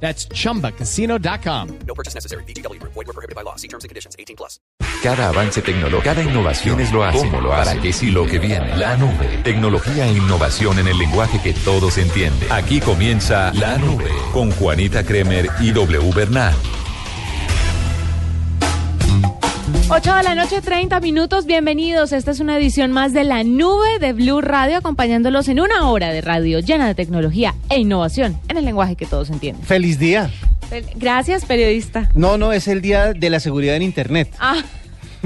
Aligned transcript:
That's 0.00 0.28
chumbacasino.com. 0.28 1.78
No 1.86 1.94
purchase 1.94 2.14
necessary. 2.14 2.44
BGW. 2.44 2.80
Void 2.82 3.06
were 3.06 3.12
prohibited 3.12 3.34
by 3.34 3.42
law. 3.42 3.56
See 3.56 3.68
terms 3.68 3.84
and 3.84 3.88
conditions. 3.88 4.14
18 4.18 4.36
plus. 4.36 4.60
Cada 5.02 5.28
avance 5.28 5.62
tecnológico, 5.62 6.02
cada 6.02 6.22
innovación 6.22 6.80
es 6.80 6.92
lo 6.92 7.04
hace. 7.04 7.18
¿Cómo 7.18 7.40
lo 7.40 7.52
hace? 7.52 7.70
¿Para 7.70 7.82
qué 7.82 7.92
sí 7.92 8.10
lo 8.10 8.26
que 8.26 8.38
viene? 8.38 8.76
La 8.76 8.96
nube. 8.96 9.40
Tecnología 9.44 10.06
e 10.06 10.12
innovación 10.12 10.78
en 10.78 10.88
el 10.88 10.98
lenguaje 10.98 11.40
que 11.40 11.52
todos 11.52 11.98
entienden. 11.98 12.50
Aquí 12.50 12.80
comienza 12.80 13.52
La 13.54 13.78
Nube 13.78 14.10
con 14.32 14.50
Juanita 14.52 15.04
Kremer 15.04 15.48
y 15.60 15.70
W 15.72 16.12
Bernal. 16.14 16.54
8 19.88 20.14
de 20.14 20.22
la 20.22 20.34
noche, 20.36 20.60
30 20.60 21.00
minutos. 21.00 21.44
Bienvenidos. 21.44 22.12
Esta 22.12 22.30
es 22.30 22.38
una 22.38 22.56
edición 22.56 22.92
más 22.92 23.12
de 23.12 23.24
la 23.24 23.42
nube 23.42 23.98
de 24.00 24.12
Blue 24.12 24.40
Radio, 24.40 24.76
acompañándolos 24.76 25.48
en 25.48 25.58
una 25.58 25.90
hora 25.90 26.12
de 26.12 26.20
radio 26.20 26.60
llena 26.60 26.86
de 26.86 26.94
tecnología 26.94 27.52
e 27.68 27.80
innovación 27.80 28.38
en 28.48 28.58
el 28.58 28.64
lenguaje 28.64 28.94
que 28.94 29.06
todos 29.06 29.28
entienden. 29.28 29.64
Feliz 29.64 29.98
día. 29.98 30.30
Gracias, 30.94 31.44
periodista. 31.44 32.08
No, 32.14 32.38
no, 32.38 32.52
es 32.52 32.68
el 32.68 32.80
día 32.80 33.12
de 33.12 33.28
la 33.28 33.40
seguridad 33.40 33.74
en 33.74 33.82
Internet. 33.82 34.32
Ah, 34.38 34.62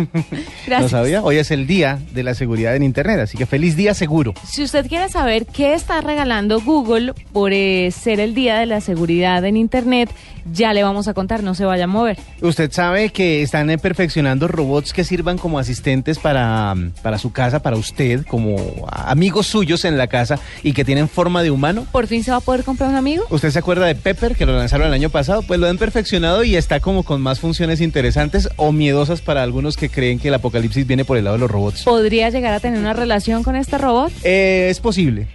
¿No 0.15 0.35
gracias. 0.67 0.91
sabía? 0.91 1.23
Hoy 1.23 1.37
es 1.37 1.51
el 1.51 1.67
día 1.67 1.99
de 2.13 2.23
la 2.23 2.35
seguridad 2.35 2.75
en 2.77 2.83
Internet, 2.83 3.21
así 3.21 3.37
que 3.37 3.47
feliz 3.47 3.77
día 3.77 3.95
seguro. 3.95 4.35
Si 4.47 4.63
usted 4.63 4.87
quiere 4.87 5.09
saber 5.09 5.47
qué 5.47 5.75
está 5.75 6.01
regalando 6.01 6.61
Google 6.61 7.15
por 7.33 7.53
eh, 7.53 7.91
ser 7.91 8.21
el 8.21 8.35
día 8.35 8.59
de 8.59 8.67
la 8.67 8.81
seguridad 8.81 9.45
en 9.45 9.57
Internet, 9.57 10.11
ya 10.53 10.73
le 10.73 10.83
vamos 10.83 11.09
a 11.09 11.15
contar, 11.15 11.43
no 11.43 11.55
se 11.55 11.65
vaya 11.65 11.85
a 11.85 11.87
mover. 11.87 12.19
Usted 12.41 12.73
sabe 12.73 13.11
que 13.11 13.43
están 13.43 13.71
eh, 13.71 13.79
perfeccionando 13.79 14.49
robots 14.49 14.93
que 14.93 15.05
sirvan 15.05 15.39
como 15.39 15.59
asistentes 15.59 16.19
para, 16.19 16.75
mm, 16.75 16.93
para 17.03 17.19
su 17.19 17.33
casa, 17.33 17.61
para 17.61 17.77
usted, 17.77 18.25
como 18.27 18.87
amigos 18.91 19.47
suyos 19.47 19.85
en 19.85 19.99
la 19.99 20.07
casa 20.07 20.39
y 20.63 20.73
que 20.73 20.85
tienen 20.85 21.09
forma 21.09 21.43
de 21.43 21.51
humano. 21.51 21.87
¿Por 21.93 22.07
fin 22.07 22.25
se 22.25 22.31
va 22.31 22.39
a 22.39 22.41
poder 22.41 22.65
comprar 22.65 22.91
un 22.91 22.97
amigo? 22.97 23.25
¿Usted 23.31 23.51
se 23.51 23.59
acuerda 23.59 23.87
de 23.87 23.95
Pepper, 23.95 24.35
que 24.35 24.47
lo 24.47 24.57
lanzaron 24.57 24.87
el 24.87 24.95
año 24.95 25.11
pasado? 25.11 25.43
Pues 25.43 25.61
lo 25.61 25.69
han 25.69 25.79
perfeccionado 25.79 26.43
y 26.45 26.57
está 26.57 26.81
como 26.81 27.03
con 27.03 27.21
más 27.21 27.41
funciones 27.41 27.81
interesantes 27.81 28.49
o 28.57 28.73
miedosas 28.73 29.21
para 29.21 29.43
algunos 29.43 29.77
que 29.77 29.89
creen 29.91 30.19
que 30.19 30.29
el 30.29 30.35
apocalipsis 30.35 30.87
viene 30.87 31.05
por 31.05 31.17
el 31.17 31.25
lado 31.25 31.37
de 31.37 31.41
los 31.41 31.51
robots. 31.51 31.83
¿Podría 31.85 32.31
llegar 32.31 32.55
a 32.55 32.61
tener 32.61 32.79
una 32.79 32.93
relación 32.93 33.43
con 33.43 33.57
este 33.57 33.79
robot? 33.79 34.13
Eh, 34.23 34.69
es 34.71 34.81
posible. 34.81 35.29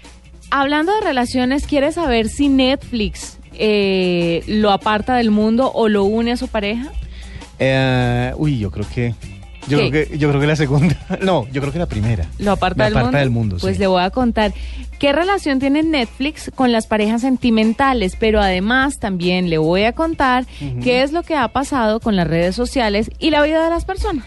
Hablando 0.51 0.93
de 0.93 1.01
relaciones, 1.01 1.65
¿quiere 1.65 1.91
saber 1.91 2.29
si 2.29 2.49
Netflix 2.49 3.37
eh, 3.53 4.43
lo 4.47 4.71
aparta 4.71 5.15
del 5.15 5.31
mundo 5.31 5.71
o 5.73 5.89
lo 5.89 6.03
une 6.03 6.33
a 6.33 6.37
su 6.37 6.47
pareja? 6.47 6.91
Eh, 7.59 8.33
uy, 8.37 8.59
yo 8.59 8.71
creo 8.71 8.85
que. 8.93 9.13
Yo 9.67 9.77
¿Qué? 9.79 9.89
creo 9.89 10.07
que, 10.09 10.17
yo 10.17 10.29
creo 10.29 10.41
que 10.41 10.47
la 10.47 10.55
segunda. 10.55 10.95
No, 11.21 11.47
yo 11.51 11.61
creo 11.61 11.73
que 11.73 11.79
la 11.79 11.85
primera. 11.87 12.25
¿Lo 12.39 12.51
aparta, 12.51 12.83
del, 12.85 12.93
aparta 12.93 13.05
mundo? 13.07 13.17
del 13.19 13.29
mundo, 13.29 13.57
Pues 13.59 13.75
sí. 13.75 13.79
le 13.79 13.87
voy 13.87 14.03
a 14.03 14.09
contar 14.09 14.53
qué 14.99 15.11
relación 15.13 15.59
tiene 15.59 15.83
Netflix 15.83 16.51
con 16.53 16.71
las 16.71 16.87
parejas 16.87 17.21
sentimentales, 17.21 18.15
pero 18.19 18.41
además 18.41 18.99
también 18.99 19.49
le 19.49 19.57
voy 19.57 19.83
a 19.83 19.93
contar 19.93 20.45
qué 20.83 21.03
es 21.03 21.11
lo 21.11 21.23
que 21.23 21.35
ha 21.35 21.47
pasado 21.49 21.99
con 21.99 22.15
las 22.15 22.27
redes 22.27 22.55
sociales 22.55 23.09
y 23.19 23.29
la 23.31 23.41
vida 23.43 23.63
de 23.63 23.69
las 23.69 23.85
personas. 23.85 24.25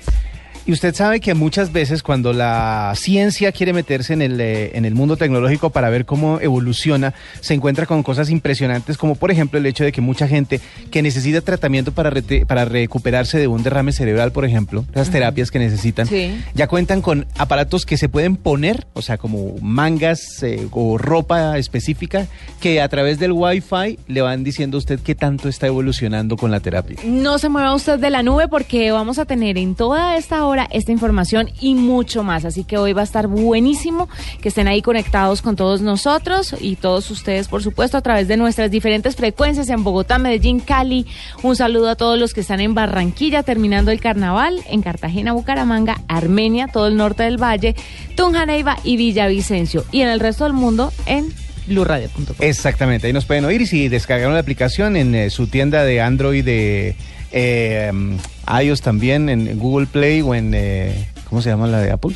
Y 0.66 0.72
usted 0.72 0.94
sabe 0.94 1.20
que 1.20 1.32
muchas 1.32 1.72
veces 1.72 2.02
cuando 2.02 2.32
la 2.34 2.92
ciencia 2.94 3.52
quiere 3.52 3.72
meterse 3.72 4.12
en 4.12 4.20
el, 4.20 4.38
eh, 4.40 4.72
en 4.76 4.84
el 4.84 4.94
mundo 4.94 5.16
tecnológico 5.16 5.70
para 5.70 5.88
ver 5.88 6.04
cómo 6.04 6.40
evoluciona, 6.40 7.14
se 7.40 7.54
encuentra 7.54 7.86
con 7.86 8.02
cosas 8.02 8.28
impresionantes, 8.28 8.98
como 8.98 9.14
por 9.14 9.30
ejemplo 9.30 9.58
el 9.58 9.64
hecho 9.66 9.84
de 9.84 9.92
que 9.92 10.02
mucha 10.02 10.28
gente 10.28 10.60
que 10.90 11.00
necesita 11.00 11.40
tratamiento 11.40 11.92
para, 11.92 12.12
para 12.46 12.64
recuperarse 12.66 13.38
de 13.38 13.46
un 13.46 13.62
derrame 13.62 13.92
cerebral, 13.92 14.30
por 14.32 14.44
ejemplo, 14.44 14.84
las 14.92 15.10
terapias 15.10 15.50
que 15.50 15.58
necesitan, 15.58 16.06
Sí. 16.06 16.38
ya 16.54 16.66
cuentan 16.66 17.00
con 17.00 17.26
aparatos 17.38 17.86
que 17.86 17.96
se 17.96 18.08
pueden 18.10 18.36
poner, 18.36 18.86
o 18.92 19.00
sea, 19.00 19.16
como 19.16 19.54
mangas 19.62 20.42
eh, 20.42 20.66
o 20.72 20.98
ropa 20.98 21.56
específica, 21.56 22.26
que 22.60 22.80
a 22.82 22.88
través 22.88 23.18
del 23.18 23.32
Wi-Fi 23.32 23.98
le 24.06 24.20
van 24.20 24.44
diciendo 24.44 24.76
a 24.76 24.80
usted 24.80 25.00
qué 25.00 25.14
tanto 25.14 25.48
está 25.48 25.66
evolucionando 25.66 26.36
con 26.36 26.50
la 26.50 26.60
terapia. 26.60 26.98
No 27.06 27.38
se 27.38 27.48
mueva 27.48 27.74
usted 27.74 27.98
de 27.98 28.10
la 28.10 28.22
nube 28.22 28.48
porque 28.48 28.90
vamos 28.92 29.18
a 29.18 29.24
tener 29.24 29.56
en 29.56 29.74
toda 29.74 30.16
esta 30.18 30.44
hora 30.44 30.57
esta 30.64 30.92
información 30.92 31.50
y 31.60 31.74
mucho 31.74 32.22
más. 32.22 32.44
Así 32.44 32.64
que 32.64 32.78
hoy 32.78 32.92
va 32.92 33.02
a 33.02 33.04
estar 33.04 33.26
buenísimo 33.26 34.08
que 34.40 34.48
estén 34.48 34.68
ahí 34.68 34.82
conectados 34.82 35.42
con 35.42 35.56
todos 35.56 35.80
nosotros 35.80 36.54
y 36.60 36.76
todos 36.76 37.10
ustedes, 37.10 37.48
por 37.48 37.62
supuesto, 37.62 37.96
a 37.96 38.02
través 38.02 38.28
de 38.28 38.36
nuestras 38.36 38.70
diferentes 38.70 39.16
frecuencias 39.16 39.68
en 39.68 39.84
Bogotá, 39.84 40.18
Medellín, 40.18 40.60
Cali. 40.60 41.06
Un 41.42 41.56
saludo 41.56 41.90
a 41.90 41.96
todos 41.96 42.18
los 42.18 42.34
que 42.34 42.40
están 42.40 42.60
en 42.60 42.74
Barranquilla 42.74 43.42
terminando 43.42 43.90
el 43.90 44.00
carnaval, 44.00 44.60
en 44.68 44.82
Cartagena, 44.82 45.32
Bucaramanga, 45.32 46.00
Armenia, 46.08 46.68
todo 46.68 46.86
el 46.86 46.96
norte 46.96 47.22
del 47.24 47.42
Valle, 47.42 47.74
Tunja, 48.16 48.46
Neiva 48.46 48.78
y 48.84 48.96
Villavicencio. 48.96 49.84
Y 49.92 50.02
en 50.02 50.08
el 50.08 50.20
resto 50.20 50.44
del 50.44 50.52
mundo 50.52 50.92
en 51.06 51.32
blurradio.com. 51.68 52.36
Exactamente, 52.40 53.06
ahí 53.06 53.12
nos 53.12 53.26
pueden 53.26 53.44
oír 53.44 53.60
y 53.60 53.66
si 53.66 53.88
descargaron 53.88 54.34
la 54.34 54.40
aplicación 54.40 54.96
en 54.96 55.14
eh, 55.14 55.30
su 55.30 55.46
tienda 55.46 55.84
de 55.84 56.00
Android, 56.00 56.44
de 56.44 56.96
mm, 57.32 58.16
iOS 58.62 58.80
también, 58.80 59.28
en 59.28 59.58
Google 59.58 59.86
Play 59.86 60.22
o 60.22 60.34
en, 60.34 60.52
eh, 60.54 61.08
¿cómo 61.28 61.42
se 61.42 61.50
llama 61.50 61.66
la 61.66 61.80
de 61.80 61.90
Apple? 61.90 62.14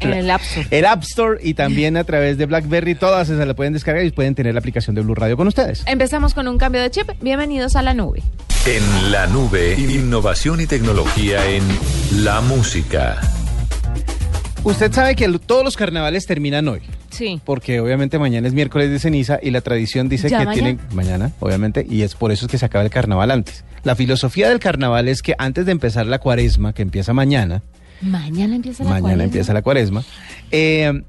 En 0.00 0.12
el 0.12 0.30
App 0.30 0.42
Store. 0.42 0.68
El 0.76 0.84
App 0.84 1.02
Store 1.02 1.38
y 1.42 1.54
también 1.54 1.96
a 1.96 2.04
través 2.04 2.38
de 2.38 2.46
BlackBerry, 2.46 2.94
todas 2.94 3.28
esas 3.28 3.46
la 3.46 3.54
pueden 3.54 3.72
descargar 3.72 4.04
y 4.04 4.10
pueden 4.10 4.34
tener 4.34 4.54
la 4.54 4.60
aplicación 4.60 4.94
de 4.94 5.02
Blue 5.02 5.14
Radio 5.14 5.36
con 5.36 5.46
ustedes. 5.46 5.82
Empezamos 5.86 6.34
con 6.34 6.48
un 6.48 6.58
cambio 6.58 6.82
de 6.82 6.90
chip. 6.90 7.10
Bienvenidos 7.20 7.76
a 7.76 7.82
la 7.82 7.94
nube. 7.94 8.22
En 8.66 9.10
La 9.10 9.26
Nube, 9.26 9.74
innovación 9.74 10.60
y 10.60 10.66
tecnología 10.66 11.46
en 11.48 11.62
la 12.22 12.42
música. 12.42 13.18
Usted 14.62 14.92
sabe 14.92 15.16
que 15.16 15.26
todos 15.38 15.64
los 15.64 15.76
carnavales 15.78 16.26
terminan 16.26 16.68
hoy. 16.68 16.82
Sí. 17.10 17.40
Porque 17.44 17.80
obviamente 17.80 18.18
mañana 18.18 18.46
es 18.48 18.54
miércoles 18.54 18.90
de 18.90 18.98
ceniza 18.98 19.38
y 19.42 19.50
la 19.50 19.60
tradición 19.60 20.08
dice 20.08 20.28
¿Ya 20.28 20.38
que 20.40 20.44
mañana? 20.46 20.52
tienen 20.54 20.80
mañana, 20.94 21.32
obviamente, 21.40 21.86
y 21.88 22.02
es 22.02 22.14
por 22.14 22.32
eso 22.32 22.46
es 22.46 22.50
que 22.52 22.58
se 22.58 22.64
acaba 22.66 22.84
el 22.84 22.90
carnaval 22.90 23.30
antes. 23.30 23.64
La 23.82 23.96
filosofía 23.96 24.48
del 24.48 24.58
carnaval 24.58 25.08
es 25.08 25.22
que 25.22 25.34
antes 25.38 25.66
de 25.66 25.72
empezar 25.72 26.06
la 26.06 26.18
cuaresma, 26.18 26.72
que 26.72 26.82
empieza 26.82 27.12
mañana, 27.12 27.62
Mañana 28.02 28.56
empieza 28.56 28.82
la 28.84 28.90
mañana 28.90 29.02
cuaresma. 29.02 29.24
empieza 29.24 29.52
la 29.52 29.62
cuaresma, 29.62 30.04
eh, 30.50 31.02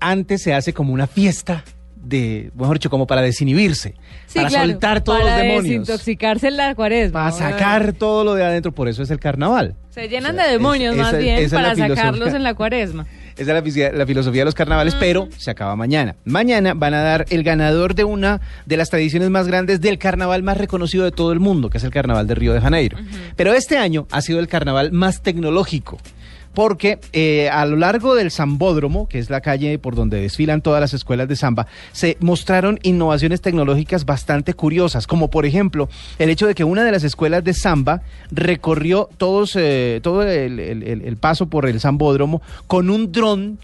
antes 0.00 0.42
se 0.42 0.52
hace 0.54 0.72
como 0.74 0.92
una 0.92 1.06
fiesta 1.06 1.64
de, 1.96 2.50
mejor 2.54 2.76
dicho, 2.76 2.90
como 2.90 3.06
para 3.06 3.22
desinhibirse, 3.22 3.94
Sí, 4.26 4.34
para 4.36 4.48
claro, 4.48 4.70
soltar 4.72 5.00
todos 5.02 5.20
para 5.20 5.30
los 5.30 5.40
demonios, 5.42 5.86
desintoxicarse 5.86 6.48
en 6.48 6.56
la 6.58 6.74
cuaresma. 6.74 7.20
para 7.20 7.32
sacar 7.32 7.92
todo 7.94 8.24
lo 8.24 8.34
de 8.34 8.44
adentro, 8.44 8.72
por 8.72 8.88
eso 8.88 9.02
es 9.02 9.10
el 9.10 9.18
carnaval. 9.18 9.74
Se 9.88 10.08
llenan 10.08 10.32
O 10.32 10.34
sea, 10.38 10.46
de 10.46 10.52
demonios 10.52 10.94
es- 10.94 11.00
más 11.00 11.08
esa- 11.14 11.18
bien 11.18 11.38
esa 11.38 11.56
para 11.56 11.74
sacarlos 11.76 12.34
en 12.34 12.42
la 12.42 12.52
cuaresma. 12.54 13.06
Esa 13.36 13.58
es 13.58 13.76
la, 13.94 14.06
filosofía 14.06 14.42
de 14.42 14.44
los 14.44 14.54
carnavales, 14.54 14.94
pero 14.94 15.28
se 15.36 15.50
acaba 15.50 15.74
mañana. 15.74 16.14
Mañana 16.24 16.74
van 16.74 16.94
a 16.94 17.02
dar 17.02 17.26
el 17.30 17.42
ganador 17.42 17.94
de 17.94 18.04
una 18.04 18.40
de 18.66 18.76
las 18.76 18.90
tradiciones 18.90 19.30
más 19.30 19.48
grandes 19.48 19.80
del 19.80 19.98
carnaval 19.98 20.42
más 20.42 20.56
reconocido 20.56 21.04
de 21.04 21.10
todo 21.10 21.32
el 21.32 21.40
mundo, 21.40 21.68
que 21.68 21.78
es 21.78 21.84
el 21.84 21.90
carnaval 21.90 22.26
de 22.26 22.34
Río 22.34 22.52
de 22.52 22.60
Janeiro. 22.60 22.96
Pero 23.36 23.52
este 23.52 23.76
año 23.76 24.06
ha 24.10 24.20
sido 24.22 24.38
el 24.38 24.48
carnaval 24.48 24.92
más 24.92 25.22
tecnológico. 25.22 25.98
Porque 26.54 26.98
eh, 27.12 27.48
a 27.50 27.66
lo 27.66 27.76
largo 27.76 28.14
del 28.14 28.30
Zambódromo, 28.30 29.08
que 29.08 29.18
es 29.18 29.28
la 29.30 29.40
calle 29.40 29.78
por 29.78 29.94
donde 29.94 30.20
desfilan 30.20 30.62
todas 30.62 30.80
las 30.80 30.94
escuelas 30.94 31.28
de 31.28 31.36
samba, 31.36 31.66
se 31.92 32.16
mostraron 32.20 32.78
innovaciones 32.82 33.40
tecnológicas 33.40 34.04
bastante 34.04 34.54
curiosas, 34.54 35.06
como 35.06 35.28
por 35.30 35.46
ejemplo 35.46 35.88
el 36.18 36.30
hecho 36.30 36.46
de 36.46 36.54
que 36.54 36.64
una 36.64 36.84
de 36.84 36.92
las 36.92 37.02
escuelas 37.04 37.42
de 37.44 37.54
samba 37.54 38.02
recorrió 38.30 39.08
todos, 39.18 39.56
eh, 39.56 40.00
todo 40.02 40.22
el, 40.22 40.60
el- 40.60 40.82
el- 40.82 41.16
paso 41.16 41.46
por 41.46 41.66
el 41.66 41.80
Zambódromo 41.80 42.42
con 42.66 42.90
un 42.90 43.10
dron 43.12 43.58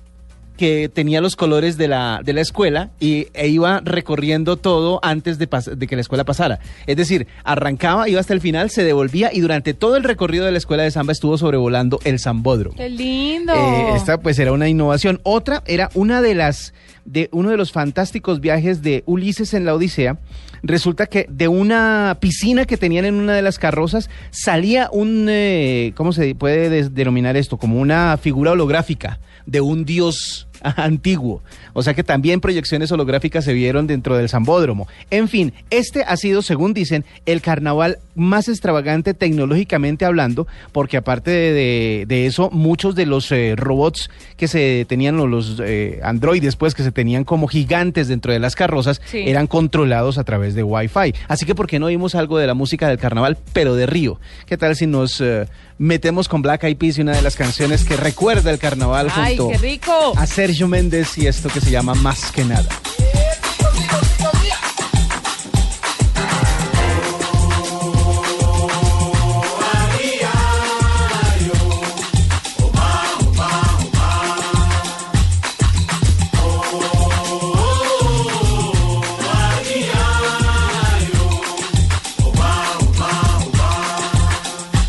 que 0.60 0.90
tenía 0.92 1.22
los 1.22 1.36
colores 1.36 1.78
de 1.78 1.88
la, 1.88 2.20
de 2.22 2.34
la 2.34 2.42
escuela 2.42 2.90
y, 3.00 3.28
e 3.32 3.48
iba 3.48 3.80
recorriendo 3.82 4.58
todo 4.58 5.00
antes 5.02 5.38
de, 5.38 5.48
pas- 5.48 5.74
de 5.74 5.86
que 5.86 5.96
la 5.96 6.02
escuela 6.02 6.24
pasara. 6.24 6.58
Es 6.86 6.98
decir, 6.98 7.26
arrancaba, 7.44 8.10
iba 8.10 8.20
hasta 8.20 8.34
el 8.34 8.42
final, 8.42 8.68
se 8.68 8.84
devolvía 8.84 9.30
y 9.32 9.40
durante 9.40 9.72
todo 9.72 9.96
el 9.96 10.04
recorrido 10.04 10.44
de 10.44 10.52
la 10.52 10.58
escuela 10.58 10.82
de 10.82 10.90
samba 10.90 11.12
estuvo 11.14 11.38
sobrevolando 11.38 11.98
el 12.04 12.20
Zambódromo. 12.20 12.76
¡Qué 12.76 12.90
lindo! 12.90 13.54
Eh, 13.54 13.92
esta 13.96 14.20
pues 14.20 14.38
era 14.38 14.52
una 14.52 14.68
innovación. 14.68 15.18
Otra 15.22 15.62
era 15.66 15.88
una 15.94 16.20
de 16.20 16.34
las 16.34 16.74
de 17.06 17.30
uno 17.32 17.48
de 17.48 17.56
los 17.56 17.72
fantásticos 17.72 18.40
viajes 18.40 18.82
de 18.82 19.02
Ulises 19.06 19.54
en 19.54 19.64
la 19.64 19.74
Odisea. 19.74 20.18
Resulta 20.62 21.06
que 21.06 21.24
de 21.30 21.48
una 21.48 22.18
piscina 22.20 22.66
que 22.66 22.76
tenían 22.76 23.06
en 23.06 23.14
una 23.14 23.32
de 23.32 23.40
las 23.40 23.58
carrozas 23.58 24.10
salía 24.30 24.90
un 24.92 25.26
eh, 25.30 25.92
¿cómo 25.96 26.12
se 26.12 26.34
puede 26.34 26.90
denominar 26.90 27.38
esto? 27.38 27.56
Como 27.56 27.80
una 27.80 28.18
figura 28.18 28.52
holográfica 28.52 29.20
de 29.46 29.62
un 29.62 29.86
dios 29.86 30.46
antiguo. 30.76 31.42
O 31.72 31.82
sea 31.82 31.94
que 31.94 32.02
también 32.04 32.40
proyecciones 32.40 32.90
holográficas 32.92 33.44
se 33.44 33.52
vieron 33.52 33.86
dentro 33.86 34.16
del 34.16 34.28
Zambódromo. 34.28 34.88
En 35.10 35.28
fin, 35.28 35.52
este 35.70 36.02
ha 36.04 36.16
sido, 36.16 36.42
según 36.42 36.74
dicen, 36.74 37.04
el 37.26 37.40
carnaval 37.42 37.98
más 38.14 38.48
extravagante 38.48 39.14
tecnológicamente 39.14 40.04
hablando, 40.04 40.46
porque 40.72 40.96
aparte 40.96 41.30
de, 41.30 41.52
de- 41.52 42.04
de 42.06 42.26
eso, 42.26 42.50
muchos 42.50 42.94
de 42.94 43.06
los 43.06 43.30
eh, 43.32 43.54
robots 43.56 44.10
que 44.36 44.48
se 44.48 44.84
tenían, 44.88 45.18
o 45.20 45.26
los 45.26 45.60
eh, 45.64 46.00
androides, 46.02 46.56
pues, 46.56 46.74
que 46.74 46.82
se 46.82 46.92
tenían 46.92 47.24
como 47.24 47.46
gigantes 47.48 48.08
dentro 48.08 48.32
de 48.32 48.38
las 48.38 48.54
carrozas, 48.56 49.00
Sí. 49.10 49.24
eran 49.26 49.46
controlados 49.46 50.18
a 50.18 50.24
través 50.24 50.54
de 50.54 50.62
Wi-Fi. 50.62 51.14
Así 51.28 51.46
que, 51.46 51.54
¿por 51.54 51.66
qué 51.66 51.78
no 51.78 51.86
oímos 51.86 52.14
algo 52.14 52.38
de 52.38 52.46
la 52.46 52.54
música 52.54 52.88
del 52.88 52.98
carnaval, 52.98 53.38
pero 53.52 53.74
de 53.74 53.86
Río? 53.86 54.20
¿Qué 54.46 54.56
tal 54.56 54.76
si 54.76 54.86
nos 54.86 55.20
eh, 55.20 55.46
metemos 55.78 56.28
con 56.28 56.42
Black 56.42 56.64
Eyed 56.64 56.76
Peas 56.76 56.98
y 56.98 57.00
una 57.02 57.12
de 57.12 57.22
las 57.22 57.36
canciones 57.36 57.84
que 57.84 57.96
recuerda 57.96 58.50
el 58.50 58.58
carnaval 58.58 59.08
¡Ay, 59.14 59.36
junto 59.36 59.52
qué 59.52 59.58
rico! 59.66 60.12
a 60.16 60.26
Sergio 60.26 60.50
Méndez 60.50 61.17
y 61.17 61.26
esto 61.29 61.49
que 61.49 61.61
se 61.61 61.70
llama 61.70 61.94
Más 61.94 62.32
que 62.32 62.44
nada? 62.44 62.69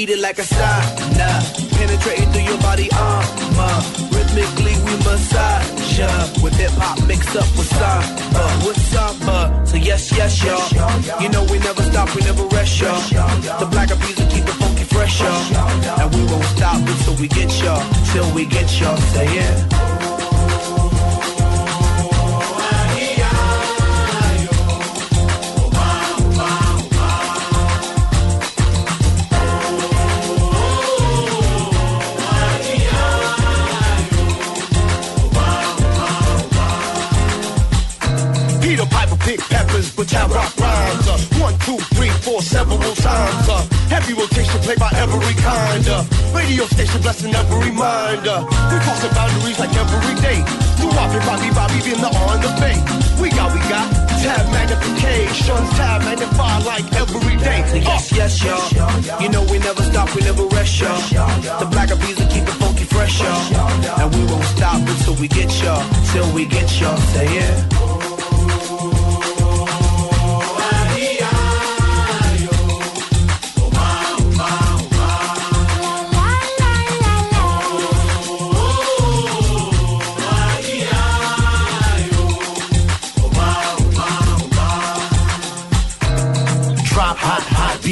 heated 0.08 0.22
like 0.22 0.38
a 0.38 0.42
sauna. 0.42 1.30
Penetrating 1.76 2.30
through 2.32 2.42
your 2.42 2.58
body 2.58 2.88
armor. 2.92 3.76
Rhythmically 4.12 4.74
we 4.84 4.92
massage 5.04 5.98
ya. 5.98 6.08
With 6.42 6.54
hip 6.54 6.72
hop 6.76 6.96
mixed 7.06 7.36
up 7.36 7.48
with 7.56 7.68
samba, 7.68 8.44
with 8.66 8.80
samba. 8.90 9.66
So 9.66 9.76
yes, 9.76 10.12
yes, 10.16 10.42
y'all. 10.42 11.22
You 11.22 11.28
know 11.28 11.44
we 11.50 11.58
never 11.58 11.82
stop, 11.82 12.14
we 12.14 12.22
never 12.22 12.44
rest, 12.56 12.80
y'all. 12.80 13.00
The 13.60 13.66
black 13.70 13.90
will 13.90 14.28
keep 14.32 14.46
it 14.48 14.56
funky 14.60 14.84
fresh, 14.84 15.20
y'all. 15.20 16.00
And 16.00 16.14
we 16.14 16.22
won't 16.30 16.44
stop 16.56 16.76
until 16.76 17.14
we 17.16 17.28
get 17.28 17.50
y'all, 17.62 17.82
till 18.12 18.28
we 18.34 18.46
get 18.46 18.68
y'all. 18.80 18.96
Say 18.96 19.26
yeah. 19.34 19.87
Rotation 44.48 44.60
played 44.64 44.78
by 44.78 44.90
every 44.96 45.34
kind. 45.42 45.88
Uh, 45.88 46.04
radio 46.34 46.64
station 46.66 47.00
blessing 47.02 47.34
every 47.34 47.70
mind. 47.72 48.26
Uh, 48.26 48.44
we 48.72 48.78
crossing 48.80 49.12
boundaries 49.12 49.58
like 49.58 49.74
every 49.76 50.14
day. 50.20 50.40
Do 50.80 50.88
Bobby, 50.90 51.18
Bobby, 51.26 51.50
Bobby, 51.54 51.78
being 51.84 52.00
the 52.00 52.08
on 52.08 52.40
the 52.40 52.52
bay. 52.60 52.76
We 53.20 53.30
got, 53.30 53.52
we 53.52 53.60
got 53.68 53.86
tab 54.22 54.46
magnification, 54.52 55.56
tab 55.76 56.02
magnify 56.02 56.58
like 56.64 56.86
every 56.94 57.36
day. 57.36 57.82
Yes, 57.82 58.12
yes, 58.12 58.42
y'all. 58.42 59.20
You 59.20 59.28
know 59.28 59.42
we 59.50 59.58
never 59.58 59.82
stop, 59.82 60.14
we 60.14 60.22
never 60.22 60.44
rest, 60.46 60.80
y'all. 60.80 60.98
The 61.60 61.66
black 61.70 61.90
of 61.90 62.00
bees 62.00 62.18
will 62.18 62.28
keep 62.28 62.44
it 62.44 62.56
funky 62.62 62.84
fresh, 62.84 63.20
y'all. 63.20 64.00
And 64.00 64.14
we 64.14 64.24
won't 64.30 64.44
stop 64.56 64.80
until 64.80 65.14
we 65.16 65.28
get 65.28 65.50
y'all, 65.62 65.84
till 66.12 66.32
we 66.34 66.46
get 66.46 66.68
y'all. 66.80 66.96
Say 66.96 67.34
yeah. 67.34 67.77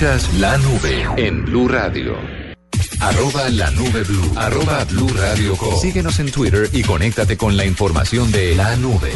Escuchas 0.00 0.32
la 0.34 0.56
nube 0.58 1.06
en 1.16 1.44
Blue 1.44 1.66
Radio. 1.66 2.14
Arroba 3.00 3.48
la 3.48 3.68
nube 3.72 4.04
blue. 4.04 4.32
Arroba 4.36 4.84
blue 4.84 5.08
radio 5.08 5.56
com. 5.56 5.76
Síguenos 5.76 6.20
en 6.20 6.30
Twitter 6.30 6.70
y 6.72 6.82
conéctate 6.84 7.36
con 7.36 7.56
la 7.56 7.66
información 7.66 8.30
de 8.30 8.54
la 8.54 8.76
nube. 8.76 9.10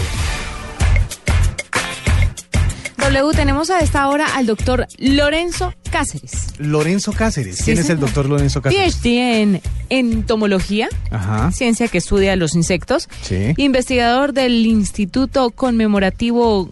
W 2.98 3.32
tenemos 3.36 3.70
a 3.70 3.78
esta 3.78 4.08
hora 4.08 4.26
al 4.34 4.46
doctor 4.46 4.88
Lorenzo 4.98 5.72
Cáceres. 5.92 6.48
Lorenzo 6.58 7.12
Cáceres. 7.12 7.58
Sí, 7.58 7.64
¿Quién 7.66 7.78
es 7.78 7.88
el 7.88 8.00
doctor 8.00 8.28
Lorenzo 8.28 8.60
Cáceres? 8.60 8.96
PhD 8.96 9.40
en 9.40 9.60
entomología, 9.88 10.88
Ajá. 11.12 11.52
ciencia 11.52 11.86
que 11.86 11.98
estudia 11.98 12.34
los 12.34 12.56
insectos, 12.56 13.08
Sí. 13.22 13.54
investigador 13.56 14.32
del 14.32 14.66
Instituto 14.66 15.50
Conmemorativo 15.50 16.68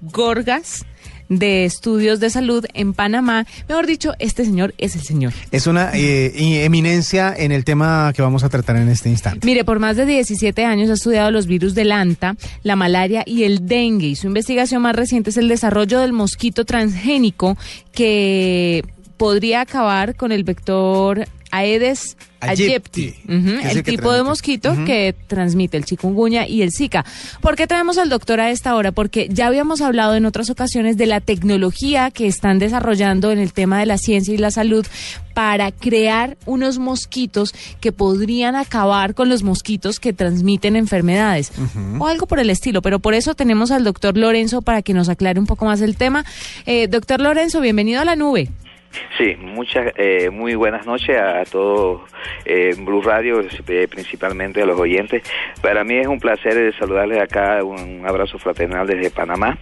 Gorgas 0.00 0.84
de 1.28 1.64
Estudios 1.64 2.20
de 2.20 2.30
Salud 2.30 2.64
en 2.74 2.94
Panamá. 2.94 3.46
Mejor 3.68 3.86
dicho, 3.86 4.14
este 4.18 4.44
señor 4.44 4.74
es 4.78 4.96
el 4.96 5.02
señor. 5.02 5.32
Es 5.50 5.66
una 5.66 5.90
eh, 5.94 6.64
eminencia 6.64 7.34
en 7.36 7.52
el 7.52 7.64
tema 7.64 8.12
que 8.14 8.22
vamos 8.22 8.44
a 8.44 8.48
tratar 8.48 8.76
en 8.76 8.88
este 8.88 9.08
instante. 9.08 9.46
Mire, 9.46 9.64
por 9.64 9.78
más 9.78 9.96
de 9.96 10.06
17 10.06 10.64
años 10.64 10.90
ha 10.90 10.94
estudiado 10.94 11.30
los 11.30 11.46
virus 11.46 11.74
del 11.74 11.92
anta, 11.92 12.36
la 12.62 12.76
malaria 12.76 13.22
y 13.26 13.44
el 13.44 13.66
dengue. 13.66 14.08
Y 14.08 14.16
su 14.16 14.26
investigación 14.26 14.82
más 14.82 14.96
reciente 14.96 15.30
es 15.30 15.36
el 15.36 15.48
desarrollo 15.48 16.00
del 16.00 16.12
mosquito 16.12 16.64
transgénico 16.64 17.56
que 17.92 18.84
podría 19.16 19.62
acabar 19.62 20.14
con 20.14 20.32
el 20.32 20.44
vector 20.44 21.26
Aedes 21.50 22.16
Es 22.40 23.76
el, 23.76 23.82
tipo 23.82 24.12
de 24.12 24.22
mosquito 24.22 24.72
que 24.86 25.14
transmite 25.26 25.76
el 25.76 25.84
chikungunya 25.84 26.46
y 26.46 26.62
el 26.62 26.70
zika. 26.72 27.04
¿Por 27.40 27.56
qué 27.56 27.66
traemos 27.66 27.98
al 27.98 28.08
doctor 28.08 28.40
a 28.40 28.50
esta 28.50 28.74
hora? 28.76 28.92
Porque 28.92 29.28
ya 29.30 29.48
habíamos 29.48 29.80
hablado 29.80 30.14
en 30.14 30.24
otras 30.24 30.48
ocasiones 30.50 30.96
de 30.96 31.06
la 31.06 31.20
tecnología 31.20 32.10
que 32.10 32.26
están 32.26 32.58
desarrollando 32.58 33.32
en 33.32 33.38
el 33.38 33.52
tema 33.52 33.80
de 33.80 33.86
la 33.86 33.98
ciencia 33.98 34.34
y 34.34 34.38
la 34.38 34.50
salud 34.50 34.86
para 35.34 35.70
crear 35.72 36.36
unos 36.46 36.78
mosquitos 36.78 37.54
que 37.80 37.92
podrían 37.92 38.56
acabar 38.56 39.14
con 39.14 39.28
los 39.28 39.42
mosquitos 39.42 40.00
que 40.00 40.12
transmiten 40.12 40.74
enfermedades 40.74 41.52
o 41.98 42.06
algo 42.06 42.26
por 42.26 42.40
el 42.40 42.50
estilo. 42.50 42.82
Pero 42.82 42.98
por 42.98 43.14
eso 43.14 43.34
tenemos 43.34 43.70
al 43.70 43.84
doctor 43.84 44.16
Lorenzo 44.16 44.62
para 44.62 44.82
que 44.82 44.94
nos 44.94 45.08
aclare 45.08 45.40
un 45.40 45.46
poco 45.46 45.64
más 45.64 45.80
el 45.80 45.96
tema. 45.96 46.24
Eh, 46.66 46.88
doctor 46.88 47.20
Lorenzo, 47.20 47.60
bienvenido 47.60 48.00
a 48.00 48.04
la 48.04 48.16
nube. 48.16 48.50
Sí, 49.16 49.36
muchas, 49.38 49.92
eh, 49.96 50.30
muy 50.30 50.54
buenas 50.54 50.86
noches 50.86 51.16
a 51.18 51.44
todos 51.44 52.02
eh, 52.44 52.72
en 52.76 52.84
Blue 52.84 53.02
Radio, 53.02 53.40
eh, 53.40 53.88
principalmente 53.88 54.62
a 54.62 54.66
los 54.66 54.78
oyentes. 54.78 55.22
Para 55.60 55.84
mí 55.84 55.96
es 55.96 56.06
un 56.06 56.20
placer 56.20 56.56
eh, 56.56 56.72
saludarles 56.78 57.20
acá, 57.20 57.62
un 57.64 58.04
abrazo 58.06 58.38
fraternal 58.38 58.86
desde 58.86 59.10
Panamá. 59.10 59.58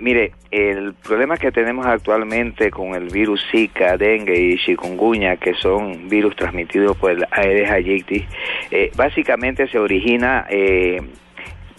Mire, 0.00 0.32
el 0.50 0.94
problema 0.94 1.36
que 1.36 1.50
tenemos 1.52 1.86
actualmente 1.86 2.70
con 2.70 2.94
el 2.94 3.08
virus 3.08 3.44
Zika, 3.50 3.96
dengue 3.96 4.38
y 4.38 4.56
chikungunya, 4.58 5.36
que 5.36 5.54
son 5.54 6.08
virus 6.08 6.36
transmitidos 6.36 6.96
por 6.96 7.12
el 7.12 7.26
Aedes 7.30 7.70
aegypti, 7.70 8.26
básicamente 8.96 9.68
se 9.68 9.78
origina... 9.78 10.46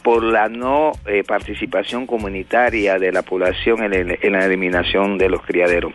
Por 0.07 0.23
la 0.23 0.47
no 0.47 0.93
eh, 1.05 1.23
participación 1.27 2.07
comunitaria 2.07 2.97
de 2.97 3.11
la 3.11 3.23
población 3.23 3.83
en, 3.83 3.93
el- 3.93 4.19
en 4.21 4.31
la 4.31 4.45
eliminación 4.45 5.17
de 5.17 5.27
los 5.27 5.41
criaderos. 5.41 5.91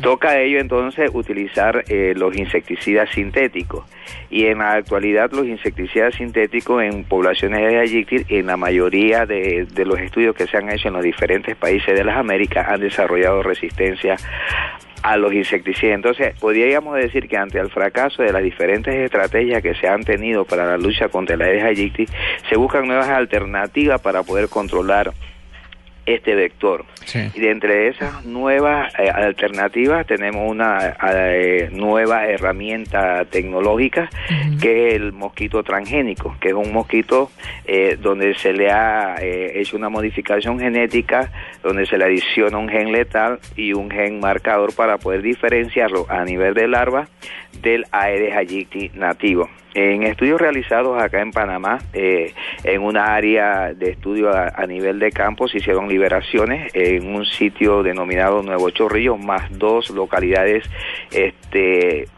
Toca 0.00 0.28
a 0.30 0.38
ello 0.40 0.60
entonces 0.60 1.10
utilizar 1.12 1.82
eh, 1.88 2.14
los 2.16 2.36
insecticidas 2.36 3.10
sintéticos 3.10 3.84
y 4.30 4.46
en 4.46 4.58
la 4.58 4.74
actualidad 4.74 5.32
los 5.32 5.46
insecticidas 5.46 6.14
sintéticos 6.14 6.84
en 6.84 7.02
poblaciones 7.02 7.60
de 7.68 7.78
Aegypti, 7.78 8.24
en 8.28 8.46
la 8.46 8.56
mayoría 8.56 9.26
de, 9.26 9.66
de 9.66 9.84
los 9.86 9.98
estudios 9.98 10.36
que 10.36 10.46
se 10.46 10.56
han 10.56 10.70
hecho 10.70 10.86
en 10.88 10.94
los 10.94 11.02
diferentes 11.02 11.56
países 11.56 11.96
de 11.96 12.04
las 12.04 12.16
Américas 12.16 12.68
han 12.68 12.78
desarrollado 12.80 13.42
resistencia 13.42 14.14
a 15.02 15.16
los 15.16 15.32
insecticidas. 15.32 15.94
Entonces, 15.94 16.34
podríamos 16.38 16.96
decir 16.96 17.28
que 17.28 17.36
ante 17.36 17.58
el 17.58 17.70
fracaso 17.70 18.22
de 18.22 18.32
las 18.32 18.42
diferentes 18.42 18.94
estrategias 18.94 19.62
que 19.62 19.74
se 19.74 19.88
han 19.88 20.04
tenido 20.04 20.44
para 20.44 20.66
la 20.66 20.78
lucha 20.78 21.08
contra 21.08 21.36
la 21.36 21.46
Aedes 21.46 21.64
aegypti, 21.64 22.06
se 22.48 22.56
buscan 22.56 22.86
nuevas 22.86 23.08
alternativas 23.08 24.00
para 24.00 24.22
poder 24.22 24.48
controlar 24.48 25.12
este 26.06 26.34
vector. 26.34 26.84
Y 27.34 27.40
de 27.40 27.50
entre 27.50 27.88
esas 27.88 28.24
nuevas 28.24 28.92
eh, 28.98 29.10
alternativas 29.10 30.06
tenemos 30.06 30.50
una 30.50 30.96
eh, 31.14 31.68
nueva 31.72 32.26
herramienta 32.26 33.24
tecnológica 33.24 34.08
que 34.60 34.88
es 34.88 34.94
el 34.94 35.12
mosquito 35.12 35.62
transgénico, 35.62 36.36
que 36.40 36.48
es 36.48 36.54
un 36.54 36.72
mosquito 36.72 37.30
eh, 37.64 37.98
donde 38.00 38.34
se 38.34 38.52
le 38.52 38.70
ha 38.70 39.16
eh, 39.20 39.60
hecho 39.60 39.76
una 39.76 39.88
modificación 39.88 40.58
genética, 40.58 41.30
donde 41.62 41.86
se 41.86 41.98
le 41.98 42.04
adiciona 42.04 42.58
un 42.58 42.68
gen 42.68 42.92
letal 42.92 43.40
y 43.56 43.72
un 43.72 43.90
gen 43.90 44.20
marcador 44.20 44.74
para 44.74 44.98
poder 44.98 45.22
diferenciarlo 45.22 46.06
a 46.08 46.24
nivel 46.24 46.54
de 46.54 46.68
larva 46.68 47.08
del 47.60 47.84
Aedes 47.92 48.34
aegypti 48.34 48.90
nativo. 48.94 49.48
En 49.74 50.02
estudios 50.02 50.40
realizados 50.40 51.00
acá 51.02 51.20
en 51.22 51.30
Panamá, 51.30 51.78
eh, 51.94 52.34
en 52.64 52.82
una 52.82 53.14
área 53.14 53.72
de 53.72 53.90
estudio 53.90 54.30
a, 54.30 54.66
nivel 54.66 54.98
de 54.98 55.10
campo, 55.10 55.48
se 55.48 55.58
hicieron 55.58 55.88
liberaciones 55.88 56.70
en 56.74 57.14
un 57.14 57.24
sitio 57.24 57.82
denominado 57.82 58.42
Nuevo 58.42 58.68
Chorrillo, 58.70 59.16
más 59.16 59.56
dos 59.58 59.90
localidades 59.90 60.64
este, 61.10 62.08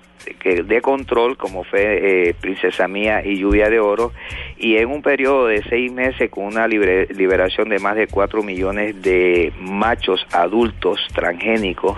que 0.40 0.62
de 0.62 0.80
control, 0.80 1.36
como 1.36 1.64
fue 1.64 2.28
eh, 2.28 2.34
Princesa 2.40 2.88
Mía 2.88 3.22
y 3.24 3.38
Lluvia 3.38 3.68
de 3.70 3.80
Oro, 3.80 4.12
y 4.58 4.76
en 4.76 4.90
un 4.90 5.02
periodo 5.02 5.46
de 5.46 5.62
seis 5.68 5.92
meses 5.92 6.30
con 6.30 6.44
una 6.44 6.66
libre- 6.66 7.06
liberación 7.14 7.68
de 7.68 7.78
más 7.78 7.96
de 7.96 8.06
cuatro 8.06 8.42
millones 8.42 9.00
de 9.02 9.52
machos 9.60 10.26
adultos 10.32 11.00
transgénicos 11.14 11.96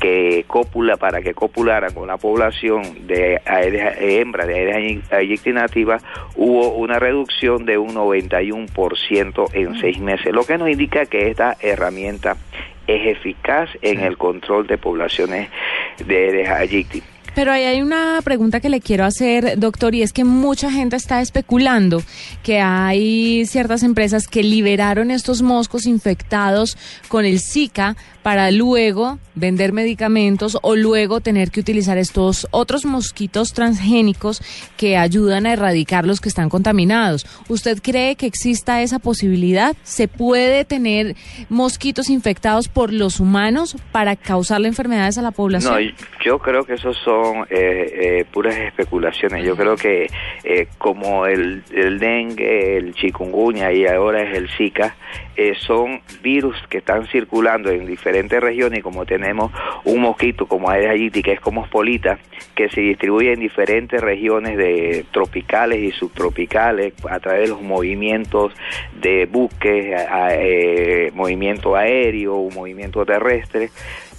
que 0.00 0.44
copula 0.48 0.96
para 0.96 1.22
que 1.22 1.32
copularan 1.32 1.94
con 1.94 2.08
la 2.08 2.16
población 2.16 3.06
de 3.06 3.40
Aedes- 3.44 3.98
eh, 4.00 4.20
hembra 4.20 4.46
de 4.46 4.72
Aedes 4.72 6.02
hubo 6.34 6.74
una 6.74 6.98
reducción 6.98 7.64
de 7.64 7.78
un 7.78 7.94
91% 7.94 9.48
en 9.52 9.80
seis 9.80 9.98
meses, 10.00 10.32
lo 10.32 10.44
que 10.44 10.58
nos 10.58 10.68
indica 10.68 11.06
que 11.06 11.28
esta 11.28 11.56
herramienta 11.60 12.36
es 12.86 13.06
eficaz 13.16 13.70
en 13.80 14.00
el 14.00 14.18
control 14.18 14.66
de 14.66 14.76
poblaciones 14.76 15.48
de 16.04 16.46
Aedes. 16.48 17.02
Pero 17.34 17.50
ahí 17.50 17.64
hay 17.64 17.80
una 17.80 18.20
pregunta 18.22 18.60
que 18.60 18.68
le 18.68 18.80
quiero 18.80 19.04
hacer, 19.04 19.58
doctor, 19.58 19.94
y 19.94 20.02
es 20.02 20.12
que 20.12 20.24
mucha 20.24 20.70
gente 20.70 20.96
está 20.96 21.20
especulando 21.22 22.02
que 22.42 22.60
hay 22.60 23.46
ciertas 23.46 23.82
empresas 23.82 24.28
que 24.28 24.42
liberaron 24.42 25.10
estos 25.10 25.40
moscos 25.40 25.86
infectados 25.86 26.76
con 27.08 27.24
el 27.24 27.40
Zika 27.40 27.96
para 28.22 28.50
luego 28.50 29.18
vender 29.34 29.72
medicamentos 29.72 30.58
o 30.62 30.76
luego 30.76 31.20
tener 31.20 31.50
que 31.50 31.60
utilizar 31.60 31.98
estos 31.98 32.46
otros 32.50 32.84
mosquitos 32.84 33.52
transgénicos 33.52 34.42
que 34.76 34.96
ayudan 34.96 35.46
a 35.46 35.54
erradicar 35.54 36.06
los 36.06 36.20
que 36.20 36.28
están 36.28 36.48
contaminados. 36.48 37.26
¿Usted 37.48 37.80
cree 37.82 38.14
que 38.16 38.26
exista 38.26 38.82
esa 38.82 38.98
posibilidad? 38.98 39.74
¿Se 39.82 40.06
puede 40.06 40.64
tener 40.64 41.16
mosquitos 41.48 42.10
infectados 42.10 42.68
por 42.68 42.92
los 42.92 43.20
humanos 43.20 43.76
para 43.90 44.16
causarle 44.16 44.68
enfermedades 44.68 45.18
a 45.18 45.22
la 45.22 45.30
población? 45.30 45.74
No, 45.74 45.80
yo 46.24 46.38
creo 46.38 46.64
que 46.64 46.74
esos 46.74 46.96
son 47.04 47.21
eh, 47.50 48.18
eh, 48.20 48.24
puras 48.30 48.56
especulaciones. 48.56 49.44
Yo 49.44 49.56
creo 49.56 49.76
que 49.76 50.08
eh, 50.44 50.66
como 50.78 51.26
el, 51.26 51.62
el 51.72 51.98
dengue, 51.98 52.76
el 52.76 52.94
chikungunya 52.94 53.72
y 53.72 53.86
ahora 53.86 54.22
es 54.22 54.36
el 54.36 54.48
Zika, 54.48 54.96
eh, 55.34 55.54
son 55.58 56.00
virus 56.22 56.56
que 56.68 56.78
están 56.78 57.06
circulando 57.06 57.70
en 57.70 57.86
diferentes 57.86 58.38
regiones 58.40 58.80
y 58.80 58.82
como 58.82 59.06
tenemos 59.06 59.50
un 59.84 60.02
mosquito 60.02 60.46
como 60.46 60.68
Aedes 60.68 60.90
aegypti 60.90 61.22
que 61.22 61.32
es 61.32 61.40
como 61.40 61.62
Ospolita, 61.62 62.18
que 62.54 62.68
se 62.68 62.82
distribuye 62.82 63.32
en 63.32 63.40
diferentes 63.40 64.00
regiones 64.00 64.56
de 64.58 65.06
tropicales 65.10 65.78
y 65.80 65.90
subtropicales 65.92 66.92
a 67.08 67.18
través 67.20 67.42
de 67.42 67.48
los 67.48 67.62
movimientos 67.62 68.52
de 69.00 69.26
buques, 69.26 69.96
eh, 70.32 71.10
movimiento 71.14 71.76
aéreo, 71.76 72.48
movimiento 72.50 73.04
terrestre 73.06 73.70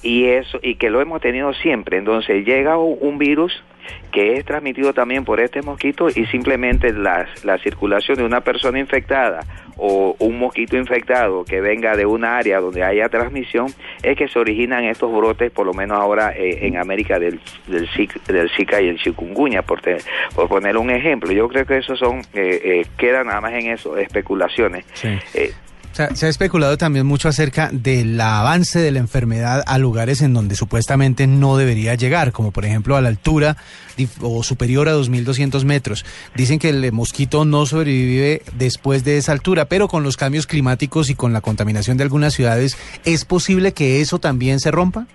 y 0.03 0.25
eso 0.25 0.59
y 0.61 0.75
que 0.75 0.89
lo 0.89 1.01
hemos 1.01 1.21
tenido 1.21 1.53
siempre. 1.53 1.97
Entonces 1.97 2.45
llega 2.45 2.77
un, 2.77 3.17
virus 3.17 3.63
que 4.11 4.35
es 4.37 4.45
transmitido 4.45 4.93
también 4.93 5.25
por 5.25 5.39
este 5.39 5.61
mosquito 5.61 6.07
y 6.09 6.25
simplemente 6.27 6.93
la, 6.93 7.27
la 7.43 7.57
circulación 7.57 8.17
de 8.17 8.23
una 8.23 8.41
persona 8.41 8.79
infectada 8.79 9.41
o 9.75 10.15
un 10.19 10.37
mosquito 10.39 10.77
infectado 10.77 11.43
que 11.45 11.59
venga 11.59 11.95
de 11.97 12.05
un 12.05 12.23
área 12.23 12.59
donde 12.59 12.83
haya 12.83 13.09
transmisión 13.09 13.67
es 14.03 14.15
que 14.15 14.27
se 14.27 14.37
originan 14.39 14.83
estos 14.85 15.11
brotes 15.11 15.51
por 15.51 15.65
lo 15.65 15.73
menos 15.73 15.97
ahora 15.99 16.31
eh, 16.35 16.59
en 16.67 16.77
América 16.77 17.17
del 17.19 17.39
del, 17.67 17.89
del 18.27 18.49
Zika 18.51 18.81
y 18.81 18.87
el 18.87 18.99
chikungunya 18.99 19.63
por, 19.63 19.81
te- 19.81 19.97
por 20.35 20.47
poner 20.47 20.77
un 20.77 20.89
ejemplo. 20.91 21.31
Yo 21.33 21.47
creo 21.49 21.65
que 21.65 21.77
esos 21.77 21.97
son 21.99 22.19
eh, 22.33 22.61
eh, 22.63 22.85
queda 22.97 23.23
nada 23.23 23.41
más 23.41 23.53
en 23.53 23.67
eso 23.71 23.97
especulaciones. 23.97 24.85
Eh, 25.33 25.51
O 25.62 25.62
se 25.93 26.25
ha 26.25 26.29
especulado 26.29 26.77
también 26.77 27.05
mucho 27.05 27.29
acerca 27.29 27.69
del 27.71 28.19
avance 28.19 28.79
de 28.79 28.91
la 28.91 28.99
enfermedad 28.99 29.63
a 29.67 29.77
lugares 29.77 30.21
en 30.21 30.33
donde 30.33 30.55
supuestamente 30.55 31.27
no 31.27 31.55
debería 31.55 31.93
llegar, 31.95 32.31
como 32.31 32.51
por 32.51 32.65
ejemplo 32.65 32.95
a 32.95 33.01
la 33.01 33.09
altura 33.09 33.57
o 34.21 34.41
superior 34.43 34.89
a 34.89 34.95
2.200 34.95 35.63
metros. 35.65 36.05
Dicen 36.35 36.57
que 36.57 36.69
el 36.69 36.91
mosquito 36.91 37.45
no 37.45 37.65
sobrevive 37.65 38.41
después 38.53 39.03
de 39.03 39.17
esa 39.17 39.31
altura, 39.33 39.65
pero 39.65 39.87
con 39.87 40.03
los 40.03 40.17
cambios 40.17 40.47
climáticos 40.47 41.11
y 41.11 41.15
con 41.15 41.31
la 41.31 41.41
contaminación 41.41 41.97
de 41.97 42.03
algunas 42.03 42.33
ciudades, 42.33 42.75
¿es 43.05 43.23
posible 43.25 43.73
que 43.73 44.01
eso 44.01 44.19
también 44.19 44.59
se 44.59 44.71
rompa? 44.71 45.05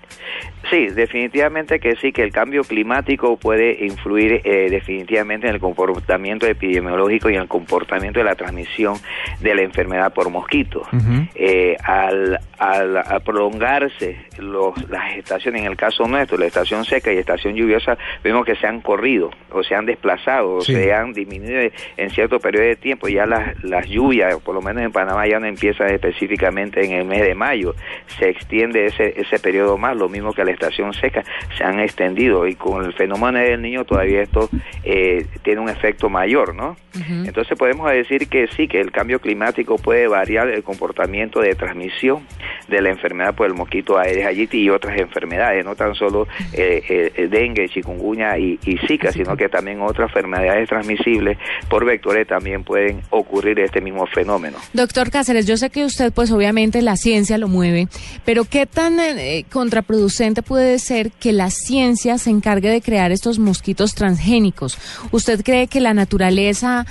Sí, 0.71 0.89
definitivamente 0.89 1.81
que 1.81 1.97
sí, 1.97 2.13
que 2.13 2.23
el 2.23 2.31
cambio 2.31 2.63
climático 2.63 3.39
puede 3.39 3.87
influir 3.87 4.43
eh, 4.45 4.69
definitivamente 4.69 5.49
en 5.49 5.55
el 5.55 5.61
comportamiento 5.61 6.47
epidemiológico 6.47 7.31
y 7.31 7.37
en 7.37 7.43
el 7.43 7.49
comportamiento 7.49 8.19
de 8.19 8.25
la 8.25 8.35
transmisión 8.35 8.97
de 9.41 9.55
la 9.55 9.63
enfermedad 9.63 10.13
por 10.13 10.29
mosquito. 10.29 10.68
Eh, 11.35 11.77
al, 11.85 12.39
al, 12.59 12.97
al 12.97 13.21
prolongarse 13.23 14.17
los, 14.39 14.75
las 14.89 15.17
estaciones, 15.17 15.63
en 15.63 15.69
el 15.69 15.77
caso 15.77 16.07
nuestro, 16.07 16.39
la 16.39 16.47
estación 16.47 16.85
seca 16.85 17.13
y 17.13 17.19
estación 17.19 17.55
lluviosa, 17.55 17.97
vemos 18.25 18.45
que 18.45 18.57
se 18.57 18.67
han 18.67 18.81
corrido 18.81 19.31
o 19.51 19.63
se 19.63 19.75
han 19.75 19.87
desplazado 19.87 20.57
o 20.57 20.61
se 20.61 20.93
han 20.93 21.13
disminuido 21.13 21.71
en 21.97 22.11
cierto 22.11 22.41
periodo 22.41 22.65
de 22.65 22.77
tiempo. 22.77 23.09
Ya 23.09 23.27
las, 23.27 23.63
las 23.63 23.87
lluvias, 23.89 24.37
por 24.41 24.55
lo 24.55 24.63
menos 24.63 24.83
en 24.83 24.93
Panamá, 24.93 25.27
ya 25.27 25.39
no 25.39 25.47
empiezan 25.47 25.91
específicamente 25.91 26.85
en 26.85 26.93
el 26.93 27.05
mes 27.05 27.23
de 27.23 27.35
mayo. 27.35 27.75
Se 28.19 28.29
extiende 28.29 28.87
ese, 28.87 29.21
ese 29.21 29.39
periodo 29.39 29.79
más, 29.79 29.97
lo 29.97 30.09
mismo 30.09 30.33
que 30.33 30.45
la 30.45 30.51
estación 30.51 30.93
seca, 30.95 31.25
se 31.57 31.65
han 31.65 31.81
extendido 31.81 32.47
y 32.47 32.55
con 32.55 32.85
el 32.85 32.93
fenómeno 32.93 33.39
del 33.39 33.61
niño 33.61 33.85
todavía 33.85 34.23
esto 34.23 34.49
eh, 34.85 35.27
tiene 35.43 35.61
un 35.61 35.69
efecto 35.69 36.09
mayor, 36.09 36.55
¿no? 36.55 36.77
Entonces 37.25 37.57
podemos 37.57 37.89
decir 37.93 38.29
que 38.29 38.49
sí, 38.49 38.67
que 38.67 38.81
el 38.81 38.91
cambio 38.91 39.21
climático 39.21 39.77
puede 39.77 40.09
variar 40.09 40.49
el 40.59 40.65
comportamiento 40.65 41.41
de 41.41 41.55
transmisión 41.55 42.27
de 42.69 42.83
la 42.83 42.91
enfermedad 42.91 43.35
por 43.35 43.47
el 43.47 43.55
mosquito 43.55 43.99
Aedes 43.99 44.27
aegypti 44.27 44.59
y 44.59 44.71
otras 44.71 44.99
enfermedades, 44.99 45.65
no 45.65 45.75
tan 45.75 45.95
solo 45.95 46.27
eh, 46.53 47.13
eh, 47.17 47.29
dengue, 47.29 47.69
chikungunya 47.69 48.39
y, 48.39 48.59
y 48.65 48.77
zika, 48.87 49.13
sino 49.13 49.37
que 49.37 49.49
también 49.49 49.81
otras 49.81 50.09
enfermedades 50.09 50.69
transmisibles 50.69 51.39
por 51.69 51.85
vectores 51.85 52.27
también 52.27 52.65
pueden 52.65 53.03
ocurrir 53.11 53.59
este 53.61 53.81
mismo 53.81 54.07
fenómeno. 54.07 54.59
Doctor 54.73 55.11
Cáceres, 55.11 55.47
yo 55.47 55.57
sé 55.57 55.71
que 55.71 55.85
usted, 55.85 56.13
pues 56.13 56.31
obviamente 56.31 56.83
la 56.83 56.97
ciencia 56.97 57.39
lo 57.39 57.49
mueve, 57.49 57.89
pero 58.25 58.45
¿qué 58.45 58.67
tan 58.67 58.99
eh, 59.01 59.45
contraproducente 59.51 60.43
puede 60.43 60.79
ser 60.79 61.11
que 61.11 61.33
la 61.33 61.51
ciencia 61.51 62.19
se 62.19 62.31
encargue 62.31 62.69
de 62.69 62.81
crear 62.81 63.13
estos 63.13 63.39
mosquitos 63.39 63.95
transgénicos? 63.95 64.79
¿Usted 65.11 65.43
cree 65.43 65.69
que 65.69 65.81
la 65.81 65.95
naturaleza 65.95 66.87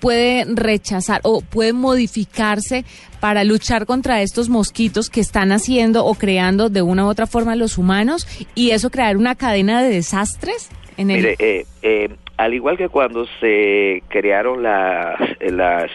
puede 0.00 0.44
rechazar 0.46 1.20
o 1.24 1.40
puede 1.40 1.72
modificarse 1.72 2.84
para 3.20 3.44
luchar 3.44 3.86
contra 3.86 4.22
estos 4.22 4.48
mosquitos 4.48 5.10
que 5.10 5.20
están 5.20 5.52
haciendo 5.52 6.04
o 6.04 6.14
creando 6.14 6.68
de 6.68 6.82
una 6.82 7.04
u 7.04 7.08
otra 7.08 7.26
forma 7.26 7.56
los 7.56 7.78
humanos 7.78 8.26
y 8.54 8.70
eso 8.70 8.90
crear 8.90 9.16
una 9.16 9.34
cadena 9.34 9.82
de 9.82 9.90
desastres? 9.90 10.70
En 10.96 11.10
el... 11.10 11.16
Mire, 11.16 11.36
eh, 11.38 11.66
eh, 11.82 12.08
al 12.36 12.54
igual 12.54 12.76
que 12.76 12.88
cuando 12.88 13.26
se 13.40 14.02
crearon 14.08 14.62
las 14.62 15.18
las 15.40 15.90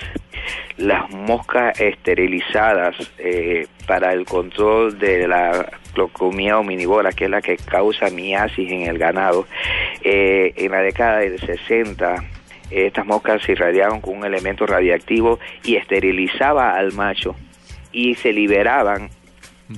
las 0.77 1.09
moscas 1.11 1.79
esterilizadas 1.79 2.95
eh, 3.17 3.67
para 3.85 4.13
el 4.13 4.25
control 4.25 4.97
de 4.97 5.27
la 5.27 5.69
clocomía 5.93 6.57
hominívora, 6.57 7.11
que 7.11 7.25
es 7.25 7.29
la 7.29 7.41
que 7.41 7.57
causa 7.57 8.09
miasis 8.09 8.71
en 8.71 8.83
el 8.83 8.97
ganado, 8.97 9.45
eh, 10.01 10.53
en 10.55 10.71
la 10.71 10.81
década 10.81 11.19
del 11.19 11.37
60 11.39 12.15
estas 12.71 13.05
moscas 13.05 13.41
se 13.43 13.53
irradiaban 13.53 14.01
con 14.01 14.17
un 14.17 14.25
elemento 14.25 14.65
radiactivo 14.65 15.39
y 15.63 15.75
esterilizaba 15.75 16.75
al 16.75 16.93
macho 16.93 17.35
y 17.91 18.15
se 18.15 18.33
liberaban 18.33 19.09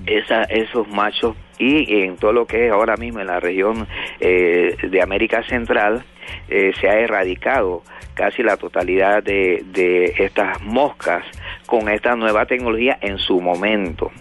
esa, 0.05 0.43
esos 0.43 0.87
machos 0.87 1.35
y 1.57 2.03
en 2.03 2.17
todo 2.17 2.33
lo 2.33 2.45
que 2.47 2.67
es 2.67 2.71
ahora 2.71 2.97
mismo 2.97 3.19
en 3.19 3.27
la 3.27 3.39
región 3.39 3.87
eh, 4.19 4.75
de 4.81 5.01
América 5.01 5.43
Central 5.43 6.03
eh, 6.49 6.71
se 6.79 6.89
ha 6.89 6.99
erradicado 6.99 7.83
casi 8.13 8.41
la 8.43 8.57
totalidad 8.57 9.23
de, 9.23 9.63
de 9.65 10.13
estas 10.17 10.61
moscas 10.61 11.23
con 11.65 11.89
esta 11.89 12.15
nueva 12.15 12.45
tecnología 12.45 12.97
en 13.01 13.17
su 13.17 13.39
momento. 13.41 14.11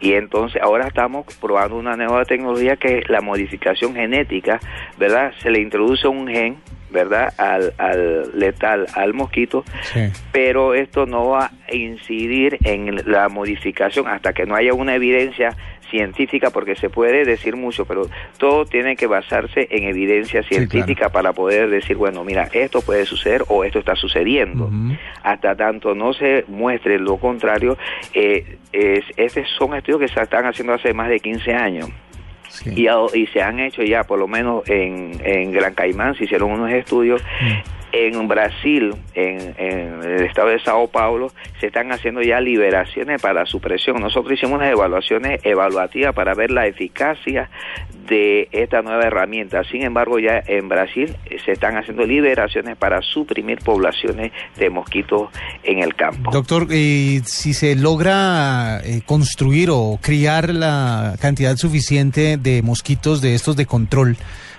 Y 0.00 0.14
entonces 0.14 0.60
ahora 0.60 0.88
estamos 0.88 1.24
probando 1.40 1.76
una 1.76 1.96
nueva 1.96 2.24
tecnología 2.24 2.76
que 2.76 2.98
es 2.98 3.08
la 3.08 3.20
modificación 3.20 3.94
genética, 3.94 4.60
¿verdad? 4.98 5.32
Se 5.38 5.50
le 5.50 5.60
introduce 5.60 6.06
un 6.06 6.26
gen, 6.26 6.56
¿verdad? 6.94 7.34
Al, 7.36 7.74
al 7.76 8.38
letal, 8.38 8.86
al 8.94 9.12
mosquito, 9.12 9.64
pero 10.32 10.72
esto 10.72 11.04
no 11.04 11.28
va 11.28 11.50
a 11.68 11.74
incidir 11.74 12.56
en 12.64 13.02
la 13.04 13.28
modificación 13.28 14.08
hasta 14.08 14.32
que 14.32 14.46
no 14.46 14.54
haya 14.54 14.72
una 14.72 14.94
evidencia 14.94 15.54
científica, 15.90 16.50
porque 16.50 16.74
se 16.74 16.90
puede 16.90 17.24
decir 17.24 17.56
mucho, 17.56 17.84
pero 17.84 18.08
todo 18.38 18.64
tiene 18.64 18.96
que 18.96 19.06
basarse 19.06 19.68
en 19.70 19.84
evidencia 19.84 20.42
científica 20.42 21.10
para 21.10 21.32
poder 21.32 21.68
decir, 21.68 21.96
bueno, 21.96 22.24
mira, 22.24 22.48
esto 22.52 22.80
puede 22.80 23.04
suceder 23.04 23.44
o 23.48 23.64
esto 23.64 23.78
está 23.78 23.94
sucediendo. 23.94 24.70
Hasta 25.22 25.54
tanto 25.54 25.94
no 25.94 26.12
se 26.12 26.44
muestre 26.48 26.98
lo 26.98 27.18
contrario, 27.18 27.76
eh, 28.12 28.58
es, 28.72 29.04
estos 29.16 29.48
son 29.58 29.74
estudios 29.74 30.00
que 30.00 30.08
se 30.08 30.20
están 30.20 30.46
haciendo 30.46 30.72
hace 30.74 30.92
más 30.94 31.08
de 31.08 31.20
15 31.20 31.54
años. 31.54 31.90
Y, 32.76 32.86
a- 32.88 32.96
y 33.12 33.26
se 33.28 33.42
han 33.42 33.60
hecho 33.60 33.82
ya, 33.82 34.04
por 34.04 34.18
lo 34.18 34.26
menos 34.28 34.62
en, 34.68 35.12
en 35.24 35.52
Gran 35.52 35.74
Caimán, 35.74 36.14
se 36.14 36.24
hicieron 36.24 36.50
unos 36.52 36.70
estudios. 36.72 37.22
En 37.96 38.26
Brasil, 38.26 38.92
en, 39.14 39.54
el 40.02 40.24
estado 40.24 40.48
de 40.48 40.58
Sao 40.58 40.88
Paulo, 40.88 41.30
se 41.60 41.68
están 41.68 41.92
haciendo 41.92 42.22
ya 42.22 42.40
liberaciones 42.40 43.22
para 43.22 43.46
supresión. 43.46 44.00
Nosotros 44.00 44.34
hicimos 44.34 44.56
unas 44.56 44.72
evaluaciones 44.72 45.40
evaluativas 45.44 46.12
para 46.12 46.34
ver 46.34 46.50
la 46.50 46.66
eficacia 46.66 47.48
de 48.08 48.48
esta 48.50 48.82
nueva 48.82 49.04
herramienta. 49.04 49.62
Sin 49.62 49.82
embargo, 49.82 50.18
ya 50.18 50.42
en 50.44 50.68
Brasil 50.68 51.16
se 51.44 51.52
están 51.52 51.76
haciendo 51.76 52.04
liberaciones 52.04 52.76
para 52.76 53.00
suprimir 53.00 53.58
poblaciones 53.60 54.32
de 54.56 54.70
mosquitos 54.70 55.30
en 55.62 55.78
el 55.78 55.94
campo. 55.94 56.32
Doctor, 56.32 56.66
eh, 56.72 57.20
si 57.24 57.54
se 57.54 57.76
logra 57.76 58.80
eh, 58.84 59.02
construir 59.06 59.68
o 59.70 60.00
criar 60.02 60.50
la 60.50 61.14
cantidad 61.20 61.56
suficiente 61.56 62.38
de 62.38 62.60
mosquitos 62.62 63.20
de 63.20 63.36
estos 63.36 63.54
de 63.54 63.66
control 63.66 64.16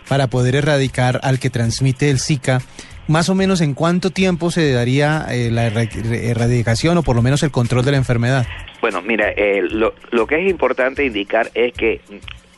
para 0.08 0.28
poder 0.28 0.56
erradicar 0.56 1.20
al 1.24 1.40
que 1.40 1.50
transmite 1.50 2.10
el 2.10 2.20
Zika, 2.20 2.62
más 3.08 3.30
o 3.30 3.36
menos 3.36 3.62
en 3.62 3.74
cuánto 3.74 4.10
tiempo 4.10 4.50
se 4.52 4.72
daría 4.72 5.26
eh, 5.30 5.50
la 5.52 5.68
erra- 5.68 5.88
erradicación 6.12 6.98
o 6.98 7.04
por 7.04 7.16
lo 7.16 7.22
menos 7.22 7.44
el 7.44 7.52
control 7.52 7.86
de 7.86 7.92
la 7.92 7.98
enfermedad. 7.98 8.46
Bueno, 8.82 9.02
mira, 9.02 9.30
eh, 9.36 9.62
lo 9.62 10.28
que 10.28 10.44
es 10.44 10.50
importante 10.50 11.06
indicar 11.06 11.50
es 11.54 11.74
que 11.74 12.02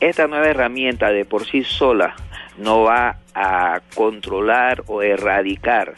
esta 0.00 0.26
nueva 0.26 0.46
herramienta 0.48 1.10
de 1.10 1.24
por 1.24 1.46
sí 1.46 1.64
sola 1.64 2.14
no 2.56 2.82
va 2.82 3.18
a 3.34 3.80
controlar 3.94 4.82
o 4.86 5.02
erradicar 5.02 5.94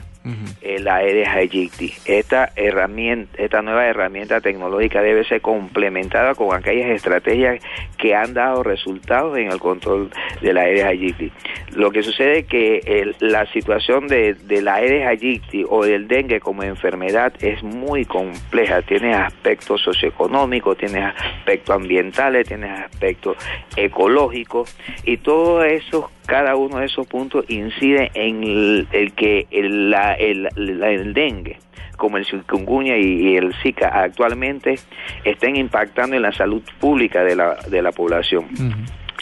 el 0.61 0.87
Aedes 0.89 1.29
aegypti. 1.29 1.93
Esta 2.05 2.51
herramienta, 2.57 3.43
esta 3.43 3.63
nueva 3.63 3.87
herramienta 3.87 4.41
tecnológica 4.41 5.03
debe 5.03 5.25
ser 5.25 5.41
complementada 5.41 6.35
con 6.35 6.55
aquellas 6.55 6.91
estrategias 6.91 7.63
que 7.97 8.15
han 8.15 8.35
dado 8.35 8.63
resultados 8.63 9.39
en 9.39 9.51
el 9.51 9.59
control 9.59 10.11
del 10.43 10.59
Aedes 10.59 10.85
aegypti. 10.85 11.33
Lo 11.73 11.91
que 11.91 12.03
sucede 12.03 12.41
es 12.41 12.47
que 12.47 13.15
la 13.21 13.47
situación 13.47 14.09
de, 14.09 14.35
del 14.35 14.69
Aedes 14.69 15.07
aegypti 15.07 15.65
o 15.69 15.85
del 15.85 16.09
dengue 16.09 16.41
como 16.41 16.63
enfermedad 16.63 17.33
es 17.41 17.63
muy 17.63 18.05
compleja. 18.05 18.83
Tiene 18.83 19.15
aspectos 19.15 19.81
socioeconómicos, 19.83 20.77
tiene 20.77 21.05
aspectos 21.05 21.77
ambientales, 21.77 22.47
tiene 22.47 22.71
aspectos 22.71 23.37
ecológicos 23.77 24.77
y 25.05 25.17
todo 25.19 25.65
eso, 25.65 26.11
cada 26.31 26.55
uno 26.55 26.79
de 26.79 26.87
esos 26.87 27.09
puntos 27.09 27.45
incide 27.49 28.13
en 28.15 28.45
el, 28.45 28.87
el 28.93 29.13
que 29.15 29.49
el, 29.51 29.91
la- 29.91 30.15
el- 30.15 30.49
la- 30.55 30.91
el 30.91 31.13
dengue 31.13 31.59
como 31.97 32.17
el 32.19 32.25
chikungunya 32.25 32.97
y, 32.97 33.03
y 33.33 33.37
el 33.37 33.53
Zika 33.63 33.89
actualmente 33.89 34.77
estén 35.25 35.57
impactando 35.57 36.15
en 36.17 36.23
la 36.23 36.31
salud 36.33 36.63
pública 36.79 37.25
de 37.25 37.35
la, 37.35 37.57
de 37.69 37.83
la 37.83 37.91
población. 37.93 38.47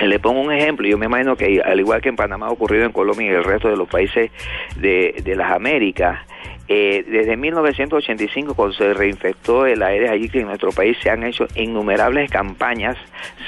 Le 0.01 0.19
pongo 0.21 0.41
un 0.43 0.53
ejemplo, 0.53 0.87
yo 0.87 0.97
me 0.99 1.07
imagino 1.07 1.35
que 1.35 1.61
al 1.61 1.81
igual 1.81 2.01
que 2.03 2.09
en 2.11 2.15
Panamá 2.17 2.47
ha 2.47 2.51
ocurrido 2.51 2.85
en 2.85 2.93
Colombia 2.93 3.27
y 3.27 3.31
en 3.31 3.37
el 3.37 3.45
resto 3.45 3.69
de 3.69 3.77
los 3.77 3.89
países 3.89 4.31
de, 4.77 5.21
de 5.25 5.35
las 5.35 5.51
Américas, 5.51 6.21
eh, 6.69 7.05
desde 7.09 7.37
1985 7.37 8.55
cuando 8.55 8.75
se 8.75 8.93
reinfectó 8.93 9.65
el 9.67 9.83
Aedes 9.83 10.11
aegypti 10.11 10.39
en 10.41 10.47
nuestro 10.47 10.71
país 10.71 10.97
se 11.03 11.09
han 11.11 11.23
hecho 11.25 11.47
innumerables 11.55 12.31
campañas 12.31 12.97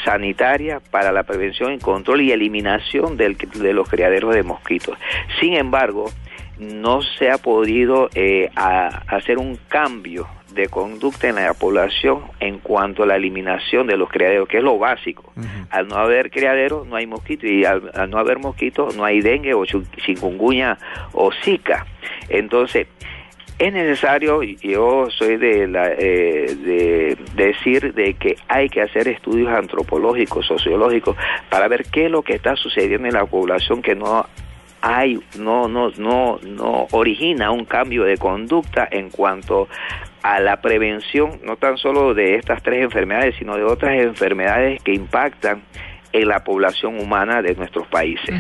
sanitarias 0.05 0.83
para 0.91 1.13
la 1.13 1.23
prevención 1.25 1.73
y 1.75 1.79
control 1.79 2.23
y 2.23 2.33
eliminación 2.33 3.17
del- 3.17 3.37
de 3.37 3.73
los 3.73 3.89
criaderos 3.89 4.35
de 4.35 4.43
mosquitos. 4.43 4.99
Sin 5.41 5.55
embargo, 5.55 6.07
no 6.59 7.03
se 7.03 7.31
ha 7.31 7.39
podido 7.39 8.09
eh, 8.15 8.51
a- 8.57 9.03
hacer 9.09 9.39
un 9.39 9.59
cambio 9.69 10.27
de 10.55 10.69
conducta 10.69 11.29
en 11.29 11.37
la 11.37 11.55
población 11.55 12.23
en 12.41 12.59
cuanto 12.59 13.05
a 13.05 13.07
la 13.07 13.15
eliminación 13.17 13.87
de 13.87 13.97
los 13.97 14.09
criaderos, 14.11 14.49
que 14.49 14.57
es 14.59 14.65
lo 14.65 14.79
básico. 14.79 15.33
Al 15.71 15.87
no 15.87 15.95
haber 15.97 16.31
criaderos 16.31 16.87
no 16.89 16.97
hay 16.97 17.07
mosquitos 17.07 17.49
y 17.49 17.65
al, 17.65 17.91
al 17.95 18.11
no 18.11 18.19
haber 18.19 18.39
mosquitos 18.41 18.97
no 18.97 19.05
hay 19.05 19.21
dengue 19.21 19.55
o 19.55 19.65
chikungunya 19.65 20.77
o 21.13 21.31
zika. 21.45 21.87
Entonces, 22.29 22.89
es 23.61 23.75
necesario, 23.75 24.43
yo 24.43 25.09
soy 25.11 25.37
de, 25.37 25.69
la, 25.69 25.89
eh, 25.89 26.57
de 26.65 27.19
decir 27.35 27.93
de 27.93 28.15
que 28.15 28.37
hay 28.49 28.71
que 28.71 28.81
hacer 28.81 29.07
estudios 29.07 29.51
antropológicos, 29.51 30.47
sociológicos, 30.47 31.15
para 31.51 31.69
ver 31.69 31.85
qué 31.93 32.07
es 32.07 32.11
lo 32.11 32.23
que 32.23 32.33
está 32.33 32.57
sucediendo 32.57 33.07
en 33.07 33.13
la 33.13 33.27
población 33.27 33.83
que 33.83 33.95
no 33.95 34.25
hay, 34.81 35.21
no, 35.39 35.69
no, 35.69 35.91
no, 35.99 36.41
no 36.43 36.87
origina 36.93 37.51
un 37.51 37.67
cambio 37.67 38.05
de 38.05 38.17
conducta 38.17 38.89
en 38.91 39.11
cuanto 39.11 39.69
a 40.23 40.41
la 40.41 40.63
prevención, 40.63 41.39
no 41.45 41.57
tan 41.57 41.77
solo 41.77 42.15
de 42.15 42.37
estas 42.37 42.63
tres 42.63 42.83
enfermedades, 42.83 43.35
sino 43.39 43.57
de 43.57 43.65
otras 43.65 44.01
enfermedades 44.01 44.83
que 44.83 44.95
impactan 44.95 45.61
en 46.13 46.29
la 46.29 46.41
población 46.45 46.99
humana 47.01 47.41
de 47.43 47.55
nuestros 47.55 47.87
países. 47.89 48.35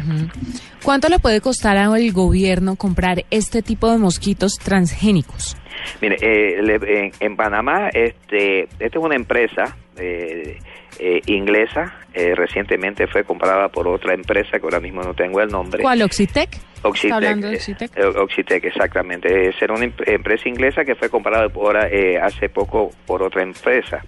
¿Cuánto 0.83 1.09
le 1.09 1.18
puede 1.18 1.40
costar 1.40 1.76
al 1.76 2.12
gobierno 2.12 2.76
comprar 2.76 3.24
este 3.30 3.62
tipo 3.62 3.90
de 3.90 3.98
mosquitos 3.98 4.54
transgénicos? 4.62 5.56
Mire, 6.00 6.16
eh, 6.20 6.62
le- 6.62 7.00
en, 7.06 7.12
en 7.20 7.37
Panamá, 7.37 7.88
este, 7.92 8.64
esta 8.78 8.98
es 8.98 9.04
una 9.04 9.14
empresa 9.16 9.76
eh, 9.96 10.59
eh, 10.98 11.20
inglesa, 11.26 11.94
eh, 12.12 12.35
recientemente 12.35 13.06
fue 13.06 13.24
comprada 13.24 13.68
por 13.68 13.87
otra 13.88 14.14
empresa 14.14 14.59
que 14.59 14.64
ahora 14.64 14.80
mismo 14.80 15.02
no 15.02 15.14
tengo 15.14 15.40
el 15.40 15.48
nombre. 15.48 15.83
¿Cuál, 15.83 16.02
Oxitec? 16.02 16.48
Oxitec, 16.83 17.04
¿Está 17.04 17.16
hablando 17.16 17.46
de 17.48 17.54
eh, 17.54 17.56
Oxitec? 17.56 17.96
eh, 17.96 18.04
Oxitec, 18.06 18.64
exactamente. 18.64 19.48
Es 19.48 19.54
una 19.62 19.85
em- 19.85 19.92
empresa 20.06 20.48
inglesa 20.48 20.85
que 20.85 20.94
fue 20.94 21.09
comprada 21.11 21.48
por, 21.50 21.76
eh, 21.76 22.18
hace 22.18 22.48
poco 22.48 22.90
por 23.06 23.22
otra 23.22 23.42
empresa. 23.42 24.02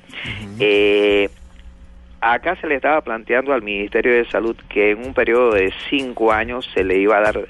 Eh, 0.58 1.28
acá 2.22 2.56
se 2.56 2.66
le 2.66 2.76
estaba 2.76 3.00
planteando 3.02 3.52
al 3.52 3.62
Ministerio 3.62 4.12
de 4.14 4.24
Salud 4.30 4.56
que 4.68 4.92
en 4.92 4.98
un 5.04 5.12
periodo 5.14 5.52
de 5.52 5.72
cinco 5.90 6.32
años 6.32 6.68
se 6.72 6.84
le 6.84 6.96
iba 6.98 7.18
a 7.18 7.20
dar 7.20 7.40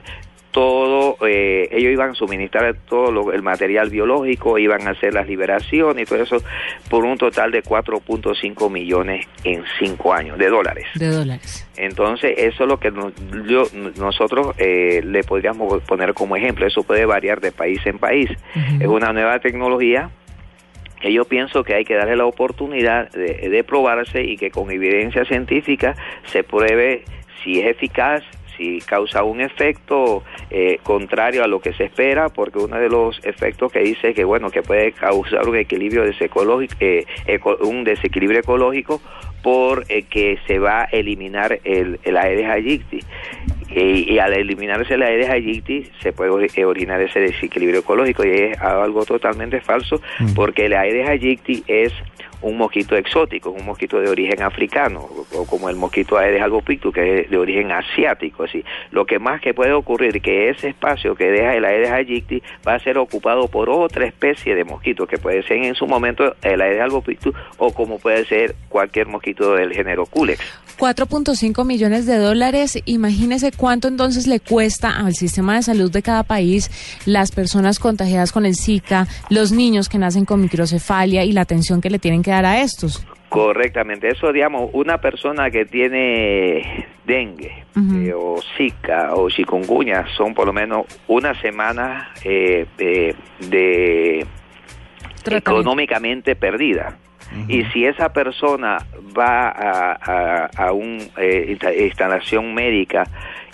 todo, 0.51 1.17
eh, 1.27 1.69
ellos 1.73 1.93
iban 1.93 2.11
a 2.11 2.15
suministrar 2.15 2.75
todo 2.87 3.11
lo- 3.11 3.33
el 3.33 3.43
material 3.43 3.89
biológico, 3.89 4.59
iban 4.59 4.87
a 4.87 4.91
hacer 4.91 5.15
las 5.15 5.27
liberaciones 5.27 6.03
y 6.03 6.07
todo 6.07 6.23
eso 6.23 6.43
por 6.91 7.07
un 7.07 7.17
total 7.17 7.51
de 7.53 7.63
4.5 7.63 8.69
millones 8.69 9.27
en 9.45 9.65
cinco 9.79 10.13
años 10.13 10.37
de 10.37 10.51
dólares. 10.51 10.87
De 10.95 11.09
dólares. 11.09 11.67
Entonces, 11.79 12.35
eso 12.37 12.65
es 12.65 12.69
lo 12.69 12.79
que 12.79 12.91
nos- 12.91 13.15
yo- 13.49 13.67
nosotros 13.97 14.55
eh, 14.59 15.01
le 15.03 15.25
podríamos 15.25 15.83
poner 15.85 16.13
como 16.13 16.37
ejemplo. 16.37 16.67
Eso 16.67 16.83
puede 16.83 17.07
variar 17.07 17.41
de 17.41 17.51
país 17.53 17.81
en 17.87 17.99
país. 17.99 18.29
Es 18.79 18.87
una 18.89 19.11
nueva 19.15 19.39
tecnología 19.39 20.11
que 21.03 21.13
yo 21.13 21.25
pienso 21.25 21.65
que 21.65 21.75
hay 21.75 21.85
que 21.85 21.95
darle 21.95 22.17
la 22.17 22.25
oportunidad 22.25 23.11
de, 23.11 23.65
probarse 23.65 24.23
y 24.23 24.37
que 24.37 24.51
con 24.51 24.71
evidencia 24.71 25.25
científica 25.25 25.97
se 26.25 26.45
pruebe 26.45 27.05
si 27.43 27.61
es 27.61 27.67
eficaz, 27.67 28.23
si 28.57 28.81
causa 28.81 29.25
un 29.25 29.41
efecto 29.41 30.23
eh, 30.51 30.79
contrario 30.83 31.43
a 31.43 31.49
lo 31.49 31.61
que 31.61 31.73
se 31.73 31.85
espera, 31.85 32.29
porque 32.29 32.59
uno 32.59 32.79
de 32.79 32.89
los 32.89 33.19
efectos 33.25 33.73
que 33.73 33.81
dice 33.81 34.15
que 34.15 34.25
bueno 34.25 34.51
que 34.51 34.63
puede 34.63 34.93
causar 34.93 35.49
un 35.49 35.57
equilibrio 35.57 36.05
eh, 36.05 37.05
un 37.61 37.85
desequilibrio 37.85 38.41
ecológico 38.41 39.01
por 39.43 39.85
eh, 39.89 40.05
que 40.05 40.39
se 40.47 40.59
va 40.59 40.83
a 40.83 40.85
eliminar 40.85 41.59
el, 41.65 41.99
el 42.05 42.17
Aedes. 42.17 42.89
Y, 43.75 44.13
y 44.13 44.19
al 44.19 44.33
eliminarse 44.35 44.95
el 44.95 45.03
Aedes 45.03 45.29
aegypti 45.31 45.87
se 46.01 46.13
puede 46.13 46.31
ori- 46.31 46.51
eh, 46.57 46.65
originar 46.65 47.01
ese 47.01 47.21
desequilibrio 47.21 47.81
ecológico. 47.81 48.25
Y 48.25 48.31
es 48.31 48.59
algo 48.61 49.05
totalmente 49.05 49.61
falso 49.61 50.01
porque 50.35 50.67
el 50.67 50.75
Aedes 50.75 51.09
aegypti 51.09 51.63
es 51.67 51.93
un 52.43 52.59
mosquito 52.59 52.97
exótico, 52.97 53.51
un 53.51 53.65
mosquito 53.65 54.01
de 54.01 54.09
origen 54.09 54.43
africano, 54.43 55.09
o, 55.35 55.47
como 55.47 55.69
el 55.69 55.77
mosquito 55.77 56.19
Aedes 56.19 56.43
albopictus, 56.43 56.93
que 56.93 57.21
es 57.21 57.31
de 57.31 57.37
origen 57.37 57.71
asiático. 57.73 58.45
Así. 58.45 58.65
Lo 58.91 59.07
que 59.07 59.19
más 59.19 59.41
que 59.41 59.55
puede 59.55 59.73
ocurrir 59.73 60.21
que 60.21 60.51
ese 60.51 60.69
espacio 60.69 61.15
que 61.15 61.31
deja 61.31 61.55
el 61.55 61.65
Aedes 61.65 61.91
aegypti 61.91 62.43
va 62.67 62.75
a 62.75 62.79
ser 62.79 62.99
ocupado 62.99 63.49
por 63.49 63.71
otra 63.71 64.07
especie 64.07 64.55
de 64.55 64.65
mosquito, 64.65 65.07
que 65.07 65.19
puede 65.19 65.43
ser 65.43 65.59
en 65.59 65.75
su 65.75 65.87
momento 65.87 66.35
el 66.43 66.61
Aedes 66.61 66.83
albopictus 66.83 67.35
o 67.59 67.73
como 67.73 67.99
puede 67.99 68.25
ser 68.27 68.55
cualquier 68.69 69.07
mosquito 69.07 69.55
del 69.55 69.73
género 69.73 70.07
Culex. 70.07 70.63
4.5 70.79 71.65
millones 71.65 72.07
de 72.07 72.17
dólares. 72.17 72.79
Imagínese 72.87 73.53
cuánto 73.53 73.89
entonces 73.89 74.27
le 74.27 74.41
cuesta 74.41 74.91
al 74.91 75.15
sistema 75.15 75.55
de 75.55 75.63
salud 75.63 75.93
de 75.93 76.03
cada 76.03 76.25
país 76.25 76.71
las 77.07 77.31
personas 77.31 77.79
contagiadas 77.79 78.33
con 78.33 78.47
el 78.47 78.57
Zika, 78.57 79.07
los 79.31 79.53
niños 79.53 79.89
que 79.89 79.99
nacen 79.99 80.25
con 80.25 80.41
microcefalia 80.41 81.25
y 81.25 81.33
la 81.33 81.43
atención 81.43 81.81
que 81.81 81.91
le 81.91 81.99
tienen 81.99 82.23
que 82.23 82.32
a 82.33 82.61
estos. 82.61 83.07
Correctamente, 83.29 84.09
eso 84.11 84.31
digamos, 84.33 84.71
una 84.75 84.99
persona 84.99 85.51
que 85.51 85.65
tiene 85.65 86.87
dengue 87.07 87.65
eh, 87.77 88.13
o 88.15 88.39
zika 88.57 89.15
o 89.15 89.31
chikungunya 89.31 90.05
son 90.17 90.35
por 90.35 90.47
lo 90.47 90.53
menos 90.53 90.85
una 91.09 91.35
semana 91.41 92.11
eh, 92.25 92.67
eh, 92.79 93.15
de 93.49 94.27
económicamente 95.39 96.37
perdida. 96.37 96.97
Y 97.49 97.65
si 97.73 97.87
esa 97.87 98.13
persona 98.13 98.77
va 99.19 99.49
a, 99.49 99.93
a, 99.93 100.51
a 100.55 100.73
un 100.73 100.99
eh, 101.17 101.57
insta- 101.59 101.75
instalación 101.75 102.53
médica 102.53 103.05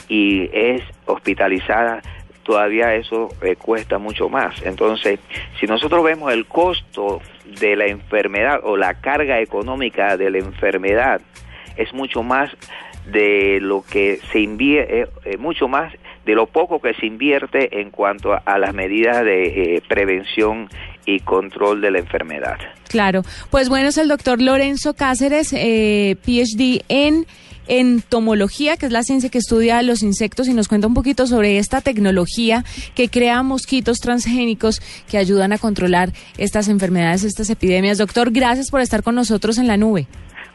y 0.09 0.51
es 0.53 0.83
hospitalizada, 1.07 2.03
todavía 2.49 2.95
eso 2.95 3.29
eh, 3.43 3.57
cuesta 3.57 3.99
mucho 3.99 4.31
más. 4.31 4.63
Entonces, 4.63 5.21
si 5.61 5.67
nosotros 5.67 6.03
vemos 6.03 6.33
el 6.33 6.47
costo 6.47 7.21
de 7.61 7.77
la 7.77 7.85
enfermedad 7.85 8.61
o 8.63 8.79
la 8.79 8.95
carga 8.95 9.39
económica 9.39 10.17
de 10.17 10.31
la 10.31 10.39
enfermedad, 10.39 11.21
es 11.77 11.93
mucho 11.93 12.23
más 12.23 12.51
de 13.05 13.59
lo 13.61 13.83
que 13.83 14.21
se 14.33 14.41
invierte, 14.41 15.11
mucho 15.39 15.69
más 15.69 15.93
de 16.25 16.35
lo 16.35 16.47
poco 16.47 16.81
que 16.81 16.95
se 16.95 17.05
invierte 17.05 17.81
en 17.81 17.91
cuanto 17.91 18.33
a, 18.33 18.39
a 18.39 18.59
las 18.59 18.73
medidas 18.73 19.23
de 19.27 19.77
eh, 19.77 19.83
prevención 19.87 20.71
y 21.05 21.21
control 21.21 21.83
de 21.83 21.91
la 21.91 21.99
enfermedad. 21.99 22.57
Claro. 22.89 23.23
Pues 23.51 23.69
bueno, 23.69 23.89
es 23.89 23.99
el 23.99 24.09
doctor 24.09 24.41
Lorenzo 24.41 24.95
Cáceres, 24.95 25.53
eh, 25.53 26.17
PhD 26.25 26.83
en 26.89 27.27
entomología, 27.69 28.77
que 28.77 28.87
es 28.87 28.93
la 28.93 29.03
ciencia 29.03 29.31
que 29.31 29.39
estudia 29.39 29.83
los 29.83 30.03
insectos 30.03 30.49
y 30.49 30.55
nos 30.55 30.69
cuenta 30.69 30.87
un 30.87 30.95
poquito 30.95 31.27
sobre 31.27 31.59
esta 31.59 31.81
tecnología 31.81 32.65
que 32.95 33.09
crea 33.09 33.43
mosquitos 33.43 34.01
transgénicos 34.01 34.81
que 35.09 35.19
ayudan 35.19 35.53
a 35.53 35.59
controlar 35.59 36.13
estas 36.37 36.69
enfermedades, 36.69 37.25
estas 37.25 37.51
epidemias. 37.51 37.99
Doctor, 37.99 38.31
gracias 38.31 38.71
por 38.71 38.81
estar 38.81 39.03
con 39.03 39.15
nosotros 39.15 39.59
en 39.59 39.67
la 39.67 39.77
nube. 39.77 40.07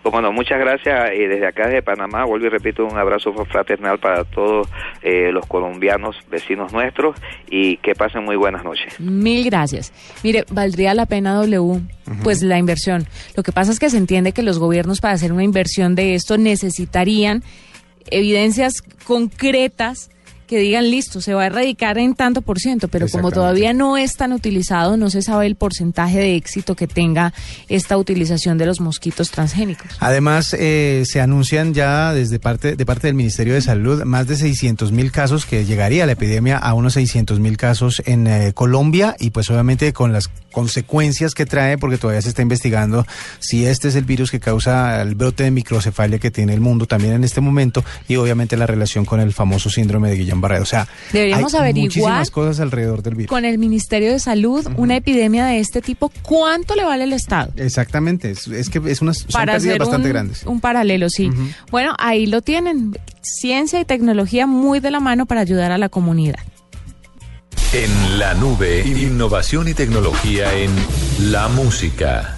Como 0.03 0.21
no, 0.21 0.33
muchas 0.33 0.59
gracias 0.59 1.11
y 1.15 1.25
desde 1.25 1.47
acá 1.47 1.69
de 1.69 1.81
Panamá 1.81 2.25
vuelvo 2.25 2.47
y 2.47 2.49
repito 2.49 2.85
un 2.85 2.97
abrazo 2.97 3.33
fraternal 3.45 3.99
para 3.99 4.25
todos 4.25 4.67
eh, 5.01 5.31
los 5.31 5.45
colombianos 5.45 6.17
vecinos 6.29 6.73
nuestros 6.73 7.15
y 7.49 7.77
que 7.77 7.95
pasen 7.95 8.25
muy 8.25 8.35
buenas 8.35 8.65
noches. 8.65 8.99
Mil 8.99 9.45
gracias. 9.45 9.93
Mire, 10.21 10.43
valdría 10.51 10.93
la 10.93 11.05
pena 11.05 11.35
W, 11.35 11.79
pues 12.21 12.43
la 12.43 12.57
inversión. 12.57 13.07
Lo 13.37 13.43
que 13.43 13.53
pasa 13.53 13.71
es 13.71 13.79
que 13.79 13.89
se 13.89 13.97
entiende 13.97 14.33
que 14.33 14.43
los 14.43 14.59
gobiernos 14.59 14.99
para 14.99 15.13
hacer 15.13 15.31
una 15.31 15.43
inversión 15.43 15.95
de 15.95 16.15
esto 16.15 16.37
necesitarían 16.37 17.41
evidencias 18.11 18.81
concretas 19.05 20.09
que 20.53 20.59
digan 20.59 20.91
listo, 20.91 21.19
se 21.19 21.33
va 21.33 21.41
a 21.41 21.45
erradicar 21.47 21.97
en 21.97 22.13
tanto 22.13 22.43
por 22.43 22.59
ciento, 22.59 22.87
pero 22.87 23.07
como 23.07 23.31
todavía 23.31 23.73
no 23.73 23.97
es 23.97 24.15
tan 24.17 24.33
utilizado, 24.33 24.97
no 24.97 25.09
se 25.09 25.23
sabe 25.23 25.47
el 25.47 25.55
porcentaje 25.55 26.19
de 26.19 26.35
éxito 26.35 26.75
que 26.75 26.85
tenga 26.85 27.33
esta 27.69 27.97
utilización 27.97 28.59
de 28.59 28.67
los 28.67 28.79
mosquitos 28.79 29.31
transgénicos. 29.31 29.87
Además, 29.99 30.55
eh, 30.59 31.05
se 31.07 31.21
anuncian 31.21 31.73
ya 31.73 32.13
desde 32.13 32.37
parte 32.37 32.75
de 32.75 32.85
parte 32.85 33.07
del 33.07 33.15
Ministerio 33.15 33.55
de 33.55 33.61
Salud 33.61 34.03
más 34.03 34.27
de 34.27 34.35
600 34.35 34.91
mil 34.91 35.11
casos 35.11 35.47
que 35.47 35.65
llegaría 35.65 36.05
la 36.05 36.11
epidemia 36.11 36.59
a 36.59 36.75
unos 36.75 36.93
600 36.93 37.39
mil 37.39 37.57
casos 37.57 38.03
en 38.05 38.27
eh, 38.27 38.53
Colombia 38.53 39.15
y 39.19 39.31
pues 39.31 39.49
obviamente 39.49 39.91
con 39.91 40.13
las 40.13 40.29
consecuencias 40.51 41.33
que 41.33 41.47
trae 41.47 41.79
porque 41.79 41.97
todavía 41.97 42.21
se 42.21 42.29
está 42.29 42.43
investigando 42.43 43.07
si 43.39 43.65
este 43.65 43.87
es 43.87 43.95
el 43.95 44.05
virus 44.05 44.29
que 44.29 44.39
causa 44.39 45.01
el 45.01 45.15
brote 45.15 45.43
de 45.43 45.51
microcefalia 45.51 46.19
que 46.19 46.29
tiene 46.29 46.53
el 46.53 46.61
mundo 46.61 46.85
también 46.85 47.13
en 47.13 47.23
este 47.23 47.41
momento 47.41 47.83
y 48.07 48.17
obviamente 48.17 48.55
la 48.55 48.67
relación 48.67 49.03
con 49.03 49.19
el 49.19 49.33
famoso 49.33 49.71
síndrome 49.71 50.11
de 50.11 50.17
Guillain-Barré. 50.43 50.61
O 50.61 50.65
sea, 50.65 50.87
Deberíamos 51.11 51.53
hay 51.53 51.59
averiguar 51.61 51.85
muchísimas 51.85 52.31
cosas 52.31 52.59
alrededor 52.59 53.03
del 53.03 53.15
virus. 53.15 53.29
Con 53.29 53.45
el 53.45 53.57
Ministerio 53.57 54.11
de 54.11 54.19
Salud, 54.19 54.65
una 54.77 54.97
epidemia 54.97 55.45
de 55.45 55.59
este 55.59 55.81
tipo, 55.81 56.11
¿cuánto 56.21 56.75
le 56.75 56.83
vale 56.83 57.03
al 57.03 57.13
Estado? 57.13 57.51
Exactamente, 57.55 58.31
es, 58.31 58.47
es 58.47 58.69
que 58.69 58.81
es 58.85 59.01
unas 59.01 59.19
son 59.19 59.27
para 59.31 59.53
bastante 59.53 59.95
un, 59.95 60.03
grandes. 60.03 60.43
un 60.45 60.59
paralelo, 60.59 61.09
sí. 61.09 61.29
Bueno, 61.71 61.93
ahí 61.99 62.25
lo 62.25 62.41
tienen. 62.41 62.97
Ciencia 63.21 63.79
y 63.79 63.85
tecnología 63.85 64.47
muy 64.47 64.81
de 64.81 64.91
la 64.91 64.99
mano 64.99 65.25
para 65.25 65.41
ayudar 65.41 65.71
a 65.71 65.77
la 65.77 65.87
comunidad. 65.87 66.39
En 67.71 68.19
la 68.19 68.33
nube, 68.33 68.83
innovación 68.85 69.67
y 69.69 69.73
tecnología 69.73 70.53
en 70.53 70.71
la 71.31 71.47
música. 71.47 72.37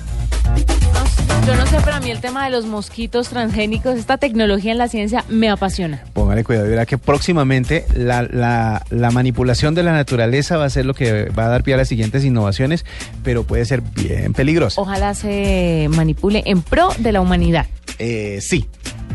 Yo 1.48 1.56
no 1.56 1.66
sé, 1.68 1.78
pero 1.84 1.98
a 1.98 2.00
mí 2.00 2.10
el 2.10 2.22
tema 2.22 2.46
de 2.46 2.52
los 2.52 2.66
mosquitos 2.66 3.30
transgénicos, 3.30 3.96
esta 3.98 4.18
tecnología 4.18 4.72
en 4.72 4.80
la 4.80 4.88
ciencia 4.88 5.24
me 5.30 5.50
apasiona. 5.50 6.04
Póngale 6.14 6.44
cuidado, 6.44 6.68
verá 6.68 6.86
que 6.88 6.98
próximamente 6.98 7.86
la, 7.96 8.24
la- 8.24 8.84
la 8.90 9.12
manipulación 9.12 9.76
de 9.76 9.84
la 9.84 9.92
naturaleza 9.94 10.58
va 10.58 10.66
a 10.66 10.70
ser 10.72 10.86
lo 10.88 10.96
que 10.96 11.26
va 11.30 11.46
a 11.46 11.50
dar 11.50 11.64
pie 11.64 11.76
a 11.76 11.78
las 11.78 11.88
siguientes 11.88 12.24
innovaciones, 12.26 12.84
pero 13.24 13.44
puede 13.44 13.66
ser 13.66 13.82
bien 13.82 14.34
peligrosa. 14.34 14.82
Ojalá 14.82 15.14
se 15.14 15.88
manipule 15.92 16.42
en 16.48 16.64
pro 16.64 16.90
de 16.98 17.12
la 17.12 17.22
humanidad. 17.22 17.68
Eh, 18.00 18.40
sí, 18.42 18.66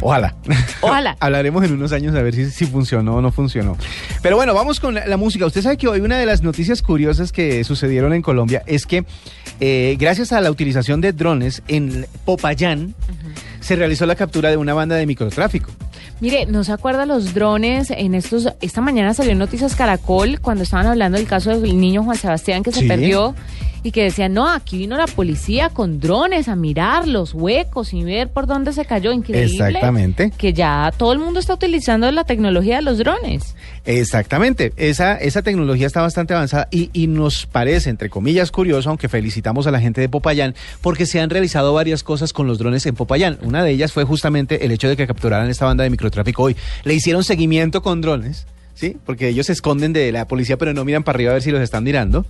ojalá. 0.00 0.34
Ojalá. 0.80 1.16
Hablaremos 1.20 1.64
en 1.64 1.72
unos 1.72 1.92
años 1.92 2.14
a 2.14 2.22
ver 2.22 2.34
si, 2.34 2.50
si 2.50 2.66
funcionó 2.66 3.16
o 3.16 3.20
no 3.20 3.32
funcionó. 3.32 3.76
Pero 4.22 4.36
bueno, 4.36 4.54
vamos 4.54 4.80
con 4.80 4.94
la, 4.94 5.06
la 5.06 5.16
música. 5.16 5.46
Usted 5.46 5.62
sabe 5.62 5.76
que 5.76 5.88
hoy 5.88 6.00
una 6.00 6.18
de 6.18 6.26
las 6.26 6.42
noticias 6.42 6.82
curiosas 6.82 7.32
que 7.32 7.64
sucedieron 7.64 8.12
en 8.12 8.22
Colombia 8.22 8.62
es 8.66 8.86
que 8.86 9.04
eh, 9.60 9.96
gracias 9.98 10.32
a 10.32 10.40
la 10.40 10.50
utilización 10.50 11.00
de 11.00 11.12
drones 11.12 11.62
en 11.68 12.06
Popayán 12.24 12.94
se 13.60 13.76
realizó 13.76 14.06
la 14.06 14.14
captura 14.14 14.50
de 14.50 14.56
una 14.56 14.72
banda 14.72 14.96
de 14.96 15.06
microtráfico. 15.06 15.70
Mire, 16.20 16.46
¿no 16.46 16.64
se 16.64 16.72
acuerda 16.72 17.06
los 17.06 17.32
drones? 17.34 17.90
En 17.90 18.14
estos, 18.14 18.48
esta 18.60 18.80
mañana 18.80 19.14
salió 19.14 19.32
en 19.32 19.38
Noticias 19.38 19.74
Caracol 19.74 20.40
cuando 20.40 20.64
estaban 20.64 20.86
hablando 20.86 21.16
del 21.18 21.26
caso 21.26 21.58
del 21.58 21.80
niño 21.80 22.04
Juan 22.04 22.16
Sebastián 22.16 22.62
que 22.62 22.72
se 22.72 22.80
Sí. 22.80 22.88
perdió 22.88 23.34
y 23.82 23.92
que 23.92 24.02
decían, 24.02 24.34
no, 24.34 24.46
aquí 24.46 24.76
vino 24.76 24.98
la 24.98 25.06
policía 25.06 25.70
con 25.70 26.00
drones 26.00 26.48
a 26.48 26.56
mirar 26.56 27.08
los 27.08 27.32
huecos 27.32 27.94
y 27.94 28.04
ver 28.04 28.28
por 28.28 28.46
dónde 28.46 28.74
se 28.74 28.84
cayó. 28.84 29.10
Increíble. 29.10 29.46
Exactamente. 29.66 30.32
Que 30.36 30.52
ya 30.52 30.92
todo 30.98 31.14
el 31.14 31.18
mundo 31.18 31.40
está 31.40 31.54
utilizando 31.54 32.10
la 32.12 32.24
tecnología 32.24 32.76
de 32.76 32.82
los 32.82 32.98
drones. 32.98 33.54
Exactamente, 33.86 34.74
esa, 34.76 35.16
esa 35.16 35.40
tecnología 35.42 35.86
está 35.86 36.02
bastante 36.02 36.34
avanzada 36.34 36.68
y, 36.70 36.90
y 36.92 37.06
nos 37.06 37.46
parece, 37.46 37.88
entre 37.88 38.10
comillas, 38.10 38.50
curioso, 38.50 38.90
aunque 38.90 39.08
felicitamos 39.08 39.66
a 39.66 39.70
la 39.70 39.80
gente 39.80 40.02
de 40.02 40.08
Popayán, 40.10 40.54
porque 40.82 41.06
se 41.06 41.18
han 41.18 41.30
realizado 41.30 41.72
varias 41.72 42.02
cosas 42.02 42.34
con 42.34 42.46
los 42.46 42.58
drones 42.58 42.84
en 42.84 42.94
Popayán. 42.94 43.38
Una 43.42 43.64
de 43.64 43.70
ellas 43.70 43.92
fue 43.92 44.04
justamente 44.04 44.66
el 44.66 44.72
hecho 44.72 44.88
de 44.88 44.96
que 44.96 45.06
capturaran 45.06 45.48
esta 45.48 45.64
banda 45.64 45.84
de 45.84 45.90
microtráfico 46.10 46.42
hoy. 46.42 46.56
Le 46.84 46.94
hicieron 46.94 47.24
seguimiento 47.24 47.82
con 47.82 48.00
drones. 48.00 48.46
¿Sí? 48.74 48.96
Porque 49.04 49.28
ellos 49.28 49.44
se 49.44 49.52
esconden 49.52 49.92
de 49.92 50.10
la 50.10 50.26
policía, 50.26 50.56
pero 50.56 50.72
no 50.72 50.86
miran 50.86 51.02
para 51.02 51.16
arriba 51.16 51.32
a 51.32 51.34
ver 51.34 51.42
si 51.42 51.50
los 51.50 51.60
están 51.60 51.84
mirando. 51.84 52.24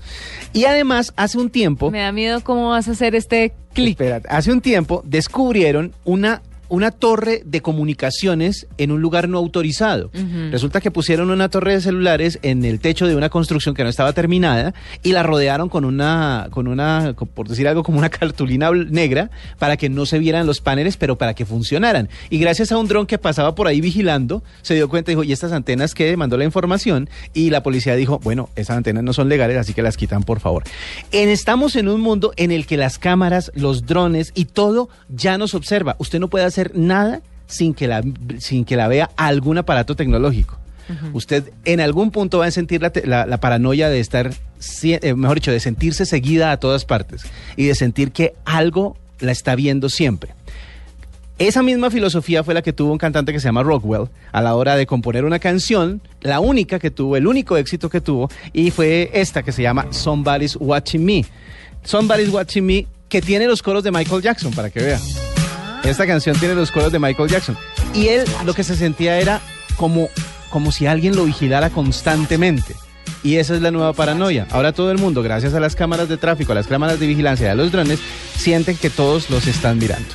Y 0.52 0.64
además, 0.64 1.12
hace 1.14 1.38
un 1.38 1.48
tiempo, 1.48 1.92
Me 1.92 2.00
da 2.00 2.10
miedo 2.10 2.42
cómo 2.42 2.70
vas 2.70 2.88
a 2.88 2.92
hacer 2.92 3.14
este 3.14 3.52
clic. 3.72 4.00
Hace 4.28 4.50
un 4.50 4.60
tiempo 4.60 5.00
descubrieron 5.06 5.92
una, 6.04 6.42
una 6.70 6.92
torre 6.92 7.42
de 7.44 7.61
comunicaciones 7.61 8.66
en 8.78 8.92
un 8.92 9.02
lugar 9.02 9.28
no 9.28 9.38
autorizado. 9.38 10.11
Resulta 10.50 10.80
que 10.80 10.90
pusieron 10.90 11.30
una 11.30 11.48
torre 11.48 11.74
de 11.74 11.80
celulares 11.80 12.38
en 12.42 12.64
el 12.64 12.80
techo 12.80 13.06
de 13.06 13.16
una 13.16 13.28
construcción 13.28 13.74
que 13.74 13.83
no 13.83 13.90
estaba 13.90 14.12
terminada 14.12 14.72
y 15.02 15.12
la 15.12 15.22
rodearon 15.22 15.68
con 15.68 15.85
una, 15.85 16.48
con 16.50 16.68
una, 16.68 17.14
por 17.35 17.48
decir 17.48 17.68
algo, 17.68 17.83
como 17.83 17.98
una 17.98 18.09
cartulina 18.09 18.70
negra 18.70 19.30
para 19.59 19.76
que 19.76 19.88
no 19.88 20.06
se 20.06 20.18
vieran 20.18 20.46
los 20.46 20.61
paneles, 20.61 20.96
pero 20.96 21.18
para 21.18 21.35
que 21.35 21.44
funcionaran. 21.44 22.09
Y 22.30 22.38
gracias 22.38 22.70
a 22.72 22.78
un 22.78 22.87
dron 22.87 23.06
que 23.06 23.18
pasaba 23.18 23.54
por 23.54 23.66
ahí 23.66 23.80
vigilando, 23.80 24.42
se 24.62 24.74
dio 24.74 24.88
cuenta 24.88 25.11
y 25.11 25.14
dijo, 25.14 25.24
¿y 25.24 25.33
estas 25.33 25.52
antenas 25.52 25.94
qué? 25.94 26.16
Mandó 26.16 26.37
la 26.37 26.44
información 26.44 27.11
y 27.35 27.50
la 27.50 27.62
policía 27.64 27.96
dijo, 27.96 28.20
bueno, 28.20 28.48
esas 28.54 28.76
antenas 28.76 29.02
no 29.02 29.12
son 29.12 29.28
legales, 29.28 29.56
así 29.56 29.74
que 29.74 29.83
las 29.83 29.96
quitan, 29.96 30.22
por 30.22 30.38
favor. 30.38 30.62
En, 31.11 31.28
estamos 31.28 31.74
en 31.74 31.88
un 31.88 32.00
mundo 32.00 32.33
en 32.37 32.52
el 32.52 32.66
que 32.66 32.76
las 32.76 32.98
cámaras, 32.98 33.50
los 33.56 33.87
drones 33.87 34.30
y 34.37 34.44
todo 34.44 34.88
ya 35.09 35.37
nos 35.37 35.54
observa. 35.54 35.96
Usted 35.98 36.20
no 36.20 36.28
puede 36.28 36.44
hacer 36.44 36.60
nada 36.75 37.20
sin 37.46 37.75
que 37.75 37.88
la, 37.88 38.03
sin 38.38 38.64
que 38.64 38.77
la 38.77 38.87
vea 38.88 39.11
algún 39.16 39.59
aparato 39.59 39.96
tecnológico. 39.96 40.59
Usted 41.12 41.53
en 41.64 41.81
algún 41.81 42.11
punto 42.11 42.38
va 42.38 42.46
a 42.46 42.51
sentir 42.51 42.83
la, 42.83 42.90
la- 43.05 43.25
la 43.25 43.38
paranoia 43.38 43.88
de 43.88 44.01
estar, 44.01 44.33
eh, 44.83 45.14
mejor 45.14 45.37
dicho, 45.37 45.53
de 45.53 45.61
sentirse 45.61 46.05
seguida 46.05 46.51
a 46.51 46.57
todas 46.57 46.85
partes 46.85 47.23
y 47.57 47.66
de 47.66 47.77
sentir 47.77 48.11
que 48.11 48.35
algo 48.44 48.96
la 49.20 49.31
está 49.31 49.55
viendo 49.55 49.88
siempre. 49.88 50.35
Esa 51.38 51.62
misma 51.62 51.90
filosofía 51.90 52.42
fue 52.44 52.55
la 52.55 52.62
que 52.62 52.73
tuvo 52.73 52.90
un 52.92 52.99
cantante 52.99 53.33
que 53.33 53.38
se 53.40 53.46
llama 53.46 53.62
Rockwell 53.62 54.09
a 54.33 54.42
la 54.42 54.55
hora 54.57 54.75
de 54.77 54.87
componer 54.87 55.25
una 55.25 55.38
canción, 55.38 56.03
la 56.23 56.40
única 56.40 56.79
que 56.81 56.90
tuvo, 56.90 57.16
el 57.16 57.27
único 57.27 57.57
éxito 57.57 57.88
que 57.88 58.01
tuvo, 58.01 58.29
y 58.53 58.70
fue 58.73 59.11
esta 59.14 59.42
que 59.44 59.53
se 59.53 59.62
llama 59.62 59.87
Somebody's 59.90 60.57
Watching 60.61 61.05
Me. 61.05 61.25
Somebody's 61.85 62.29
Watching 62.31 62.66
Me, 62.66 62.87
que 63.09 63.23
tiene 63.23 63.46
los 63.46 63.62
coros 63.62 63.85
de 63.85 63.90
Michael 63.92 64.23
Jackson, 64.23 64.53
para 64.53 64.68
que 64.70 64.81
vea. 64.81 64.99
Esta 65.84 66.06
canción 66.06 66.36
tiene 66.38 66.54
los 66.54 66.70
coros 66.70 66.92
de 66.92 66.98
Michael 66.98 67.28
Jackson. 67.28 67.56
Y 67.94 68.08
él 68.08 68.24
lo 68.44 68.54
que 68.54 68.64
se 68.64 68.76
sentía 68.76 69.18
era 69.18 69.40
como, 69.76 70.08
como 70.50 70.72
si 70.72 70.86
alguien 70.86 71.16
lo 71.16 71.24
vigilara 71.24 71.70
constantemente. 71.70 72.76
Y 73.22 73.36
esa 73.36 73.54
es 73.54 73.62
la 73.62 73.70
nueva 73.70 73.92
paranoia. 73.92 74.46
Ahora 74.50 74.72
todo 74.72 74.90
el 74.90 74.98
mundo, 74.98 75.22
gracias 75.22 75.54
a 75.54 75.60
las 75.60 75.76
cámaras 75.76 76.08
de 76.08 76.16
tráfico, 76.16 76.52
a 76.52 76.54
las 76.54 76.66
cámaras 76.66 77.00
de 77.00 77.06
vigilancia 77.06 77.48
y 77.48 77.50
a 77.50 77.54
los 77.54 77.72
drones, 77.72 77.98
sienten 78.36 78.76
que 78.76 78.90
todos 78.90 79.30
los 79.30 79.46
están 79.46 79.78
mirando. 79.78 80.08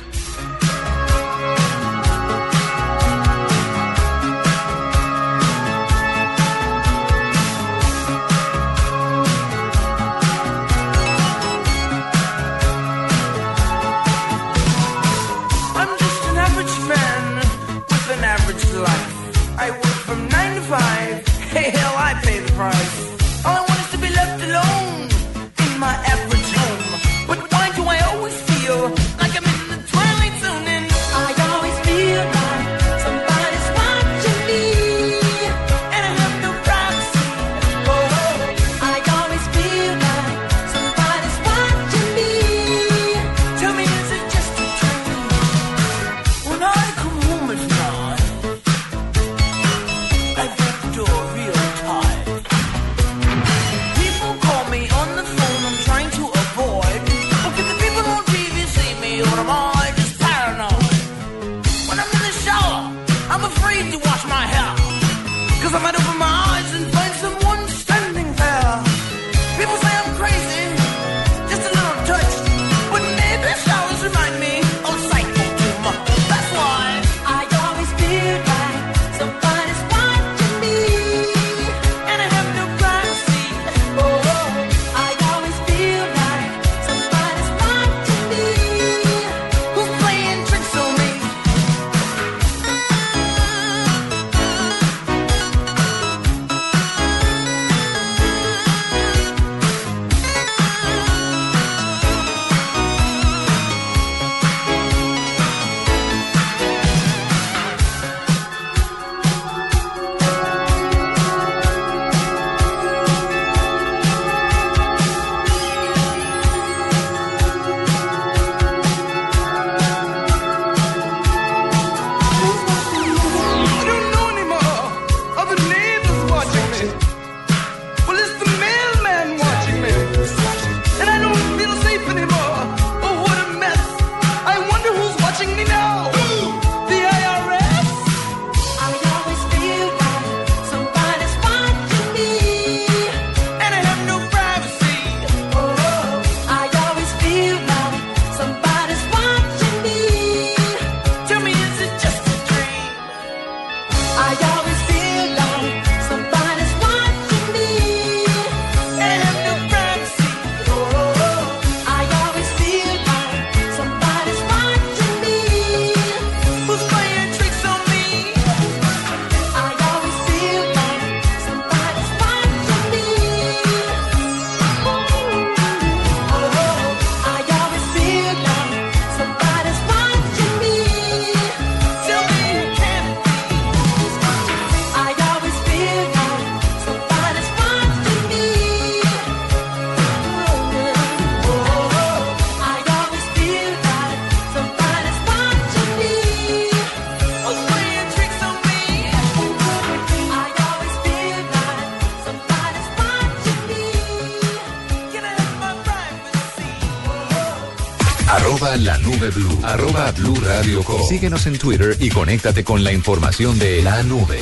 Síguenos 211.08 211.46
en 211.46 211.58
Twitter 211.58 211.96
y 212.00 212.08
conéctate 212.08 212.64
con 212.64 212.82
la 212.82 212.92
información 212.92 213.58
de 213.58 213.82
la 213.82 214.02
nube. 214.02 214.38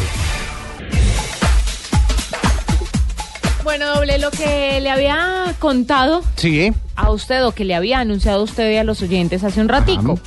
Bueno, 3.62 3.94
doble, 3.94 4.18
lo 4.18 4.30
que 4.30 4.80
le 4.80 4.90
había 4.90 5.54
contado 5.58 6.22
Sí. 6.36 6.72
a 6.96 7.10
usted 7.10 7.44
o 7.44 7.52
que 7.52 7.64
le 7.64 7.74
había 7.74 8.00
anunciado 8.00 8.40
a 8.40 8.44
usted 8.44 8.72
y 8.72 8.76
a 8.76 8.84
los 8.84 9.02
oyentes 9.02 9.42
hace 9.44 9.60
un 9.60 9.68
ratico. 9.68 10.18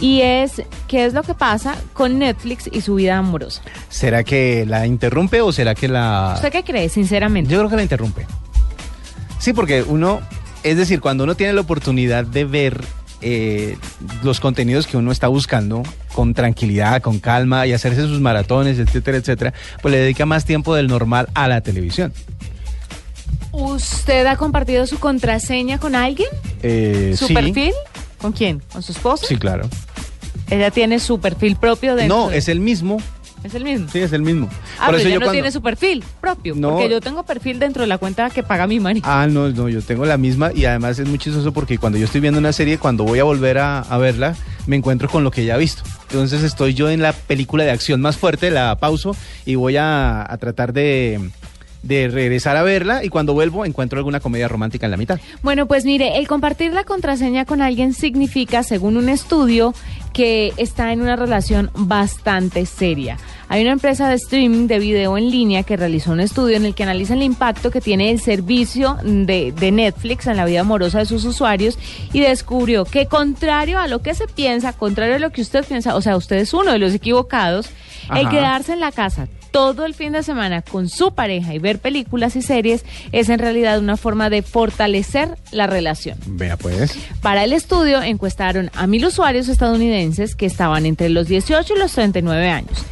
Y 0.00 0.20
es 0.22 0.62
qué 0.88 1.06
es 1.06 1.14
lo 1.14 1.22
que 1.22 1.34
pasa 1.34 1.76
con 1.94 2.18
Netflix 2.18 2.68
y 2.70 2.80
su 2.82 2.96
vida 2.96 3.16
amorosa. 3.16 3.62
¿Será 3.88 4.24
que 4.24 4.64
la 4.66 4.86
interrumpe 4.86 5.40
o 5.40 5.52
será 5.52 5.74
que 5.74 5.88
la...? 5.88 6.32
¿Usted 6.36 6.52
qué 6.52 6.64
cree, 6.64 6.88
sinceramente? 6.88 7.50
Yo 7.52 7.58
creo 7.58 7.70
que 7.70 7.76
la 7.76 7.82
interrumpe. 7.82 8.26
Sí, 9.38 9.52
porque 9.52 9.82
uno, 9.82 10.20
es 10.64 10.76
decir, 10.76 11.00
cuando 11.00 11.24
uno 11.24 11.34
tiene 11.34 11.52
la 11.54 11.62
oportunidad 11.62 12.24
de 12.24 12.44
ver 12.44 12.84
eh, 13.22 13.76
los 14.22 14.40
contenidos 14.40 14.86
que 14.86 14.96
uno 14.96 15.12
está 15.12 15.28
buscando 15.28 15.82
con 16.14 16.34
tranquilidad, 16.34 17.02
con 17.02 17.18
calma 17.18 17.66
y 17.66 17.72
hacerse 17.72 18.02
sus 18.02 18.20
maratones, 18.20 18.78
etcétera, 18.78 19.18
etcétera, 19.18 19.54
pues 19.82 19.92
le 19.92 19.98
dedica 19.98 20.26
más 20.26 20.44
tiempo 20.44 20.74
del 20.74 20.86
normal 20.86 21.28
a 21.34 21.48
la 21.48 21.60
televisión. 21.60 22.12
¿Usted 23.52 24.26
ha 24.26 24.36
compartido 24.36 24.86
su 24.86 24.98
contraseña 24.98 25.78
con 25.78 25.94
alguien? 25.94 26.28
Eh, 26.62 27.14
¿Su 27.16 27.28
sí, 27.28 27.34
perfil? 27.34 27.72
¿Con 28.18 28.32
quién? 28.32 28.62
¿Con 28.72 28.82
su 28.82 28.92
esposa? 28.92 29.26
Sí, 29.26 29.36
claro. 29.36 29.68
Ella 30.50 30.70
tiene 30.70 31.00
su 31.00 31.18
perfil 31.20 31.56
propio 31.56 31.96
de 31.96 32.06
No, 32.06 32.30
es 32.30 32.48
el 32.48 32.60
mismo. 32.60 32.98
Es 33.44 33.54
el 33.54 33.64
mismo. 33.64 33.88
Sí, 33.90 33.98
es 34.00 34.12
el 34.12 34.22
mismo. 34.22 34.48
Ah, 34.78 34.88
pero 34.90 34.98
ella 34.98 35.18
no 35.18 35.30
tiene 35.30 35.52
su 35.52 35.62
perfil 35.62 36.02
propio. 36.20 36.54
No. 36.56 36.70
Porque 36.70 36.88
yo 36.90 37.00
tengo 37.00 37.22
perfil 37.22 37.58
dentro 37.58 37.82
de 37.82 37.86
la 37.86 37.98
cuenta 37.98 38.30
que 38.30 38.42
paga 38.42 38.66
mi 38.66 38.80
marido. 38.80 39.06
Ah, 39.08 39.26
no, 39.28 39.48
no, 39.50 39.68
yo 39.68 39.82
tengo 39.82 40.04
la 40.04 40.16
misma 40.16 40.50
y 40.54 40.64
además 40.64 40.98
es 40.98 41.08
muy 41.08 41.18
chistoso 41.18 41.52
porque 41.52 41.78
cuando 41.78 41.98
yo 41.98 42.06
estoy 42.06 42.20
viendo 42.20 42.38
una 42.40 42.52
serie, 42.52 42.78
cuando 42.78 43.04
voy 43.04 43.18
a 43.18 43.24
volver 43.24 43.58
a, 43.58 43.80
a 43.80 43.98
verla, 43.98 44.34
me 44.66 44.76
encuentro 44.76 45.08
con 45.08 45.24
lo 45.24 45.30
que 45.30 45.44
ya 45.44 45.56
he 45.56 45.58
visto. 45.58 45.82
Entonces 46.10 46.42
estoy 46.42 46.74
yo 46.74 46.90
en 46.90 47.02
la 47.02 47.12
película 47.12 47.64
de 47.64 47.70
acción 47.70 48.00
más 48.00 48.16
fuerte, 48.16 48.50
la 48.50 48.76
pauso 48.76 49.16
y 49.44 49.54
voy 49.54 49.76
a, 49.76 50.30
a 50.30 50.36
tratar 50.38 50.72
de, 50.72 51.30
de 51.86 52.08
regresar 52.08 52.56
a 52.56 52.62
verla 52.62 53.04
y 53.04 53.08
cuando 53.08 53.32
vuelvo 53.34 53.64
encuentro 53.64 53.98
alguna 53.98 54.20
comedia 54.20 54.48
romántica 54.48 54.86
en 54.86 54.90
la 54.90 54.96
mitad. 54.96 55.18
Bueno, 55.42 55.66
pues 55.66 55.84
mire, 55.84 56.18
el 56.18 56.28
compartir 56.28 56.72
la 56.72 56.84
contraseña 56.84 57.44
con 57.44 57.62
alguien 57.62 57.94
significa, 57.94 58.62
según 58.62 58.96
un 58.96 59.08
estudio, 59.08 59.74
que 60.12 60.54
está 60.56 60.92
en 60.92 61.02
una 61.02 61.14
relación 61.14 61.70
bastante 61.74 62.64
seria. 62.64 63.18
Hay 63.48 63.60
una 63.60 63.72
empresa 63.72 64.08
de 64.08 64.14
streaming 64.14 64.66
de 64.66 64.78
video 64.78 65.18
en 65.18 65.30
línea 65.30 65.62
que 65.62 65.76
realizó 65.76 66.12
un 66.12 66.20
estudio 66.20 66.56
en 66.56 66.64
el 66.64 66.74
que 66.74 66.84
analiza 66.84 67.12
el 67.12 67.22
impacto 67.22 67.70
que 67.70 67.82
tiene 67.82 68.10
el 68.10 68.18
servicio 68.18 68.96
de, 69.04 69.52
de 69.52 69.70
Netflix 69.72 70.26
en 70.26 70.38
la 70.38 70.46
vida 70.46 70.60
amorosa 70.60 71.00
de 71.00 71.04
sus 71.04 71.24
usuarios 71.26 71.78
y 72.14 72.20
descubrió 72.20 72.86
que 72.86 73.06
contrario 73.06 73.78
a 73.78 73.88
lo 73.88 74.00
que 74.00 74.14
se 74.14 74.26
piensa, 74.26 74.72
contrario 74.72 75.16
a 75.16 75.18
lo 75.18 75.30
que 75.30 75.42
usted 75.42 75.66
piensa, 75.66 75.94
o 75.94 76.00
sea, 76.00 76.16
usted 76.16 76.36
es 76.36 76.54
uno 76.54 76.72
de 76.72 76.78
los 76.78 76.94
equivocados, 76.94 77.68
el 78.14 78.28
quedarse 78.30 78.72
en 78.72 78.80
la 78.80 78.92
casa 78.92 79.28
todo 79.56 79.86
el 79.86 79.94
fin 79.94 80.12
de 80.12 80.22
semana 80.22 80.60
con 80.60 80.90
su 80.90 81.14
pareja 81.14 81.54
y 81.54 81.58
ver 81.58 81.78
películas 81.78 82.36
y 82.36 82.42
series 82.42 82.84
es 83.12 83.30
en 83.30 83.38
realidad 83.38 83.78
una 83.78 83.96
forma 83.96 84.28
de 84.28 84.42
fortalecer 84.42 85.38
la 85.50 85.66
relación. 85.66 86.18
Vea 86.26 86.58
pues. 86.58 86.94
Para 87.22 87.42
el 87.42 87.54
estudio 87.54 88.02
encuestaron 88.02 88.70
a 88.74 88.86
mil 88.86 89.06
usuarios 89.06 89.48
estadounidenses 89.48 90.36
que 90.36 90.44
estaban 90.44 90.84
entre 90.84 91.08
los 91.08 91.26
18 91.26 91.72
y 91.74 91.78
los 91.78 91.92
39 91.92 92.50
años. 92.50 92.84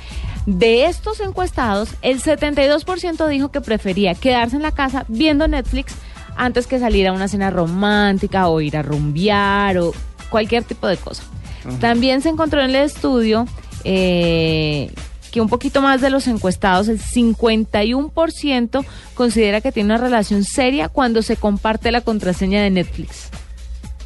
De 0.47 0.87
estos 0.87 1.21
encuestados, 1.21 1.91
el 2.01 2.23
72% 2.23 3.29
dijo 3.29 3.51
que 3.51 3.61
prefería 3.61 4.15
quedarse 4.15 4.57
en 4.57 4.63
la 4.63 4.73
casa 4.73 5.05
viendo 5.09 5.47
Netflix 5.47 5.93
antes 6.35 6.67
que 6.67 6.79
salir 6.79 7.07
a 7.09 7.13
una 7.13 7.29
cena 7.29 7.51
romántica 7.51 8.49
o 8.49 8.63
ir 8.63 8.79
a 8.79 8.83
rumbear 8.83 9.77
o 9.77 9.93
cualquier 10.31 10.65
tipo 10.65 10.87
de 10.87 10.97
cosa. 10.97 11.25
También 11.79 12.23
se 12.23 12.31
encontró 12.31 12.63
en 12.63 12.71
el 12.71 12.77
estudio 12.77 13.47
eh, 13.85 14.91
que 15.35 15.41
un 15.41 15.49
poquito 15.49 15.83
más 15.83 16.01
de 16.01 16.11
los 16.11 16.29
encuestados, 16.29 16.87
el 16.87 17.01
51%, 17.01 18.85
considera 19.15 19.61
que 19.61 19.73
tiene 19.73 19.89
una 19.93 19.99
relación 19.99 20.45
seria 20.45 20.89
cuando 20.89 21.23
se 21.23 21.37
comparte 21.37 21.91
la 21.91 22.01
contraseña 22.03 22.63
de 22.63 22.71
Netflix. 22.71 23.31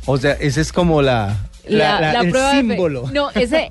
O 0.07 0.17
sea, 0.17 0.33
ese 0.33 0.63
es 0.63 0.73
como 0.73 1.03
la, 1.03 1.37
la- 1.69 2.01
la- 2.01 2.21
el 2.21 2.31
prueba 2.31 2.49
de 2.55 2.63
fe. 2.63 2.69
símbolo. 2.69 3.11
No, 3.13 3.31
ese, 3.33 3.69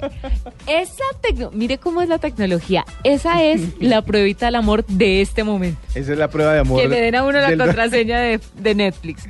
esa 0.68 1.04
tecno, 1.20 1.50
mire 1.52 1.80
cómo 1.80 2.04
es 2.04 2.10
la 2.10 2.20
tecnología. 2.20 2.86
Esa 3.04 3.44
es 3.44 3.62
la 3.80 4.04
pruebita 4.04 4.46
del 4.46 4.56
amor 4.56 4.86
de 4.86 5.22
este 5.22 5.44
momento. 5.44 5.82
Esa 5.96 6.12
es 6.14 6.18
la 6.20 6.28
prueba 6.30 6.54
de 6.54 6.60
amor. 6.60 6.80
Que 6.80 6.88
le 6.88 7.02
den 7.02 7.16
a 7.16 7.24
uno 7.24 7.40
la 7.40 7.50
del- 7.50 7.58
contraseña 7.58 8.20
de, 8.20 8.40
de 8.56 8.76
Netflix. 8.76 9.24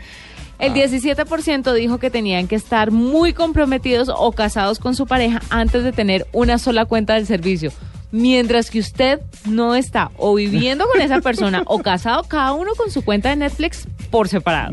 El 0.59 0.73
17% 0.73 1.71
dijo 1.75 1.97
que 1.99 2.09
tenían 2.09 2.47
que 2.49 2.55
estar 2.55 2.91
muy 2.91 3.31
comprometidos 3.31 4.09
o 4.13 4.31
casados 4.33 4.79
con 4.79 4.95
su 4.95 5.05
pareja 5.07 5.39
antes 5.49 5.83
de 5.85 5.93
tener 5.93 6.27
una 6.33 6.57
sola 6.57 6.83
cuenta 6.83 7.13
del 7.13 7.25
servicio. 7.25 7.71
Mientras 8.11 8.71
que 8.71 8.79
usted 8.79 9.19
no 9.45 9.75
está 9.75 10.11
o 10.17 10.33
viviendo 10.35 10.85
con 10.87 11.01
esa 11.01 11.19
persona 11.21 11.63
o 11.65 11.79
casado, 11.79 12.23
cada 12.23 12.53
uno 12.53 12.71
con 12.75 12.89
su 12.89 13.03
cuenta 13.03 13.29
de 13.29 13.35
Netflix 13.35 13.87
por 14.09 14.29
separado. 14.29 14.71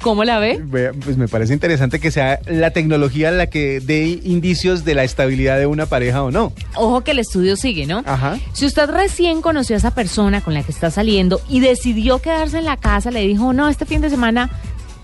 ¿Cómo 0.00 0.22
la 0.22 0.38
ve? 0.38 0.60
Pues 1.04 1.16
me 1.16 1.26
parece 1.26 1.52
interesante 1.52 1.98
que 1.98 2.10
sea 2.10 2.38
la 2.46 2.70
tecnología 2.70 3.32
la 3.32 3.48
que 3.48 3.80
dé 3.80 4.20
indicios 4.22 4.84
de 4.84 4.94
la 4.94 5.02
estabilidad 5.02 5.58
de 5.58 5.66
una 5.66 5.86
pareja 5.86 6.22
o 6.22 6.30
no. 6.30 6.52
Ojo 6.76 7.02
que 7.02 7.10
el 7.10 7.18
estudio 7.18 7.56
sigue, 7.56 7.86
¿no? 7.86 8.04
Ajá. 8.06 8.38
Si 8.52 8.64
usted 8.64 8.88
recién 8.90 9.42
conoció 9.42 9.74
a 9.74 9.78
esa 9.78 9.92
persona 9.92 10.40
con 10.40 10.54
la 10.54 10.62
que 10.62 10.70
está 10.70 10.90
saliendo 10.90 11.40
y 11.48 11.60
decidió 11.60 12.20
quedarse 12.20 12.58
en 12.58 12.64
la 12.64 12.76
casa, 12.76 13.10
le 13.10 13.26
dijo, 13.26 13.52
no, 13.52 13.68
este 13.68 13.86
fin 13.86 14.00
de 14.00 14.10
semana 14.10 14.50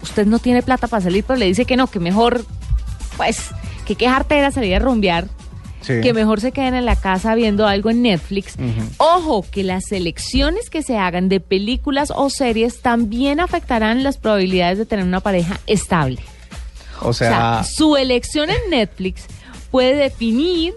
usted 0.03 0.27
no 0.27 0.38
tiene 0.38 0.62
plata 0.62 0.87
para 0.87 1.03
salir, 1.03 1.25
pero 1.25 1.38
le 1.38 1.47
dice 1.47 1.64
que 1.64 1.77
no, 1.77 1.88
que 1.88 1.99
mejor, 1.99 2.45
pues, 3.17 3.51
que 3.85 3.97
qué 3.97 4.09
jartera 4.09 4.53
salir 4.53 4.77
a 4.77 4.79
rumbear, 4.79 5.29
Sí. 5.85 6.01
que 6.01 6.12
mejor 6.14 6.40
se 6.40 6.53
queden 6.53 6.75
en 6.75 6.85
la 6.85 6.97
casa 6.97 7.35
viendo 7.35 7.66
algo 7.66 7.90
en 7.90 8.03
Netflix. 8.03 8.55
Ojo, 8.97 9.44
que 9.51 9.62
las 9.62 9.85
selecciones 9.88 10.70
que 10.70 10.83
se 10.83 10.97
hagan 10.97 11.29
de 11.29 11.40
películas 11.40 12.12
o 12.14 12.31
series 12.31 12.81
también 12.81 13.38
afectarán 13.38 14.03
las 14.03 14.16
probabilidades 14.16 14.79
de 14.79 14.87
tener 14.87 15.05
una 15.05 15.20
pareja 15.20 15.61
estable. 15.66 16.20
O 17.03 17.12
sea, 17.12 17.64
su 17.64 17.97
elección 17.97 18.49
en 18.51 18.70
Netflix 18.70 19.27
puede 19.70 19.94
definir 19.94 20.75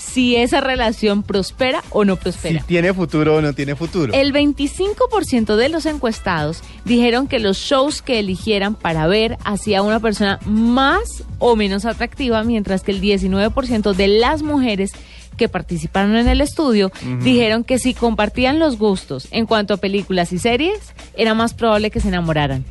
si 0.00 0.36
esa 0.36 0.60
relación 0.60 1.22
prospera 1.22 1.82
o 1.90 2.04
no 2.04 2.16
si 2.16 2.22
prospera. 2.22 2.64
tiene 2.66 2.94
futuro 2.94 3.36
o 3.36 3.40
no 3.42 3.52
tiene 3.52 3.76
futuro. 3.76 4.12
El 4.14 4.32
25% 4.32 5.56
de 5.56 5.68
los 5.68 5.84
encuestados 5.86 6.62
dijeron 6.84 7.28
que 7.28 7.38
los 7.38 7.58
shows 7.58 8.00
que 8.02 8.18
eligieran 8.18 8.74
para 8.74 9.06
ver 9.06 9.36
hacía 9.44 9.80
a 9.80 9.82
una 9.82 10.00
persona 10.00 10.38
más 10.46 11.22
o 11.38 11.54
menos 11.54 11.84
atractiva, 11.84 12.42
mientras 12.44 12.82
que 12.82 12.92
el 12.92 13.00
19% 13.02 13.92
de 13.94 14.08
las 14.08 14.42
mujeres 14.42 14.92
que 15.36 15.48
participaron 15.48 16.16
en 16.16 16.28
el 16.28 16.40
estudio 16.40 16.90
dijeron 17.22 17.64
que 17.64 17.78
si 17.78 17.94
compartían 17.94 18.58
los 18.58 18.76
gustos 18.78 19.26
en 19.30 19.46
cuanto 19.46 19.74
a 19.74 19.76
películas 19.78 20.32
y 20.32 20.38
series, 20.38 20.78
era 21.16 21.34
más 21.34 21.54
probable 21.54 21.90
que 21.90 22.00
se 22.00 22.08
enamoraran. 22.08 22.64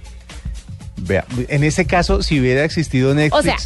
Vea, 0.98 1.26
en 1.48 1.64
ese 1.64 1.86
caso, 1.86 2.22
si 2.22 2.40
hubiera 2.40 2.64
existido 2.66 3.16
Netflix 3.16 3.40
O 3.40 3.42
sea- 3.44 3.58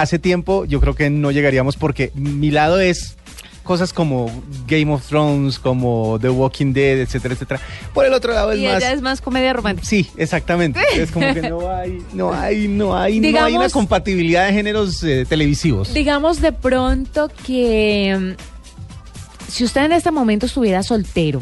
hace 0.00 0.18
tiempo, 0.18 0.64
yo 0.64 0.80
creo 0.80 0.94
que 0.94 1.10
no 1.10 1.30
llegaríamos 1.30 1.76
porque 1.76 2.10
mi 2.14 2.50
lado 2.50 2.80
es 2.80 3.16
cosas 3.62 3.92
como 3.92 4.30
Game 4.66 4.92
of 4.92 5.06
Thrones, 5.06 5.58
como 5.60 6.18
The 6.20 6.30
Walking 6.30 6.72
Dead, 6.72 6.98
etcétera, 7.00 7.34
etcétera. 7.34 7.60
Por 7.94 8.04
el 8.04 8.12
otro 8.14 8.32
lado 8.32 8.50
es 8.52 8.58
y 8.58 8.64
más 8.64 8.78
ella 8.78 8.92
es 8.92 9.00
más 9.02 9.20
comedia 9.20 9.52
romántica. 9.52 9.86
Sí, 9.86 10.08
exactamente. 10.16 10.80
Es 10.96 11.12
como 11.12 11.32
que 11.32 11.42
no 11.42 11.70
hay, 11.70 12.02
no 12.12 12.32
hay, 12.32 12.66
no 12.68 12.96
hay, 12.96 13.20
no 13.20 13.26
hay 13.28 13.52
una 13.54 13.66
Digamos- 13.66 13.72
compatibilidad 13.72 14.46
de 14.48 14.54
géneros 14.54 15.02
eh, 15.04 15.24
televisivos. 15.28 15.94
Digamos 15.94 16.40
de 16.40 16.50
pronto 16.52 17.30
que 17.46 18.34
mm, 18.36 19.50
si 19.52 19.64
usted 19.64 19.84
en 19.84 19.92
este 19.92 20.10
momento 20.10 20.46
estuviera 20.46 20.82
soltero, 20.82 21.40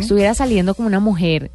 estuviera 0.00 0.34
saliendo 0.34 0.74
con 0.74 0.84
una 0.86 1.00
mujer 1.00 1.50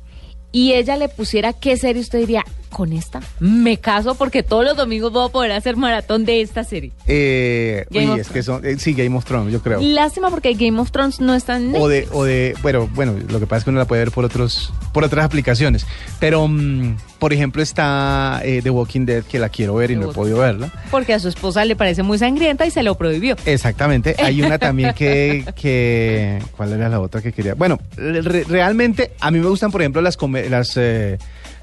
y 0.51 0.73
ella 0.73 0.95
le 0.95 1.09
pusiera 1.09 1.53
qué 1.53 1.77
serie, 1.77 2.01
usted 2.01 2.19
diría, 2.19 2.43
con 2.77 2.93
esta 2.93 3.19
me 3.39 3.77
caso 3.79 4.13
porque 4.13 4.43
todos 4.43 4.63
los 4.63 4.77
domingos 4.77 5.11
voy 5.11 5.25
a 5.27 5.31
poder 5.31 5.51
hacer 5.53 5.75
maratón 5.77 6.25
de 6.25 6.41
esta 6.41 6.63
serie. 6.63 6.91
Eh, 7.07 7.85
Game 7.89 8.21
es 8.21 8.29
que 8.29 8.43
son, 8.43 8.63
eh, 8.63 8.75
sí, 8.77 8.93
Game 8.93 9.17
of 9.17 9.25
Thrones, 9.25 9.51
yo 9.51 9.61
creo. 9.63 9.79
Lástima 9.81 10.29
porque 10.29 10.53
Game 10.53 10.79
of 10.79 10.91
Thrones 10.91 11.19
no 11.19 11.33
está 11.33 11.57
en 11.57 11.73
O 11.75 11.87
de, 11.87 12.07
o 12.11 12.23
de, 12.23 12.55
bueno, 12.61 12.87
bueno, 12.93 13.15
lo 13.29 13.39
que 13.39 13.47
pasa 13.47 13.57
es 13.59 13.63
que 13.63 13.71
uno 13.71 13.79
la 13.79 13.85
puede 13.85 14.03
ver 14.03 14.11
por 14.11 14.25
otros, 14.25 14.71
por 14.93 15.03
otras 15.03 15.25
aplicaciones. 15.25 15.87
Pero, 16.19 16.47
mm, 16.47 16.97
por 17.17 17.33
ejemplo, 17.33 17.63
está 17.63 18.41
eh, 18.43 18.61
The 18.61 18.69
Walking 18.69 19.05
Dead, 19.05 19.23
que 19.23 19.39
la 19.39 19.49
quiero 19.49 19.73
ver 19.75 19.89
y 19.89 19.95
The 19.95 19.99
no 19.99 20.03
he 20.03 20.05
Walking 20.09 20.19
podido 20.21 20.37
verla. 20.39 20.71
porque 20.91 21.13
a 21.15 21.19
su 21.19 21.29
esposa 21.29 21.65
le 21.65 21.75
parece 21.75 22.03
muy 22.03 22.19
sangrienta 22.19 22.65
y 22.67 22.71
se 22.71 22.83
lo 22.83 22.93
prohibió. 22.95 23.35
Exactamente. 23.45 24.15
Hay 24.19 24.41
una 24.43 24.57
también 24.59 24.93
que, 24.93 25.43
que 25.55 26.39
¿cuál 26.55 26.73
era 26.73 26.89
la 26.89 26.99
otra 26.99 27.21
que 27.23 27.33
quería? 27.33 27.55
Bueno, 27.55 27.79
re- 27.95 28.43
realmente 28.43 29.13
a 29.19 29.31
mí 29.31 29.39
me 29.39 29.47
gustan, 29.47 29.71
por 29.71 29.81
ejemplo, 29.81 29.99
las 30.01 30.15
las 30.49 30.73
eh, 30.77 31.17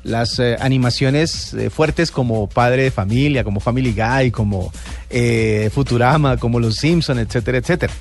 las 0.04 0.38
eh, 0.38 0.56
animaciones 0.60 1.52
eh, 1.54 1.70
fuertes 1.70 2.10
como 2.10 2.46
Padre 2.48 2.84
de 2.84 2.90
Familia, 2.90 3.42
como 3.42 3.58
Family 3.60 3.92
Guy, 3.92 4.30
como 4.30 4.70
eh, 5.10 5.70
Futurama, 5.74 6.36
como 6.36 6.60
Los 6.60 6.76
Simpson, 6.76 7.18
etcétera, 7.18 7.58
etcétera. 7.58 7.92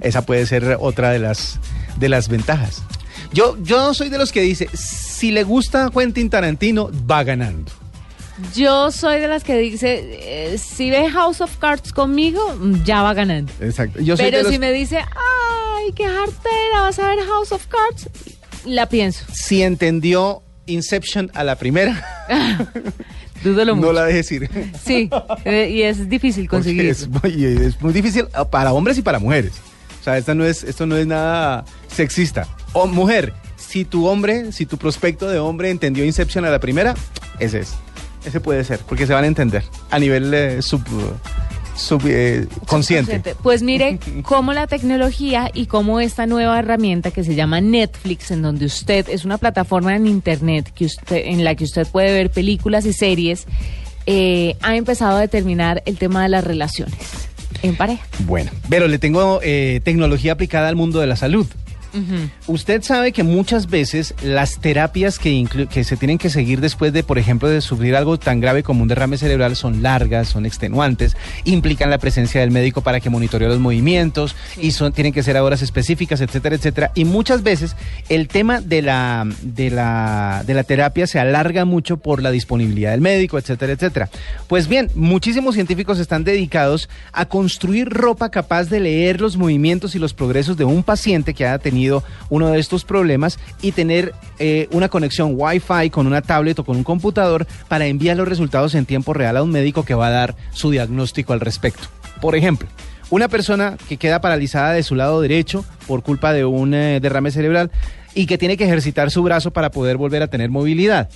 Esa 0.00 0.26
puede 0.26 0.44
ser 0.46 0.76
otra 0.80 1.10
de 1.10 1.18
las 1.20 1.60
de 1.98 2.08
las 2.08 2.28
ventajas. 2.28 2.82
Yo 3.32 3.56
yo 3.62 3.94
soy 3.94 4.08
de 4.08 4.18
los 4.18 4.32
que 4.32 4.40
dice, 4.42 4.68
si 4.74 5.30
le 5.30 5.44
gusta 5.44 5.90
Quentin 5.94 6.28
Tarantino, 6.30 6.90
va 7.10 7.22
ganando. 7.22 7.70
Yo 8.54 8.90
soy 8.90 9.20
de 9.20 9.28
las 9.28 9.44
que 9.44 9.56
dice, 9.58 10.52
eh, 10.54 10.58
si 10.58 10.90
ve 10.90 11.08
House 11.10 11.40
of 11.42 11.56
Cards 11.58 11.92
conmigo, 11.92 12.40
ya 12.84 13.02
va 13.02 13.12
ganando. 13.14 13.52
Exacto. 13.60 14.00
Yo 14.00 14.16
soy 14.16 14.24
Pero 14.26 14.38
de 14.38 14.42
los- 14.44 14.52
si 14.52 14.58
me 14.58 14.72
dice, 14.72 14.98
ay, 14.98 15.92
qué 15.94 16.04
jartera, 16.04 16.80
vas 16.80 16.98
a 16.98 17.08
ver 17.08 17.18
House 17.26 17.52
of 17.52 17.66
Cards, 17.66 18.08
la 18.64 18.88
pienso. 18.88 19.24
Si 19.32 19.62
entendió 19.62 20.42
Inception 20.66 21.30
a 21.34 21.44
la 21.44 21.56
primera, 21.56 22.26
Dúdalo 23.44 23.74
mucho. 23.74 23.88
no 23.88 23.92
la 23.92 24.04
dejes 24.04 24.30
ir. 24.32 24.50
Sí, 24.84 25.10
eh, 25.44 25.68
y 25.70 25.82
es 25.82 26.08
difícil 26.08 26.48
conseguir 26.48 26.86
es 26.86 27.08
es 27.24 27.80
muy 27.80 27.92
difícil 27.92 28.26
ah, 28.34 28.48
para 28.48 28.72
hombres 28.72 28.98
y 28.98 29.02
para 29.02 29.18
mujeres. 29.18 29.52
O 30.00 30.04
sea, 30.04 30.16
esta 30.18 30.34
no 30.34 30.44
es, 30.44 30.64
esto 30.64 30.86
no 30.86 30.96
es 30.96 31.06
nada 31.06 31.64
sexista. 31.88 32.46
O 32.72 32.86
mujer, 32.86 33.32
si 33.56 33.84
tu 33.84 34.06
hombre, 34.06 34.52
si 34.52 34.66
tu 34.66 34.76
prospecto 34.76 35.28
de 35.28 35.38
hombre 35.38 35.70
entendió 35.70 36.04
Inception 36.04 36.44
a 36.44 36.50
la 36.50 36.60
primera, 36.60 36.94
ese 37.38 37.60
es. 37.60 37.74
Ese 38.24 38.40
puede 38.40 38.62
ser, 38.64 38.78
porque 38.80 39.06
se 39.06 39.12
van 39.14 39.24
a 39.24 39.26
entender 39.26 39.64
a 39.90 39.98
nivel 39.98 40.32
eh, 40.32 40.62
sub, 40.62 40.82
sub- 41.76 42.02
eh, 42.06 42.46
consciente. 42.66 43.34
Pues 43.42 43.62
mire 43.62 43.98
cómo 44.22 44.52
la 44.52 44.66
tecnología 44.66 45.50
y 45.52 45.66
cómo 45.66 46.00
esta 46.00 46.26
nueva 46.26 46.58
herramienta 46.58 47.10
que 47.10 47.24
se 47.24 47.34
llama 47.34 47.60
Netflix, 47.60 48.30
en 48.30 48.42
donde 48.42 48.66
usted 48.66 49.08
es 49.08 49.24
una 49.24 49.38
plataforma 49.38 49.94
en 49.96 50.06
internet 50.06 50.70
que 50.74 50.86
usted, 50.86 51.22
en 51.26 51.44
la 51.44 51.54
que 51.54 51.64
usted 51.64 51.86
puede 51.86 52.12
ver 52.12 52.30
películas 52.30 52.84
y 52.86 52.92
series, 52.92 53.46
eh, 54.06 54.56
ha 54.62 54.76
empezado 54.76 55.16
a 55.16 55.20
determinar 55.20 55.82
el 55.86 55.96
tema 55.96 56.22
de 56.24 56.28
las 56.28 56.44
relaciones 56.44 56.94
en 57.62 57.76
pareja. 57.76 58.04
Bueno, 58.20 58.50
pero 58.68 58.88
le 58.88 58.98
tengo 58.98 59.40
eh, 59.42 59.80
tecnología 59.84 60.32
aplicada 60.32 60.68
al 60.68 60.76
mundo 60.76 60.98
de 61.00 61.06
la 61.06 61.16
salud. 61.16 61.46
Usted 62.46 62.82
sabe 62.82 63.12
que 63.12 63.22
muchas 63.22 63.68
veces 63.68 64.14
las 64.22 64.60
terapias 64.60 65.18
que, 65.18 65.46
que 65.70 65.84
se 65.84 65.96
tienen 65.96 66.18
que 66.18 66.30
seguir 66.30 66.60
después 66.60 66.92
de, 66.92 67.02
por 67.02 67.18
ejemplo, 67.18 67.48
de 67.48 67.60
sufrir 67.60 67.96
algo 67.96 68.18
tan 68.18 68.40
grave 68.40 68.62
como 68.62 68.82
un 68.82 68.88
derrame 68.88 69.18
cerebral 69.18 69.56
son 69.56 69.82
largas, 69.82 70.28
son 70.28 70.46
extenuantes, 70.46 71.16
implican 71.44 71.90
la 71.90 71.98
presencia 71.98 72.40
del 72.40 72.50
médico 72.50 72.80
para 72.80 73.00
que 73.00 73.10
monitoree 73.10 73.48
los 73.48 73.58
movimientos 73.58 74.36
y 74.60 74.72
son, 74.72 74.92
tienen 74.92 75.12
que 75.12 75.22
ser 75.22 75.36
a 75.36 75.44
horas 75.44 75.62
específicas, 75.62 76.20
etcétera, 76.20 76.56
etcétera. 76.56 76.92
Y 76.94 77.04
muchas 77.04 77.42
veces 77.42 77.76
el 78.08 78.28
tema 78.28 78.60
de 78.60 78.82
la, 78.82 79.26
de 79.42 79.70
la, 79.70 80.44
de 80.46 80.54
la 80.54 80.64
terapia 80.64 81.06
se 81.06 81.18
alarga 81.18 81.64
mucho 81.64 81.98
por 81.98 82.22
la 82.22 82.30
disponibilidad 82.30 82.92
del 82.92 83.00
médico, 83.00 83.38
etcétera, 83.38 83.72
etcétera. 83.72 84.08
Pues 84.48 84.68
bien, 84.68 84.90
muchísimos 84.94 85.54
científicos 85.54 85.98
están 85.98 86.24
dedicados 86.24 86.88
a 87.12 87.26
construir 87.26 87.88
ropa 87.88 88.30
capaz 88.30 88.64
de 88.64 88.80
leer 88.80 89.20
los 89.20 89.36
movimientos 89.36 89.94
y 89.94 89.98
los 89.98 90.14
progresos 90.14 90.56
de 90.56 90.64
un 90.64 90.82
paciente 90.82 91.34
que 91.34 91.46
haya 91.46 91.58
tenido 91.58 91.81
uno 92.30 92.48
de 92.50 92.58
estos 92.58 92.84
problemas 92.84 93.38
y 93.60 93.72
tener 93.72 94.14
eh, 94.38 94.68
una 94.72 94.88
conexión 94.88 95.34
Wi-Fi 95.36 95.90
con 95.90 96.06
una 96.06 96.22
tablet 96.22 96.58
o 96.58 96.64
con 96.64 96.76
un 96.76 96.84
computador 96.84 97.46
para 97.68 97.86
enviar 97.86 98.16
los 98.16 98.28
resultados 98.28 98.74
en 98.74 98.86
tiempo 98.86 99.12
real 99.12 99.36
a 99.36 99.42
un 99.42 99.50
médico 99.50 99.84
que 99.84 99.94
va 99.94 100.08
a 100.08 100.10
dar 100.10 100.36
su 100.52 100.70
diagnóstico 100.70 101.32
al 101.32 101.40
respecto. 101.40 101.88
Por 102.20 102.36
ejemplo, 102.36 102.68
una 103.10 103.28
persona 103.28 103.76
que 103.88 103.98
queda 103.98 104.20
paralizada 104.20 104.72
de 104.72 104.82
su 104.82 104.94
lado 104.94 105.20
derecho 105.20 105.64
por 105.86 106.02
culpa 106.02 106.32
de 106.32 106.44
un 106.44 106.72
eh, 106.72 106.98
derrame 107.00 107.30
cerebral 107.30 107.70
y 108.14 108.26
que 108.26 108.38
tiene 108.38 108.56
que 108.56 108.64
ejercitar 108.64 109.10
su 109.10 109.22
brazo 109.22 109.52
para 109.52 109.70
poder 109.70 109.96
volver 109.96 110.22
a 110.22 110.28
tener 110.28 110.50
movilidad. 110.50 111.08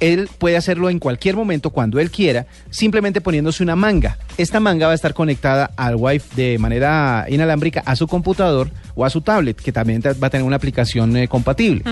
Él 0.00 0.28
puede 0.38 0.56
hacerlo 0.56 0.90
en 0.90 0.98
cualquier 0.98 1.36
momento 1.36 1.70
cuando 1.70 2.00
él 2.00 2.10
quiera, 2.10 2.46
simplemente 2.70 3.20
poniéndose 3.20 3.62
una 3.62 3.76
manga. 3.76 4.18
Esta 4.36 4.60
manga 4.60 4.86
va 4.86 4.92
a 4.92 4.94
estar 4.96 5.14
conectada 5.14 5.70
al 5.76 5.96
Wi-Fi 5.96 6.36
de 6.36 6.58
manera 6.58 7.26
inalámbrica 7.28 7.82
a 7.86 7.96
su 7.96 8.06
computador 8.06 8.70
o 8.94 9.04
a 9.04 9.10
su 9.10 9.20
tablet, 9.20 9.60
que 9.60 9.72
también 9.72 10.02
va 10.02 10.26
a 10.26 10.30
tener 10.30 10.46
una 10.46 10.56
aplicación 10.56 11.16
eh, 11.16 11.28
compatible. 11.28 11.84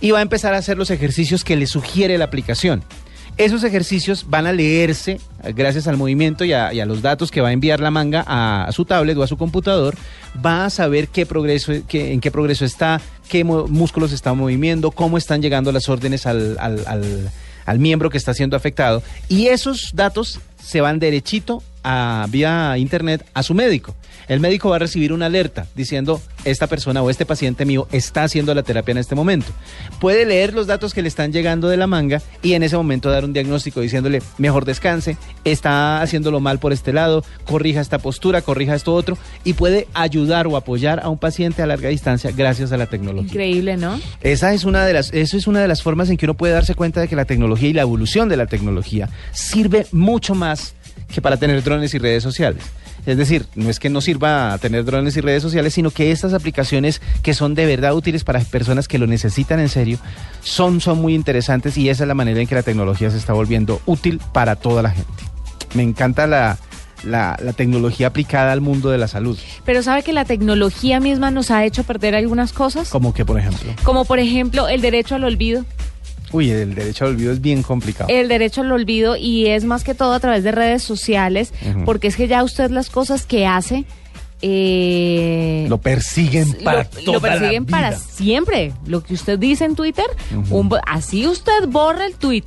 Y 0.00 0.10
va 0.10 0.18
a 0.18 0.22
empezar 0.22 0.54
a 0.54 0.58
hacer 0.58 0.76
los 0.76 0.90
ejercicios 0.90 1.44
que 1.44 1.56
le 1.56 1.66
sugiere 1.66 2.18
la 2.18 2.24
aplicación. 2.24 2.82
Esos 3.36 3.64
ejercicios 3.64 4.26
van 4.28 4.46
a 4.46 4.52
leerse 4.52 5.18
eh, 5.42 5.52
gracias 5.52 5.88
al 5.88 5.96
movimiento 5.96 6.44
y 6.44 6.52
a, 6.52 6.72
los 6.86 7.02
datos 7.02 7.32
que 7.32 7.40
va 7.40 7.48
a 7.48 7.52
enviar 7.52 7.80
la 7.80 7.90
manga 7.90 8.24
a, 8.28 8.70
su 8.70 8.84
tablet 8.84 9.16
o 9.18 9.24
a 9.24 9.26
su 9.26 9.36
computador. 9.36 9.96
Va 10.44 10.66
a 10.66 10.70
saber 10.70 11.08
qué 11.08 11.26
progreso, 11.26 11.72
qué- 11.88 12.12
en 12.12 12.20
qué 12.20 12.30
progreso 12.30 12.64
está, 12.64 13.00
qué 13.28 13.42
músculos 13.42 14.12
está 14.12 14.34
moviendo, 14.34 14.92
cómo 14.92 15.18
están 15.18 15.42
llegando 15.42 15.72
las 15.72 15.88
órdenes 15.88 16.26
al, 16.26 16.56
al- 16.60 16.84
al- 16.86 17.30
al 17.66 17.78
miembro 17.80 18.08
que 18.10 18.18
está 18.18 18.34
siendo 18.34 18.56
afectado. 18.56 19.02
Y 19.28 19.46
esos 19.48 19.90
datos 19.94 20.38
se 20.62 20.80
van 20.80 21.00
derechito 21.00 21.60
a, 21.82 22.26
vía 22.30 22.76
internet 22.78 23.26
a 23.34 23.42
su 23.42 23.54
médico. 23.54 23.96
El 24.28 24.40
médico 24.40 24.70
va 24.70 24.76
a 24.76 24.78
recibir 24.78 25.12
una 25.12 25.26
alerta 25.26 25.66
diciendo 25.74 26.20
esta 26.44 26.66
persona 26.66 27.02
o 27.02 27.10
este 27.10 27.26
paciente 27.26 27.64
mío 27.64 27.88
está 27.92 28.24
haciendo 28.24 28.54
la 28.54 28.62
terapia 28.62 28.92
en 28.92 28.98
este 28.98 29.14
momento. 29.14 29.52
Puede 30.00 30.24
leer 30.24 30.54
los 30.54 30.66
datos 30.66 30.94
que 30.94 31.02
le 31.02 31.08
están 31.08 31.32
llegando 31.32 31.68
de 31.68 31.76
la 31.76 31.86
manga 31.86 32.22
y 32.42 32.54
en 32.54 32.62
ese 32.62 32.76
momento 32.76 33.10
dar 33.10 33.24
un 33.24 33.32
diagnóstico 33.32 33.80
diciéndole 33.80 34.22
mejor 34.38 34.64
descanse, 34.64 35.16
está 35.44 36.02
haciéndolo 36.02 36.40
mal 36.40 36.58
por 36.58 36.72
este 36.72 36.92
lado, 36.92 37.24
corrija 37.44 37.80
esta 37.80 37.98
postura, 37.98 38.42
corrija 38.42 38.74
esto 38.74 38.94
otro 38.94 39.18
y 39.44 39.54
puede 39.54 39.88
ayudar 39.94 40.46
o 40.46 40.56
apoyar 40.56 41.00
a 41.00 41.08
un 41.08 41.18
paciente 41.18 41.62
a 41.62 41.66
larga 41.66 41.88
distancia 41.88 42.30
gracias 42.30 42.72
a 42.72 42.76
la 42.76 42.86
tecnología. 42.86 43.30
Increíble, 43.30 43.76
¿no? 43.76 44.00
Esa 44.20 44.52
es 44.54 44.64
una 44.64 44.84
de 44.84 44.92
las, 44.92 45.12
eso 45.12 45.36
es 45.36 45.46
una 45.46 45.60
de 45.60 45.68
las 45.68 45.82
formas 45.82 46.10
en 46.10 46.16
que 46.16 46.26
uno 46.26 46.34
puede 46.34 46.52
darse 46.52 46.74
cuenta 46.74 47.00
de 47.00 47.08
que 47.08 47.16
la 47.16 47.24
tecnología 47.24 47.68
y 47.68 47.72
la 47.72 47.82
evolución 47.82 48.28
de 48.28 48.36
la 48.36 48.46
tecnología 48.46 49.08
sirve 49.32 49.86
mucho 49.92 50.34
más 50.34 50.74
que 51.12 51.20
para 51.20 51.36
tener 51.36 51.62
drones 51.62 51.94
y 51.94 51.98
redes 51.98 52.22
sociales. 52.22 52.62
Es 53.06 53.16
decir, 53.16 53.46
no 53.54 53.70
es 53.70 53.78
que 53.78 53.90
no 53.90 54.00
sirva 54.00 54.56
tener 54.58 54.84
drones 54.84 55.16
y 55.16 55.20
redes 55.20 55.42
sociales, 55.42 55.74
sino 55.74 55.90
que 55.90 56.10
estas 56.10 56.32
aplicaciones 56.32 57.02
que 57.22 57.34
son 57.34 57.54
de 57.54 57.66
verdad 57.66 57.94
útiles 57.94 58.24
para 58.24 58.40
personas 58.40 58.88
que 58.88 58.98
lo 58.98 59.06
necesitan 59.06 59.60
en 59.60 59.68
serio, 59.68 59.98
son, 60.42 60.80
son 60.80 61.00
muy 61.00 61.14
interesantes 61.14 61.76
y 61.76 61.88
esa 61.88 62.04
es 62.04 62.08
la 62.08 62.14
manera 62.14 62.40
en 62.40 62.46
que 62.46 62.54
la 62.54 62.62
tecnología 62.62 63.10
se 63.10 63.18
está 63.18 63.32
volviendo 63.32 63.80
útil 63.86 64.20
para 64.32 64.56
toda 64.56 64.82
la 64.82 64.90
gente. 64.90 65.12
Me 65.74 65.82
encanta 65.82 66.26
la, 66.26 66.56
la, 67.02 67.36
la 67.42 67.52
tecnología 67.52 68.08
aplicada 68.08 68.52
al 68.52 68.60
mundo 68.60 68.90
de 68.90 68.98
la 68.98 69.08
salud. 69.08 69.38
Pero 69.64 69.82
sabe 69.82 70.02
que 70.02 70.12
la 70.12 70.24
tecnología 70.24 71.00
misma 71.00 71.30
nos 71.30 71.50
ha 71.50 71.64
hecho 71.64 71.84
perder 71.84 72.14
algunas 72.14 72.52
cosas, 72.52 72.88
Como 72.88 73.12
que, 73.12 73.24
por 73.24 73.38
ejemplo, 73.38 73.72
como 73.82 74.04
por 74.04 74.18
ejemplo 74.18 74.68
el 74.68 74.80
derecho 74.80 75.14
al 75.14 75.24
olvido. 75.24 75.64
Uy, 76.34 76.50
el 76.50 76.74
derecho 76.74 77.04
al 77.06 77.12
olvido 77.12 77.32
es 77.32 77.40
bien 77.40 77.62
complicado. 77.62 78.08
El 78.10 78.28
derecho 78.28 78.60
al 78.60 78.72
olvido 78.72 79.16
y 79.16 79.46
es 79.46 79.64
más 79.64 79.84
que 79.84 79.94
todo 79.94 80.12
a 80.12 80.20
través 80.20 80.42
de 80.44 80.52
redes 80.52 80.82
sociales, 80.82 81.52
porque 81.84 82.08
es 82.08 82.16
que 82.16 82.28
ya 82.28 82.42
usted 82.42 82.70
las 82.70 82.90
cosas 82.90 83.24
que 83.24 83.46
hace... 83.46 83.84
eh, 84.42 85.66
Lo 85.68 85.78
persiguen 85.78 86.52
lo- 86.58 86.64
para 86.64 86.82
lo, 86.82 87.12
toda 87.12 87.30
la 87.30 87.38
persiguen 87.38 87.66
para 87.66 87.90
vida. 87.90 87.98
siempre. 88.00 88.72
Lo 88.86 89.02
que 89.02 89.14
usted 89.14 89.38
dice 89.38 89.64
en 89.64 89.74
Twitter, 89.74 90.04
un 90.50 90.70
así 90.86 91.26
usted 91.26 91.66
borra 91.68 92.06
el 92.06 92.14
tweet, 92.16 92.44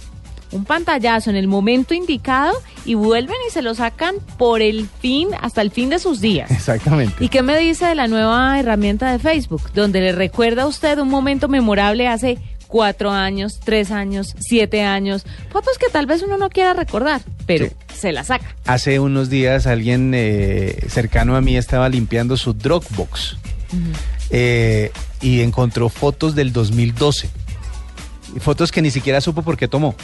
un 0.52 0.64
pantallazo 0.64 1.30
en 1.30 1.36
el 1.36 1.48
momento 1.48 1.94
indicado 1.94 2.54
y 2.86 2.94
vuelven 2.94 3.36
y 3.48 3.52
se 3.52 3.62
lo 3.62 3.74
sacan 3.76 4.16
por 4.38 4.62
el 4.62 4.88
fin, 5.02 5.28
hasta 5.42 5.62
el 5.62 5.72
fin 5.72 5.90
de 5.90 6.00
sus 6.00 6.22
días. 6.22 6.50
Exactamente. 6.52 7.16
¿Y 7.24 7.28
qué 7.30 7.42
me 7.42 7.58
dice 7.58 7.86
de 7.86 7.96
la 7.96 8.08
nueva 8.08 8.58
herramienta 8.60 9.12
de 9.12 9.20
Facebook? 9.20 9.62
Donde 9.74 10.00
le 10.00 10.12
recuerda 10.14 10.64
a 10.64 10.68
usted 10.68 11.00
un 11.00 11.10
momento 11.10 11.48
memorable 11.50 12.08
hace 12.08 12.38
cuatro 12.68 13.12
años, 13.12 13.60
tres 13.64 13.92
años, 13.92 14.36
siete 14.40 14.84
años. 14.84 15.26
Fotos 15.52 15.78
que 15.78 15.88
tal 15.92 16.06
vez 16.06 16.22
uno 16.22 16.38
no 16.38 16.50
quiera 16.50 16.74
recordar, 16.74 17.22
pero 17.46 17.66
Sí. 17.68 17.72
se 18.00 18.12
la 18.12 18.24
saca. 18.24 18.56
Hace 18.66 19.00
unos 19.00 19.30
días 19.30 19.68
alguien 19.68 20.12
eh, 20.14 20.86
cercano 20.90 21.36
a 21.36 21.42
mí 21.42 21.58
estaba 21.58 21.90
limpiando 21.90 22.38
su 22.38 22.54
Dropbox 22.54 23.38
eh, 24.30 24.92
y 25.22 25.42
encontró 25.42 25.90
fotos 25.90 26.36
del 26.36 26.54
2012. 26.54 27.30
Fotos 28.40 28.72
que 28.72 28.82
ni 28.82 28.92
siquiera 28.92 29.22
supo 29.22 29.42
por 29.42 29.58
qué 29.58 29.68
tomó, 29.68 29.96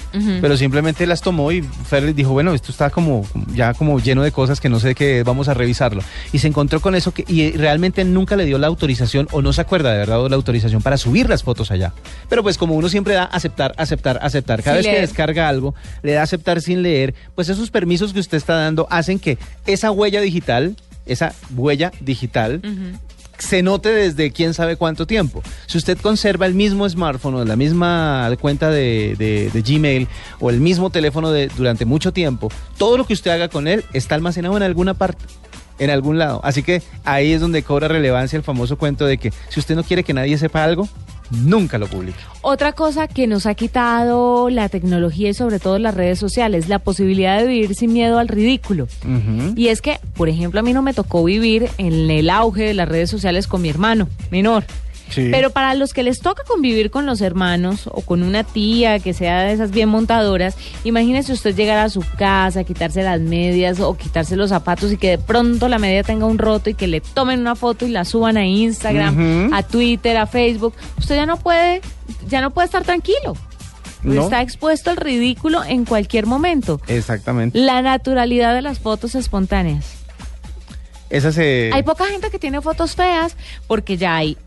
pero 0.42 0.58
simplemente 0.58 1.06
las 1.06 1.22
tomó 1.22 1.52
y 1.52 1.62
Fer 1.62 2.04
le 2.04 2.14
dijo, 2.14 2.32
bueno, 2.32 2.54
esto 2.54 2.72
está 2.72 2.90
como 2.90 3.26
ya 3.54 3.74
como 3.74 4.00
lleno 4.00 4.24
de 4.24 4.32
cosas 4.32 4.60
que 4.60 4.70
no 4.70 4.80
sé 4.80 4.96
qué, 4.96 5.20
es, 5.20 5.26
vamos 5.26 5.48
a 5.48 5.54
revisarlo. 5.54 6.02
Y 6.32 6.40
se 6.40 6.48
encontró 6.48 6.80
con 6.80 6.96
eso 6.96 7.14
que, 7.14 7.26
y 7.28 7.52
realmente 7.52 8.04
nunca 8.04 8.36
le 8.36 8.46
dio 8.46 8.58
la 8.58 8.68
autorización 8.68 9.28
o 9.32 9.42
no 9.42 9.54
se 9.54 9.62
acuerda 9.62 9.92
de 9.92 9.98
verdad 10.00 10.28
la 10.30 10.36
autorización 10.36 10.82
para 10.82 10.98
subir 10.98 11.30
las 11.30 11.44
fotos 11.44 11.72
allá. 11.72 11.94
Pero 12.30 12.44
pues 12.44 12.58
como 12.58 12.76
uno 12.76 12.90
siempre 12.90 13.14
da 13.14 13.26
aceptar, 13.26 13.74
aceptar, 13.78 14.20
aceptar, 14.22 14.64
cada 14.64 14.82
Sin 14.82 14.92
vez 14.92 14.96
que 14.96 15.02
descarga 15.02 15.50
algo, 15.50 15.76
le 16.02 16.14
da 16.14 16.24
aceptar 16.24 16.62
sin 16.62 16.82
leer, 16.82 17.14
pues 17.36 17.50
esos 17.50 17.72
permisos 17.72 18.14
que 18.14 18.20
usted 18.20 18.38
está 18.38 18.56
dando 18.56 18.88
hacen 18.90 19.20
que 19.20 19.38
esa 19.66 19.92
huella 19.92 20.22
digital, 20.22 20.76
esa 21.06 21.34
huella 21.56 21.92
digital, 22.00 22.62
se 23.44 23.62
note 23.62 23.90
desde 23.90 24.32
quién 24.32 24.54
sabe 24.54 24.76
cuánto 24.76 25.06
tiempo. 25.06 25.44
Si 25.68 25.78
usted 25.78 25.98
conserva 25.98 26.46
el 26.46 26.54
mismo 26.56 26.88
smartphone 26.90 27.36
o 27.36 27.46
la 27.46 27.56
misma 27.56 28.30
cuenta 28.40 28.70
de, 28.70 29.16
de- 29.18 29.62
Gmail 29.62 30.08
o 30.40 30.50
el 30.50 30.60
mismo 30.60 30.90
teléfono 30.90 31.32
de, 31.32 31.48
durante 31.48 31.86
mucho 31.86 32.12
tiempo, 32.12 32.50
todo 32.78 32.98
lo 32.98 33.06
que 33.06 33.14
usted 33.14 33.32
haga 33.32 33.48
con 33.50 33.68
él 33.68 33.84
está 33.94 34.16
almacenado 34.16 34.58
en 34.58 34.64
alguna 34.64 34.94
parte. 34.94 35.26
En 35.80 35.90
algún 35.90 36.20
lado. 36.20 36.40
Así 36.44 36.62
que 36.62 36.84
ahí 37.04 37.32
es 37.34 37.42
donde 37.42 37.64
cobra 37.64 37.88
relevancia 37.88 38.38
el 38.38 38.44
famoso 38.44 38.78
cuento 38.78 39.06
de 39.08 39.18
que 39.18 39.34
si 39.50 39.60
usted 39.60 39.76
no 39.76 39.84
quiere 39.84 40.04
que 40.04 40.14
nadie 40.14 40.38
sepa 40.38 40.64
algo, 40.64 40.88
nunca 41.32 41.78
lo 41.78 41.88
publique. 41.88 42.20
Otra 42.42 42.74
cosa 42.74 43.08
que 43.08 43.28
nos 43.28 43.46
ha 43.46 43.56
quitado 43.56 44.50
la 44.50 44.70
tecnología 44.70 45.30
y 45.30 45.34
sobre 45.34 45.60
todo 45.60 45.80
las 45.80 45.96
redes 45.96 46.20
sociales, 46.20 46.68
la 46.68 46.80
posibilidad 46.80 47.40
de 47.40 47.48
vivir 47.48 47.76
sin 47.76 47.94
miedo 47.94 48.20
al 48.20 48.28
ridículo. 48.28 48.88
Y 49.56 49.68
es 49.68 49.82
que, 49.82 50.00
por 50.16 50.30
ejemplo, 50.30 50.60
a 50.60 50.64
mí 50.64 50.74
no 50.74 50.82
me 50.82 50.94
tocó 50.94 51.24
vivir 51.24 51.70
en 51.78 52.10
el 52.10 52.30
auge 52.30 52.64
de 52.64 52.74
las 52.74 52.88
redes 52.88 53.10
sociales 53.10 53.48
con 53.48 53.62
mi 53.62 53.70
hermano 53.70 54.08
menor. 54.32 54.66
Sí. 55.14 55.30
Pero 55.32 55.52
para 55.52 55.76
los 55.76 55.94
que 55.94 56.02
les 56.04 56.20
toca 56.20 56.44
convivir 56.44 56.90
con 56.90 57.06
los 57.06 57.22
hermanos 57.22 57.88
o 57.88 58.02
con 58.02 58.24
una 58.24 58.44
tía 58.44 59.00
que 59.00 59.14
sea 59.14 59.44
de 59.44 59.54
esas 59.54 59.72
bien 59.72 59.90
montadoras, 59.90 60.56
imagínese 60.84 61.34
usted 61.34 61.56
llegar 61.56 61.78
a 61.78 61.90
su 61.90 62.04
casa, 62.18 62.64
quitarse 62.64 63.04
las 63.04 63.22
medias 63.22 63.80
o 63.80 63.96
quitarse 63.96 64.36
los 64.36 64.50
zapatos 64.50 64.92
y 64.92 64.98
que 64.98 65.12
de 65.12 65.18
pronto 65.18 65.68
la 65.68 65.78
media 65.78 66.04
tenga 66.04 66.26
un 66.26 66.38
roto 66.38 66.70
y 66.70 66.74
que 66.74 66.88
le 66.88 67.02
tomen 67.02 67.40
una 67.40 67.56
foto 67.56 67.86
y 67.86 67.90
la 67.90 68.06
suban 68.06 68.38
a 68.38 68.46
Instagram, 68.46 69.54
a 69.54 69.64
Twitter, 69.64 70.18
a 70.18 70.26
Facebook. 70.26 70.74
Usted 70.98 71.16
ya 71.16 71.26
no 71.26 71.38
puede, 71.38 71.82
ya 72.28 72.42
no 72.42 72.52
puede 72.52 72.66
estar 72.66 72.84
tranquilo. 72.84 73.36
No. 74.02 74.24
Está 74.24 74.42
expuesto 74.42 74.90
al 74.90 74.98
ridículo 74.98 75.64
en 75.64 75.86
cualquier 75.86 76.26
momento. 76.26 76.82
Exactamente. 76.88 77.58
La 77.58 77.82
naturalidad 77.82 78.54
de 78.54 78.62
las 78.62 78.80
fotos 78.80 79.16
espontáneas. 79.16 80.04
Esa 81.10 81.32
se... 81.32 81.70
Hay 81.74 81.84
poca 81.84 82.06
gente 82.06 82.30
que 82.30 82.40
tiene 82.40 82.60
fotos 82.62 82.96
feas 82.96 83.38
porque 83.68 83.98
ya 83.98 84.16
hay 84.16 84.38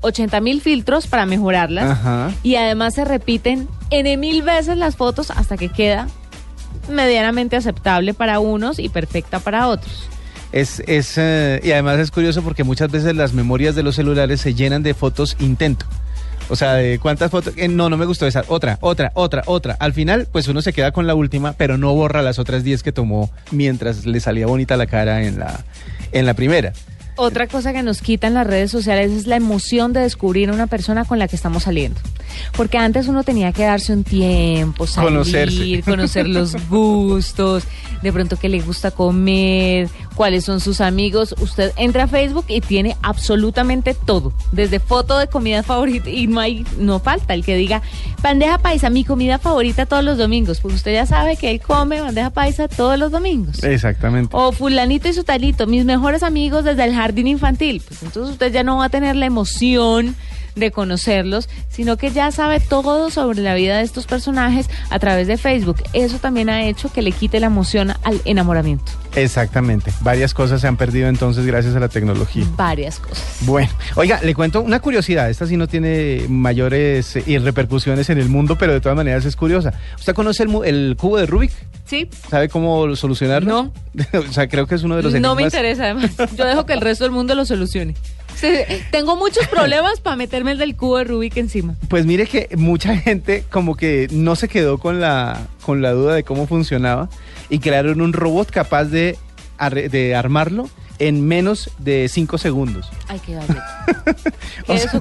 80 0.00 0.40
mil 0.40 0.60
filtros 0.60 1.06
para 1.06 1.26
mejorarlas 1.26 1.90
Ajá. 1.90 2.30
y 2.42 2.56
además 2.56 2.94
se 2.94 3.04
repiten 3.04 3.68
N 3.90 4.16
mil 4.16 4.42
veces 4.42 4.76
las 4.76 4.96
fotos 4.96 5.30
hasta 5.30 5.56
que 5.56 5.68
queda 5.68 6.08
medianamente 6.90 7.56
aceptable 7.56 8.14
para 8.14 8.40
unos 8.40 8.78
y 8.78 8.88
perfecta 8.88 9.40
para 9.40 9.68
otros. 9.68 10.08
Es, 10.52 10.80
es, 10.86 11.14
eh, 11.18 11.60
y 11.62 11.72
además 11.72 11.98
es 11.98 12.10
curioso 12.10 12.42
porque 12.42 12.64
muchas 12.64 12.90
veces 12.90 13.14
las 13.14 13.34
memorias 13.34 13.74
de 13.74 13.82
los 13.82 13.96
celulares 13.96 14.40
se 14.40 14.54
llenan 14.54 14.82
de 14.82 14.94
fotos 14.94 15.36
intento. 15.40 15.84
O 16.50 16.56
sea, 16.56 16.74
de 16.74 16.98
cuántas 16.98 17.30
fotos. 17.30 17.52
eh, 17.58 17.68
no, 17.68 17.90
no 17.90 17.98
me 17.98 18.06
gustó 18.06 18.26
esa. 18.26 18.42
Otra, 18.48 18.78
otra, 18.80 19.10
otra, 19.14 19.42
otra. 19.44 19.76
Al 19.80 19.92
final, 19.92 20.26
pues 20.32 20.48
uno 20.48 20.62
se 20.62 20.72
queda 20.72 20.92
con 20.92 21.06
la 21.06 21.14
última, 21.14 21.52
pero 21.52 21.76
no 21.76 21.92
borra 21.92 22.22
las 22.22 22.38
otras 22.38 22.64
10 22.64 22.82
que 22.82 22.92
tomó 22.92 23.30
mientras 23.50 24.06
le 24.06 24.18
salía 24.20 24.46
bonita 24.46 24.78
la 24.78 24.86
cara 24.86 25.24
en 25.24 25.38
la, 25.38 25.60
en 26.12 26.24
la 26.24 26.32
primera. 26.32 26.72
Otra 27.20 27.48
cosa 27.48 27.72
que 27.72 27.82
nos 27.82 28.00
quitan 28.00 28.34
las 28.34 28.46
redes 28.46 28.70
sociales 28.70 29.10
es 29.10 29.26
la 29.26 29.34
emoción 29.34 29.92
de 29.92 30.00
descubrir 30.00 30.50
a 30.50 30.52
una 30.52 30.68
persona 30.68 31.04
con 31.04 31.18
la 31.18 31.26
que 31.26 31.34
estamos 31.34 31.64
saliendo. 31.64 32.00
Porque 32.56 32.78
antes 32.78 33.08
uno 33.08 33.24
tenía 33.24 33.52
que 33.52 33.64
darse 33.64 33.92
un 33.92 34.04
tiempo, 34.04 34.86
salir, 34.86 35.10
Conocerse. 35.10 35.82
conocer 35.82 36.28
los 36.28 36.54
gustos, 36.68 37.64
de 38.02 38.12
pronto 38.12 38.36
qué 38.36 38.48
le 38.48 38.60
gusta 38.60 38.92
comer, 38.92 39.88
cuáles 40.18 40.44
son 40.44 40.58
sus 40.58 40.80
amigos. 40.80 41.32
Usted 41.40 41.72
entra 41.76 42.02
a 42.02 42.08
Facebook 42.08 42.44
y 42.48 42.60
tiene 42.60 42.96
absolutamente 43.02 43.94
todo, 43.94 44.32
desde 44.50 44.80
foto 44.80 45.16
de 45.16 45.28
comida 45.28 45.62
favorita 45.62 46.10
y 46.10 46.26
no 46.26 46.40
hay, 46.40 46.66
no 46.76 46.98
falta 46.98 47.34
el 47.34 47.44
que 47.44 47.54
diga 47.54 47.82
bandeja 48.20 48.58
paisa, 48.58 48.90
mi 48.90 49.04
comida 49.04 49.38
favorita 49.38 49.86
todos 49.86 50.02
los 50.02 50.18
domingos, 50.18 50.58
porque 50.58 50.74
usted 50.74 50.92
ya 50.92 51.06
sabe 51.06 51.36
que 51.36 51.52
él 51.52 51.60
come 51.60 52.00
bandeja 52.00 52.30
paisa 52.30 52.66
todos 52.66 52.98
los 52.98 53.12
domingos. 53.12 53.62
Exactamente. 53.62 54.36
O 54.36 54.50
fulanito 54.50 55.06
y 55.06 55.12
su 55.12 55.22
talito, 55.22 55.68
mis 55.68 55.84
mejores 55.84 56.24
amigos 56.24 56.64
desde 56.64 56.82
el 56.82 56.94
jardín 56.94 57.28
infantil. 57.28 57.80
Pues 57.86 58.02
entonces 58.02 58.32
usted 58.32 58.52
ya 58.52 58.64
no 58.64 58.78
va 58.78 58.86
a 58.86 58.88
tener 58.88 59.14
la 59.14 59.26
emoción 59.26 60.16
de 60.58 60.70
conocerlos, 60.70 61.48
sino 61.68 61.96
que 61.96 62.10
ya 62.10 62.30
sabe 62.30 62.60
todo 62.60 63.10
sobre 63.10 63.40
la 63.40 63.54
vida 63.54 63.78
de 63.78 63.84
estos 63.84 64.06
personajes 64.06 64.68
a 64.90 64.98
través 64.98 65.26
de 65.26 65.36
Facebook. 65.36 65.82
Eso 65.92 66.18
también 66.18 66.48
ha 66.50 66.66
hecho 66.66 66.90
que 66.92 67.02
le 67.02 67.12
quite 67.12 67.40
la 67.40 67.46
emoción 67.46 67.92
al 68.02 68.20
enamoramiento. 68.24 68.92
Exactamente. 69.14 69.92
Varias 70.00 70.34
cosas 70.34 70.60
se 70.60 70.66
han 70.66 70.76
perdido 70.76 71.08
entonces 71.08 71.44
gracias 71.46 71.74
a 71.74 71.80
la 71.80 71.88
tecnología. 71.88 72.44
Varias 72.56 72.98
cosas. 72.98 73.38
Bueno, 73.40 73.70
oiga, 73.96 74.20
le 74.22 74.34
cuento 74.34 74.60
una 74.60 74.80
curiosidad. 74.80 75.30
Esta 75.30 75.46
sí 75.46 75.56
no 75.56 75.66
tiene 75.66 76.26
mayores 76.28 77.16
eh, 77.16 77.38
repercusiones 77.42 78.10
en 78.10 78.18
el 78.18 78.28
mundo, 78.28 78.56
pero 78.56 78.72
de 78.72 78.80
todas 78.80 78.96
maneras 78.96 79.24
es 79.24 79.36
curiosa. 79.36 79.72
¿Usted 79.98 80.14
conoce 80.14 80.44
el, 80.44 80.50
el 80.64 80.96
cubo 80.96 81.16
de 81.18 81.26
Rubik? 81.26 81.52
Sí. 81.84 82.08
¿Sabe 82.28 82.48
cómo 82.48 82.94
solucionarlo? 82.96 83.48
No. 83.50 83.72
o 84.18 84.32
sea, 84.32 84.48
creo 84.48 84.66
que 84.66 84.74
es 84.74 84.82
uno 84.82 84.96
de 84.96 85.02
los 85.02 85.14
No 85.14 85.34
me 85.34 85.42
interesa 85.42 85.84
además. 85.84 86.10
Yo 86.36 86.44
dejo 86.44 86.66
que 86.66 86.74
el 86.74 86.80
resto 86.80 87.04
del 87.04 87.12
mundo 87.12 87.34
lo 87.34 87.44
solucione. 87.44 87.94
Tengo 88.90 89.16
muchos 89.16 89.46
problemas 89.48 90.00
para 90.00 90.16
meterme 90.16 90.52
el 90.52 90.58
del 90.58 90.76
cubo 90.76 90.98
de 90.98 91.04
Rubik 91.04 91.36
encima. 91.36 91.74
Pues 91.88 92.06
mire 92.06 92.26
que 92.26 92.48
mucha 92.56 92.96
gente 92.96 93.44
como 93.50 93.76
que 93.76 94.08
no 94.10 94.36
se 94.36 94.48
quedó 94.48 94.78
con 94.78 95.00
la, 95.00 95.46
con 95.62 95.82
la 95.82 95.92
duda 95.92 96.14
de 96.14 96.24
cómo 96.24 96.46
funcionaba 96.46 97.08
y 97.48 97.58
crearon 97.58 98.00
un 98.00 98.12
robot 98.12 98.50
capaz 98.50 98.84
de, 98.84 99.16
de 99.90 100.14
armarlo 100.14 100.68
en 100.98 101.26
menos 101.26 101.70
de 101.78 102.08
cinco 102.08 102.38
segundos. 102.38 102.90
Ay, 103.08 103.20
qué. 103.24 103.38
O 104.66 104.76
sea. 104.76 105.00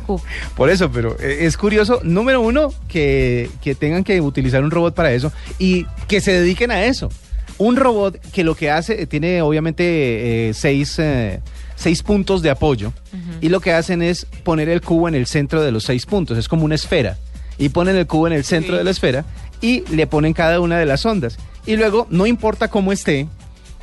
Por 0.56 0.70
eso, 0.70 0.92
pero 0.92 1.18
eh, 1.20 1.40
es 1.42 1.58
curioso, 1.58 2.00
número 2.04 2.42
uno, 2.42 2.74
que, 2.88 3.50
que 3.62 3.76
tengan 3.76 4.04
que 4.04 4.22
utilizar 4.22 4.64
un 4.64 4.72
robot 4.72 4.94
para 4.94 5.12
eso 5.12 5.32
y 5.60 5.86
que 6.08 6.22
se 6.22 6.32
dediquen 6.32 6.72
a 6.72 6.86
eso. 6.86 7.10
Un 7.58 7.76
robot 7.76 8.20
que 8.32 8.44
lo 8.44 8.56
que 8.56 8.70
hace, 8.70 9.02
eh, 9.02 9.08
tiene 9.08 9.42
obviamente 9.42 10.50
eh, 10.50 10.54
seis, 10.54 11.00
eh, 11.00 11.42
seis 11.78 12.04
puntos 12.04 12.42
de 12.42 12.50
apoyo 12.50 12.92
y 13.40 13.48
lo 13.48 13.62
que 13.62 13.72
hacen 13.72 14.02
es 14.02 14.26
poner 14.44 14.68
el 14.68 14.82
cubo 14.82 15.08
en 15.08 15.16
el 15.16 15.26
centro 15.28 15.62
de 15.64 15.72
los 15.72 15.86
seis 15.86 16.06
puntos, 16.06 16.38
es 16.38 16.50
como 16.50 16.66
una 16.66 16.76
esfera. 16.76 17.18
Y 17.58 17.70
ponen 17.70 17.96
el 17.96 18.06
cubo 18.06 18.28
en 18.28 18.34
el 18.34 18.44
centro 18.44 18.74
Sí. 18.74 18.78
de 18.80 18.84
la 18.84 18.92
esfera 18.92 19.26
y 19.62 19.84
le 19.96 20.06
ponen 20.06 20.34
cada 20.34 20.60
una 20.60 20.78
de 20.78 20.86
las 20.86 21.06
ondas. 21.06 21.38
Y 21.66 21.76
luego, 21.78 22.06
no 22.12 22.26
importa 22.28 22.68
cómo 22.68 22.92
esté, 22.92 23.28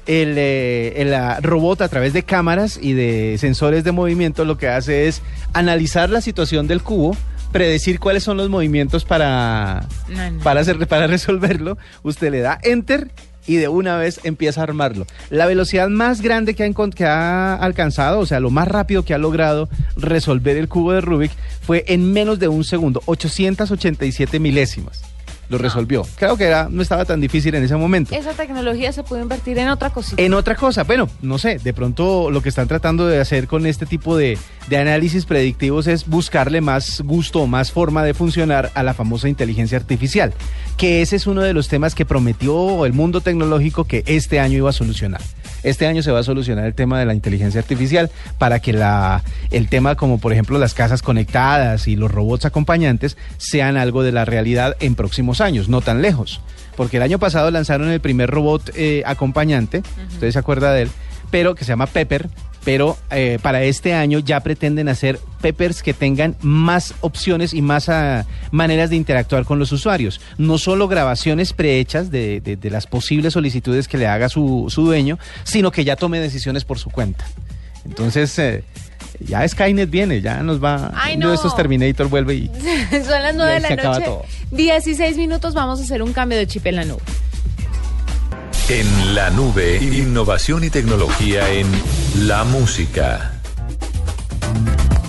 el, 0.07 0.35
eh, 0.37 0.93
el, 1.01 1.15
ah, 1.15 1.39
robot 1.43 1.81
a 1.81 1.89
través 1.89 2.13
de 2.13 2.23
cámaras 2.25 2.79
y 2.81 2.93
de 2.93 3.37
sensores 3.39 3.83
de 3.85 3.91
movimiento 3.93 4.45
lo 4.45 4.59
que 4.59 4.69
hace 4.69 5.09
es 5.09 5.23
analizar 5.55 6.11
la 6.11 6.21
situación 6.21 6.67
del 6.67 6.83
cubo, 6.83 7.17
predecir 7.53 7.99
cuáles 8.01 8.23
son 8.23 8.37
los 8.37 8.49
movimientos 8.51 9.05
para, 9.05 9.87
No, 10.09 10.31
no. 10.31 10.43
para, 10.43 10.61
hacer, 10.61 10.87
para 10.87 11.07
resolverlo. 11.07 11.79
Usted 12.03 12.31
le 12.33 12.41
da 12.41 12.59
enter 12.63 13.11
y 13.47 13.57
de 13.57 13.69
una 13.69 13.97
vez 13.97 14.21
empieza 14.25 14.61
a 14.61 14.65
armarlo. 14.65 15.07
La 15.31 15.47
velocidad 15.47 15.89
más 15.89 16.21
grande 16.21 16.55
que 16.55 16.65
ha, 16.65 16.71
que 16.91 17.05
ha 17.05 17.55
alcanzado, 17.55 18.21
o 18.21 18.27
sea, 18.27 18.41
lo 18.41 18.51
más 18.51 18.69
rápido 18.69 19.05
que 19.05 19.15
ha 19.15 19.19
logrado 19.19 19.69
resolver 19.97 20.57
el 20.57 20.69
cubo 20.69 20.93
de 20.93 21.01
Rubik 21.01 21.33
fue 21.61 21.85
en 21.89 22.13
menos 22.13 22.39
de 22.39 22.49
un 22.49 22.65
segundo, 22.65 23.03
887 23.07 24.39
milésimas. 24.41 25.14
Lo 25.49 25.59
resolvió. 25.59 26.07
Creo 26.17 26.37
que 26.37 26.45
era, 26.45 26.69
no 26.71 26.83
estaba 26.83 27.05
tan 27.05 27.21
difícil 27.21 27.55
en 27.55 27.65
ese 27.65 27.77
momento. 27.77 28.15
Esa 28.15 28.33
tecnología 28.33 28.93
se 28.93 29.03
puede 29.03 29.23
invertir 29.23 29.59
en 29.59 29.69
otra 29.69 29.91
cosita. 29.91 30.21
En 30.21 30.35
otra 30.35 30.55
cosa, 30.57 30.85
bueno, 30.85 31.09
no 31.23 31.39
sé, 31.39 31.59
de 31.59 31.73
pronto 31.73 32.31
lo 32.31 32.43
que 32.43 32.49
están 32.49 32.69
tratando 32.69 33.07
de 33.07 33.21
hacer 33.21 33.47
con 33.47 33.67
este 33.67 33.87
tipo 33.87 34.17
de, 34.17 34.39
de 34.69 34.77
análisis 34.77 35.27
predictivos 35.27 35.87
es 35.87 36.07
buscarle 36.07 36.61
más 36.61 37.03
gusto 37.03 37.41
o 37.41 37.47
más 37.47 37.73
forma 37.73 38.05
de 38.05 38.15
funcionar 38.15 38.71
a 38.75 38.83
la 38.83 38.95
famosa 38.95 39.29
inteligencia 39.29 39.79
artificial, 39.79 40.33
que 40.77 41.03
ese 41.03 41.17
es 41.17 41.27
uno 41.27 41.43
de 41.43 41.53
los 41.53 41.69
temas 41.69 41.95
que 41.95 42.05
prometió 42.05 42.87
el 42.87 42.93
mundo 42.93 43.21
tecnológico 43.21 43.85
que 43.85 44.03
este 44.07 44.41
año 44.41 44.59
iba 44.59 44.71
a 44.71 44.73
solucionar. 44.73 45.21
Este 45.65 45.87
año 45.87 46.03
se 46.03 46.13
va 46.13 46.21
a 46.21 46.23
solucionar 46.23 46.67
el 46.67 46.75
tema 46.75 46.99
de 47.01 47.07
la 47.07 47.15
inteligencia 47.15 47.61
artificial 47.61 48.11
para 48.39 48.61
que 48.61 48.73
la, 48.73 49.23
el 49.51 49.69
tema 49.69 49.97
como 49.97 50.19
por 50.19 50.33
ejemplo 50.33 50.59
las 50.59 50.75
casas 50.75 51.03
conectadas 51.03 51.89
y 51.89 51.97
los 51.97 52.11
robots 52.11 52.45
acompañantes 52.45 53.17
sean 53.39 53.77
algo 53.77 54.03
de 54.03 54.13
la 54.13 54.25
realidad 54.25 54.77
en 54.81 54.95
próximos 54.95 55.41
años, 55.41 55.69
no 55.69 55.81
tan 55.81 56.03
lejos. 56.03 56.41
Porque 56.77 56.99
el 56.99 57.03
año 57.03 57.19
pasado 57.19 57.51
lanzaron 57.51 57.89
el 57.89 58.01
primer 58.01 58.31
robot 58.31 58.71
eh, 58.75 59.03
acompañante, 59.07 59.83
ustedes 60.13 60.35
se 60.35 60.39
acuerdan 60.39 60.75
de 60.75 60.83
él, 60.83 60.91
pero 61.31 61.55
que 61.55 61.65
se 61.65 61.71
llama 61.71 61.87
Pepper, 61.87 62.29
pero 62.65 62.97
eh, 63.11 63.39
para 63.43 63.63
este 63.63 63.93
año 63.95 64.19
ya 64.21 64.41
pretenden 64.41 64.89
hacer 64.89 65.19
Peppers 65.41 65.83
que 65.83 65.93
tengan 65.93 66.35
más 66.41 66.95
opciones 67.01 67.53
y 67.53 67.61
más 67.63 67.89
ah, 67.89 68.25
maneras 68.51 68.91
de 68.91 68.97
interactuar 68.97 69.45
con 69.45 69.59
los 69.59 69.71
usuarios. 69.73 70.21
No 70.39 70.57
solo 70.59 70.89
grabaciones 70.89 71.53
prehechas 71.53 72.11
de, 72.11 72.41
de- 72.41 72.57
de 72.57 72.71
las 72.71 72.87
posibles 72.87 73.35
solicitudes 73.35 73.87
que 73.89 73.99
le 73.99 74.07
haga 74.07 74.29
su, 74.29 74.67
su 74.71 74.83
dueño, 74.87 75.19
sino 75.45 75.71
que 75.71 75.85
ya 75.85 75.97
tome 75.97 76.21
decisiones 76.21 76.65
por 76.65 76.79
su 76.79 76.91
cuenta. 76.91 77.27
Entonces, 77.85 78.39
eh, 78.39 78.65
ya 79.21 79.47
Skynet 79.47 79.91
viene, 79.91 80.23
ya 80.23 80.43
nos 80.43 80.63
va... 80.63 80.91
Ay, 80.95 81.17
uno 81.17 81.27
no. 81.27 81.31
de 81.31 81.37
estos 81.37 81.55
Terminator 81.55 82.09
vuelve 82.09 82.35
y... 82.35 82.47
Son 82.91 83.23
las 83.23 83.35
9 83.37 83.53
de 83.55 83.61
la 83.61 83.77
noche. 83.77 84.05
todo. 84.07 84.25
16 84.53 85.17
minutos, 85.19 85.53
vamos 85.53 85.81
a 85.81 85.83
hacer 85.85 86.03
un 86.03 86.13
cambio 86.15 86.39
de 86.39 86.47
chip 86.47 86.65
en 86.67 86.77
la 86.77 86.85
nube. 86.85 87.03
En 88.71 89.15
la 89.15 89.29
nube, 89.29 89.77
innovación 89.77 90.65
y 90.65 90.71
tecnología 90.71 91.53
en 91.53 91.67
la 92.27 92.45
música. 92.45 93.33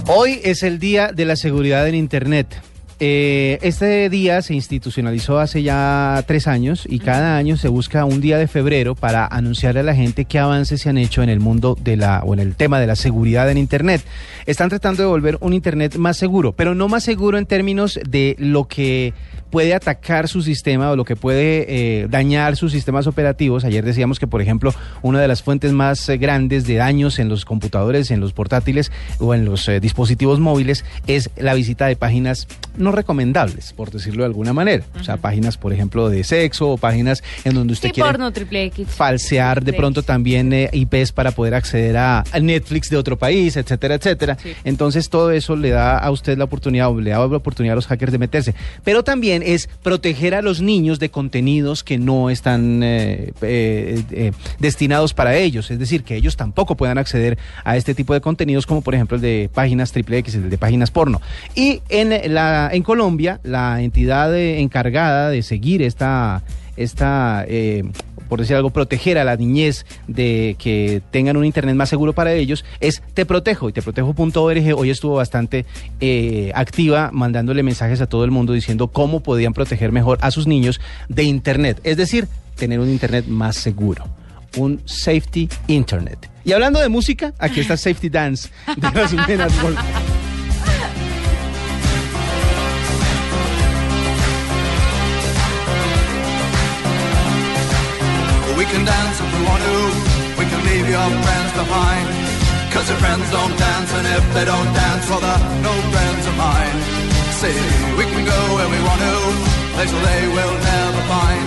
Hoy 0.07 0.41
es 0.43 0.61
el 0.61 0.77
Día 0.77 1.13
de 1.13 1.23
la 1.23 1.37
Seguridad 1.37 1.87
en 1.87 1.95
Internet. 1.95 2.61
Eh, 2.99 3.59
este 3.61 4.09
día 4.09 4.41
se 4.41 4.55
institucionalizó 4.55 5.39
hace 5.39 5.63
ya 5.63 6.21
tres 6.27 6.47
años 6.47 6.85
y 6.89 6.99
cada 6.99 7.37
año 7.37 7.55
se 7.55 7.69
busca 7.69 8.03
un 8.03 8.19
día 8.19 8.37
de 8.37 8.47
febrero 8.47 8.93
para 8.93 9.25
anunciarle 9.25 9.81
a 9.81 9.83
la 9.83 9.95
gente 9.95 10.25
qué 10.25 10.39
avances 10.39 10.81
se 10.81 10.89
han 10.89 10.97
hecho 10.97 11.23
en 11.23 11.29
el 11.29 11.39
mundo 11.39 11.77
de 11.79 11.95
la 11.95 12.23
o 12.25 12.33
en 12.33 12.41
el 12.41 12.55
tema 12.55 12.81
de 12.81 12.87
la 12.87 12.95
seguridad 12.97 13.49
en 13.49 13.57
Internet. 13.57 14.01
Están 14.45 14.67
tratando 14.67 15.01
de 15.03 15.07
volver 15.07 15.37
un 15.39 15.53
Internet 15.53 15.95
más 15.95 16.17
seguro, 16.17 16.51
pero 16.51 16.75
no 16.75 16.89
más 16.89 17.05
seguro 17.05 17.37
en 17.37 17.45
términos 17.45 17.99
de 18.05 18.35
lo 18.37 18.65
que 18.65 19.13
puede 19.49 19.73
atacar 19.73 20.27
su 20.27 20.41
sistema 20.41 20.91
o 20.91 20.95
lo 20.95 21.05
que 21.05 21.15
puede 21.15 21.65
eh, 22.01 22.07
dañar 22.09 22.55
sus 22.55 22.71
sistemas 22.71 23.07
operativos. 23.07 23.63
Ayer 23.63 23.85
decíamos 23.85 24.19
que, 24.19 24.27
por 24.27 24.41
ejemplo, 24.41 24.73
una 25.01 25.19
de 25.21 25.27
las 25.27 25.41
fuentes 25.43 25.71
más 25.71 26.07
eh, 26.09 26.17
grandes 26.17 26.67
de 26.67 26.75
daños 26.75 27.19
en 27.19 27.29
los 27.29 27.45
computadores, 27.45 28.11
en 28.11 28.19
los 28.19 28.33
portátiles 28.33 28.91
o 29.19 29.33
en 29.33 29.45
los 29.45 29.67
eh, 29.69 29.79
dispositivos 29.79 30.39
móviles 30.39 30.83
es 31.07 31.29
la 31.37 31.53
visita 31.53 31.85
de 31.87 31.95
páginas 31.95 32.47
no 32.77 32.91
recomendables, 32.91 33.73
por 33.73 33.91
decirlo 33.91 34.23
de 34.23 34.27
alguna 34.27 34.51
manera. 34.53 34.83
O 34.99 35.03
sea, 35.03 35.17
páginas, 35.17 35.57
por 35.57 35.71
ejemplo, 35.71 36.09
de 36.09 36.23
sexo 36.23 36.71
o 36.71 36.77
páginas 36.77 37.23
en 37.45 37.53
donde 37.55 37.73
usted 37.73 37.89
Sí, 37.89 37.93
quiere 37.93 38.09
porno 38.09 38.31
triple 38.31 38.65
X. 38.65 38.87
falsear 38.89 39.63
de 39.63 39.73
pronto 39.73 40.03
también 40.03 40.51
IPs 40.71 41.11
para 41.11 41.31
poder 41.31 41.53
acceder 41.55 41.95
a, 41.97 42.23
a 42.31 42.39
Netflix 42.39 42.89
de 42.89 42.97
otro 42.97 43.17
país, 43.17 43.55
etcétera, 43.55 43.95
etcétera. 43.95 44.37
Sí. 44.41 44.53
Entonces 44.63 45.09
todo 45.09 45.31
eso 45.31 45.55
le 45.55 45.69
da 45.69 45.97
a 45.97 46.11
usted 46.11 46.37
la 46.37 46.43
oportunidad, 46.45 46.89
o 46.89 46.99
le 46.99 47.11
da 47.11 47.19
la 47.19 47.25
oportunidad 47.37 47.73
a 47.73 47.75
los 47.75 47.87
hackers 47.87 48.11
de 48.11 48.17
meterse. 48.17 48.55
Pero 48.83 49.03
también 49.03 49.34
es 49.43 49.67
proteger 49.83 50.35
a 50.35 50.41
los 50.41 50.61
niños 50.61 50.99
de 50.99 51.09
contenidos 51.09 51.83
que 51.83 51.97
no 51.97 52.29
están 52.29 52.81
eh, 52.83 53.31
eh, 53.41 54.03
eh, 54.11 54.31
destinados 54.59 55.13
para 55.13 55.35
ellos. 55.35 55.71
Es 55.71 55.79
decir, 55.79 56.03
que 56.03 56.15
ellos 56.15 56.35
tampoco 56.35 56.75
puedan 56.75 56.97
acceder 56.97 57.37
a 57.63 57.77
este 57.77 57.95
tipo 57.95 58.13
de 58.13 58.21
contenidos, 58.21 58.65
como 58.65 58.81
por 58.81 58.95
ejemplo 58.95 59.15
el 59.15 59.21
de 59.21 59.49
páginas 59.53 59.91
triple 59.91 60.17
X, 60.19 60.35
el 60.35 60.49
de 60.49 60.57
páginas 60.57 60.91
porno. 60.91 61.21
Y 61.55 61.81
en, 61.89 62.33
la, 62.33 62.69
en 62.71 62.83
Colombia, 62.83 63.39
la 63.43 63.81
entidad 63.81 64.37
encargada 64.37 65.29
de 65.29 65.43
seguir 65.43 65.81
esta, 65.81 66.43
esta 66.77 67.45
por 68.27 68.39
decir 68.39 68.55
algo, 68.55 68.69
proteger 68.69 69.17
a 69.17 69.23
la 69.23 69.35
niñez 69.35 69.85
de 70.07 70.55
que 70.59 71.01
tengan 71.11 71.37
un 71.37 71.45
internet 71.45 71.75
más 71.75 71.89
seguro 71.89 72.13
para 72.13 72.33
ellos, 72.33 72.65
es 72.79 73.01
Te 73.13 73.25
Protejo. 73.25 73.69
Y 73.69 73.73
teprotejo.org 73.73 74.75
hoy 74.75 74.89
estuvo 74.89 75.15
bastante 75.15 75.65
eh, 75.99 76.51
activa 76.55 77.09
mandándole 77.13 77.63
mensajes 77.63 78.01
a 78.01 78.07
todo 78.07 78.23
el 78.23 78.31
mundo 78.31 78.53
diciendo 78.53 78.87
cómo 78.87 79.21
podían 79.21 79.53
proteger 79.53 79.91
mejor 79.91 80.17
a 80.21 80.31
sus 80.31 80.47
niños 80.47 80.79
de 81.09 81.23
internet. 81.23 81.79
Es 81.83 81.97
decir, 81.97 82.27
tener 82.55 82.79
un 82.79 82.89
internet 82.89 83.25
más 83.27 83.55
seguro. 83.55 84.05
Un 84.57 84.81
safety 84.85 85.49
internet. 85.67 86.29
Y 86.45 86.53
hablando 86.53 86.79
de 86.79 86.89
música, 86.89 87.33
aquí 87.39 87.59
está 87.59 87.75
Safety 87.75 88.09
Dance 88.09 88.49
de 88.77 89.37
los 89.37 89.53
We 98.65 98.71
can 98.71 98.81
dance 98.83 99.21
if 99.21 99.29
we 99.29 99.45
want 99.45 99.61
to. 99.61 99.77
We 100.41 100.45
can 100.49 100.61
leave 100.65 100.89
your 100.89 101.09
friends 101.21 101.51
behind. 101.53 102.09
Cause 102.73 102.89
your 102.89 102.97
friends 102.97 103.29
don't 103.29 103.55
dance, 103.61 103.93
and 103.93 104.05
if 104.17 104.25
they 104.33 104.43
don't 104.43 104.73
dance, 104.73 105.05
well, 105.05 105.21
they're 105.21 105.45
no 105.61 105.69
friends 105.93 106.25
of 106.25 106.33
mine. 106.33 106.77
See, 107.37 107.53
we 107.93 108.09
can 108.09 108.25
go 108.25 108.39
where 108.57 108.65
we 108.65 108.81
want 108.81 108.99
to, 109.05 109.15
places 109.77 110.01
they 110.01 110.21
will 110.33 110.55
never 110.65 111.01
find. 111.05 111.45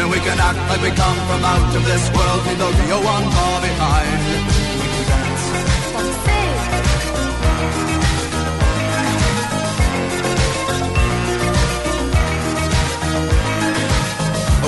And 0.00 0.08
we 0.08 0.16
can 0.24 0.40
act 0.40 0.56
like 0.72 0.80
we 0.80 0.88
come 0.96 1.18
from 1.28 1.44
out 1.44 1.68
of 1.76 1.84
this 1.84 2.08
world, 2.16 2.40
leave 2.48 2.56
the 2.56 2.70
real 2.80 3.02
one 3.04 3.28
far 3.28 3.60
behind. 3.60 4.18
We 4.80 4.88
can 4.88 5.04
dance. 5.12 5.44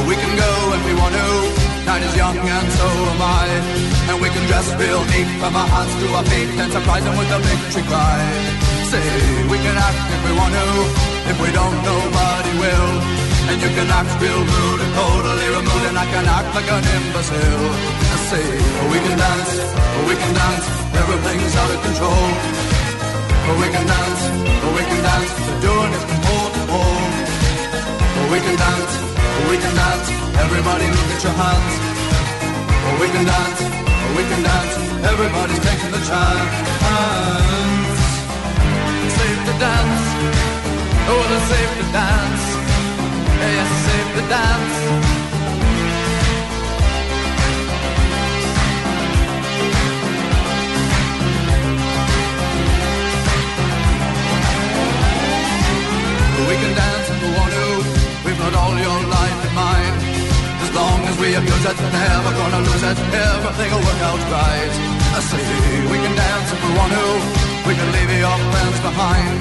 We 0.07 0.15
can 0.15 0.33
go 0.37 0.51
if 0.77 0.83
we 0.85 0.95
want 1.01 1.15
to. 1.17 1.56
Night 1.97 2.13
is 2.13 2.17
young 2.21 2.37
and 2.37 2.69
so 2.77 2.89
am 3.09 3.23
I. 3.25 3.49
And 4.13 4.21
we 4.21 4.29
can 4.29 4.45
dress 4.53 4.69
real 4.77 5.01
neat 5.17 5.29
from 5.41 5.57
our 5.57 5.65
hearts 5.65 5.89
to 5.97 6.07
our 6.13 6.27
feet 6.29 6.53
and 6.61 6.69
surprise 6.69 7.01
them 7.09 7.17
with 7.17 7.33
a 7.33 7.41
victory 7.41 7.85
cry. 7.89 8.21
Say, 8.93 9.01
we 9.49 9.57
can 9.65 9.73
act 9.81 10.05
if 10.13 10.21
we 10.29 10.33
want 10.37 10.53
to. 10.53 10.69
If 11.33 11.37
we 11.41 11.49
don't, 11.57 11.79
nobody 11.89 12.53
will. 12.61 12.93
And 13.49 13.57
you 13.65 13.73
can 13.73 13.89
act 13.89 14.13
real 14.21 14.45
rude 14.45 14.81
and 14.85 14.93
totally 14.93 15.49
removed, 15.57 15.85
and 15.89 15.97
I 15.97 16.05
can 16.13 16.29
act 16.29 16.53
like 16.53 16.69
an 16.69 16.85
imbecile. 16.85 17.65
I 17.65 18.17
say, 18.29 18.45
we 18.93 18.99
can 19.01 19.17
dance, 19.17 19.53
we 20.05 20.15
can 20.21 20.33
dance, 20.37 20.67
everything's 21.01 21.55
out 21.57 21.71
of 21.73 21.81
control. 21.81 22.29
We 23.57 23.67
can 23.73 23.87
dance, 23.89 24.23
we 24.69 24.83
can 24.85 25.01
dance, 25.01 25.33
doing 25.65 25.93
it 25.97 26.03
from 26.05 26.19
pole 26.29 26.51
to 26.61 26.63
pole. 26.69 27.09
We 28.29 28.39
can 28.45 28.57
dance, 28.61 29.16
we 29.51 29.57
can 29.59 29.75
dance, 29.75 30.09
everybody 30.45 30.87
look 30.97 31.11
at 31.15 31.23
your 31.23 31.37
hands. 31.37 31.75
We 33.01 33.09
can 33.15 33.25
dance, 33.25 33.61
we 34.17 34.23
can 34.31 34.43
dance, 34.43 34.75
everybody's 35.13 35.63
taking 35.69 35.93
the 35.97 36.03
chance. 36.11 36.53
Safe 39.19 39.41
to 39.49 39.55
dance, 39.59 40.05
oh, 41.11 41.35
it's 41.35 41.47
safe 41.53 41.73
to 41.81 41.87
dance. 41.93 42.45
Yes, 43.37 43.71
safe 43.87 44.11
to 44.17 44.23
dance. 44.29 44.77
We 56.49 56.55
can 56.63 56.75
dance 56.77 57.07
if 57.11 57.19
we 57.23 57.29
want 57.39 57.53
to. 57.53 57.67
We've 58.25 58.39
got 58.39 58.55
all 58.55 58.79
your 58.79 59.06
we 61.21 61.35
abuse 61.35 61.65
it, 61.65 61.79
never 61.81 62.33
gonna 62.37 62.61
lose 62.69 62.85
it. 62.85 62.99
Everything 62.99 63.71
will 63.73 63.85
work 63.89 64.03
out 64.09 64.23
right. 64.29 64.75
I 65.17 65.21
say 65.21 65.45
we 65.91 65.97
can 65.97 66.15
dance 66.15 66.49
if 66.53 66.61
we 66.61 66.71
want 66.77 66.93
to. 66.93 67.09
We 67.69 67.73
can 67.79 67.89
leave 67.97 68.13
your 68.21 68.39
friends 68.53 68.79
behind. 68.85 69.35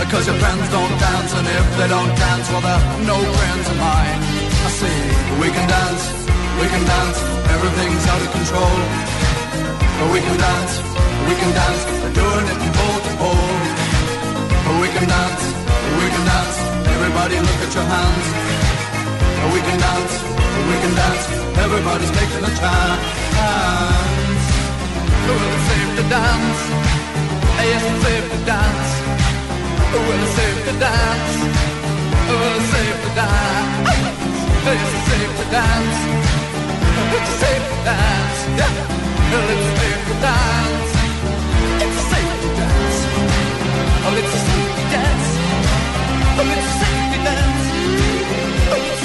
Because 0.00 0.24
your 0.30 0.38
friends 0.40 0.64
don't 0.70 0.94
dance, 0.98 1.32
and 1.38 1.46
if 1.58 1.66
they 1.76 1.88
don't 1.88 2.12
dance, 2.16 2.46
well, 2.48 2.62
they're 2.62 2.84
no 3.04 3.18
friends 3.18 3.66
of 3.68 3.76
mine. 3.76 4.20
I 4.66 4.70
say 4.80 4.96
we 5.42 5.48
can 5.52 5.66
dance, 5.68 6.02
we 6.60 6.66
can 6.72 6.84
dance. 6.86 7.18
Everything's 7.54 8.04
out 8.08 8.22
of 8.24 8.30
control. 8.32 8.76
But 9.98 10.08
we 10.14 10.20
can 10.22 10.36
dance, 10.38 10.72
we 11.28 11.34
can 11.34 11.50
dance. 11.50 11.82
We're 12.02 12.14
doing 12.14 12.46
it 12.52 12.58
from 12.62 12.72
pole 12.78 13.00
to 13.04 13.12
pole. 13.20 13.52
But 14.64 14.76
we 14.80 14.88
can 14.94 15.06
dance, 15.10 15.44
we 15.98 16.06
can 16.14 16.24
dance. 16.24 16.56
Everybody 16.94 17.36
look 17.42 17.60
at 17.66 17.72
your 17.74 17.88
hands. 17.90 18.26
We 19.54 19.60
can 19.64 19.78
dance, 19.80 20.14
we 20.66 20.76
can 20.82 20.92
dance. 20.94 21.24
Everybody's 21.64 22.10
taking 22.10 22.42
a 22.42 22.52
chance. 22.58 23.02
Well, 25.26 25.42
it's 25.54 25.64
safe 25.70 25.90
to 25.98 26.04
dance. 26.08 26.60
Yes, 27.68 27.84
it's 27.84 28.00
safe 28.04 28.26
to 28.32 28.38
dance. 28.48 28.90
Well, 29.92 30.22
it's 30.22 30.32
safe 30.38 30.60
to 30.66 30.72
dance. 30.80 31.34
Well, 32.28 32.56
it's 32.56 32.68
safe 32.72 32.98
to 33.04 33.10
dance. 33.18 33.88
Yes, 34.64 34.82
it's 34.88 35.04
safe 35.10 35.32
to 35.38 35.44
dance. 35.52 35.98
It's 37.16 37.32
safe 37.42 37.64
to 37.70 37.78
dance. 37.88 38.38
Yeah. 38.60 38.72
Well, 39.30 39.48
it's 39.54 39.68
safe 39.78 40.02
to 40.08 40.14
dance. 40.24 40.90
It's 41.84 42.00
safe 42.12 42.34
to 42.42 42.48
dance. 42.60 42.98
Oh, 44.04 44.14
it's 44.20 44.32
a 44.32 44.40
safety 44.48 44.84
dance. 44.94 45.28
Oh, 46.38 46.54
it's 46.56 46.68
a 46.68 46.74
safety 46.80 47.18
dance. 47.28 47.64
Oh, 48.72 48.97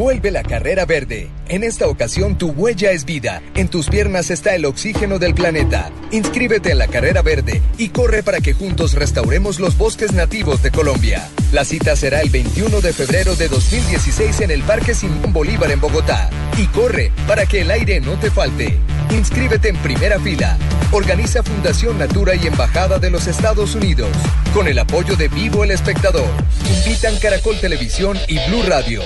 Vuelve 0.00 0.30
la 0.30 0.42
carrera 0.42 0.86
verde. 0.86 1.28
En 1.50 1.62
esta 1.62 1.86
ocasión 1.86 2.38
tu 2.38 2.52
huella 2.52 2.90
es 2.90 3.04
vida. 3.04 3.42
En 3.54 3.68
tus 3.68 3.90
piernas 3.90 4.30
está 4.30 4.54
el 4.54 4.64
oxígeno 4.64 5.18
del 5.18 5.34
planeta. 5.34 5.90
Inscríbete 6.10 6.70
en 6.70 6.78
la 6.78 6.86
carrera 6.86 7.20
verde 7.20 7.60
y 7.76 7.90
corre 7.90 8.22
para 8.22 8.40
que 8.40 8.54
juntos 8.54 8.94
restauremos 8.94 9.60
los 9.60 9.76
bosques 9.76 10.14
nativos 10.14 10.62
de 10.62 10.70
Colombia. 10.70 11.28
La 11.52 11.66
cita 11.66 11.96
será 11.96 12.22
el 12.22 12.30
21 12.30 12.80
de 12.80 12.94
febrero 12.94 13.36
de 13.36 13.48
2016 13.48 14.40
en 14.40 14.50
el 14.50 14.62
Parque 14.62 14.94
Simón 14.94 15.34
Bolívar 15.34 15.70
en 15.70 15.82
Bogotá. 15.82 16.30
Y 16.56 16.64
corre 16.68 17.12
para 17.28 17.44
que 17.44 17.60
el 17.60 17.70
aire 17.70 18.00
no 18.00 18.18
te 18.18 18.30
falte. 18.30 18.78
Inscríbete 19.10 19.68
en 19.68 19.76
primera 19.82 20.18
fila. 20.18 20.56
Organiza 20.92 21.42
Fundación 21.42 21.98
Natura 21.98 22.34
y 22.36 22.46
Embajada 22.46 22.98
de 22.98 23.10
los 23.10 23.26
Estados 23.26 23.74
Unidos. 23.74 24.08
Con 24.54 24.66
el 24.66 24.78
apoyo 24.78 25.14
de 25.16 25.28
Vivo 25.28 25.62
el 25.62 25.72
Espectador. 25.72 26.30
Invitan 26.74 27.18
Caracol 27.18 27.60
Televisión 27.60 28.16
y 28.28 28.38
Blue 28.48 28.62
Radio. 28.62 29.02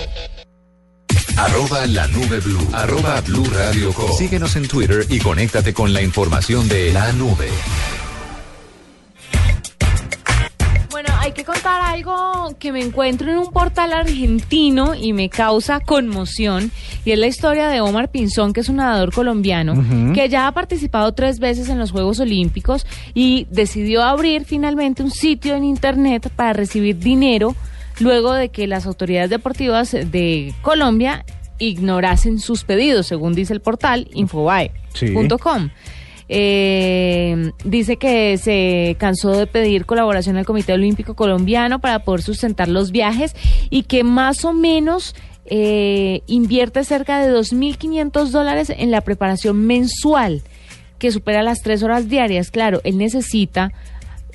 Arroba 1.37 1.85
la 1.87 2.07
nube 2.09 2.39
blue. 2.39 2.69
Arroba 2.73 3.21
blue 3.23 3.45
radio 3.47 3.93
com. 3.93 4.09
Síguenos 4.17 4.55
en 4.55 4.69
Twitter 4.69 5.05
y 5.11 5.19
conéctate 5.19 5.75
con 5.75 5.93
la 5.93 6.01
información 6.01 6.69
de 6.69 6.93
la 6.93 7.13
nube. 7.13 7.49
Bueno, 10.93 11.09
hay 11.19 11.33
que 11.33 11.43
contar 11.45 11.83
algo 11.83 12.55
que 12.61 12.71
me 12.71 12.81
encuentro 12.81 13.33
en 13.33 13.39
un 13.39 13.51
portal 13.51 13.93
argentino 13.93 14.95
y 14.95 15.13
me 15.13 15.29
causa 15.29 15.81
conmoción. 15.81 16.71
Y 17.05 17.11
es 17.11 17.19
la 17.19 17.27
historia 17.27 17.69
de 17.69 17.81
Omar 17.81 18.13
Pinzón, 18.13 18.53
que 18.53 18.61
es 18.61 18.69
un 18.69 18.77
nadador 18.77 19.13
colombiano, 19.13 19.75
que 20.15 20.29
ya 20.29 20.47
ha 20.47 20.53
participado 20.53 21.15
tres 21.15 21.41
veces 21.41 21.69
en 21.69 21.81
los 21.81 21.91
Juegos 21.91 22.21
Olímpicos 22.21 22.87
y 23.13 23.49
decidió 23.51 24.05
abrir 24.05 24.45
finalmente 24.45 25.03
un 25.03 25.11
sitio 25.11 25.57
en 25.57 25.65
Internet 25.65 26.31
para 26.37 26.53
recibir 26.53 26.97
dinero 26.97 27.57
luego 28.01 28.33
de 28.33 28.49
que 28.49 28.67
las 28.67 28.87
autoridades 28.87 29.31
deportivas 29.31 29.93
de 29.93 30.55
Colombia 30.63 31.25
ignorasen 31.59 32.39
sus 32.39 32.65
pedidos, 32.65 33.07
según 33.07 33.35
dice 33.35 33.53
el 33.53 33.61
portal 33.61 34.09
infobae.com. 34.13 35.71
Eh, 36.29 37.51
dice 37.65 37.97
que 37.97 38.39
se 38.39 38.97
cansó 38.99 39.33
de 39.33 39.47
pedir 39.47 39.85
colaboración 39.85 40.39
al 40.39 40.47
Comité 40.47 40.73
Olímpico 40.73 41.15
Colombiano 41.15 41.81
para 41.81 41.99
poder 41.99 42.23
sustentar 42.23 42.69
los 42.69 42.93
viajes 42.93 43.37
y 43.69 43.83
que 43.83 44.05
más 44.05 44.45
o 44.47 44.55
menos 44.55 45.15
eh, 45.47 46.23
invierte 46.27 46.83
cerca 46.85 47.21
de 47.21 47.31
2.500 47.31 48.29
dólares 48.29 48.73
en 48.75 48.91
la 48.91 49.03
preparación 49.03 49.67
mensual, 49.67 50.43
que 50.99 51.13
supera 51.13 51.43
las 51.43 51.61
tres 51.63 51.83
horas 51.83 52.09
diarias. 52.09 52.51
Claro, 52.51 52.81
él 52.85 52.97
necesita 52.97 53.73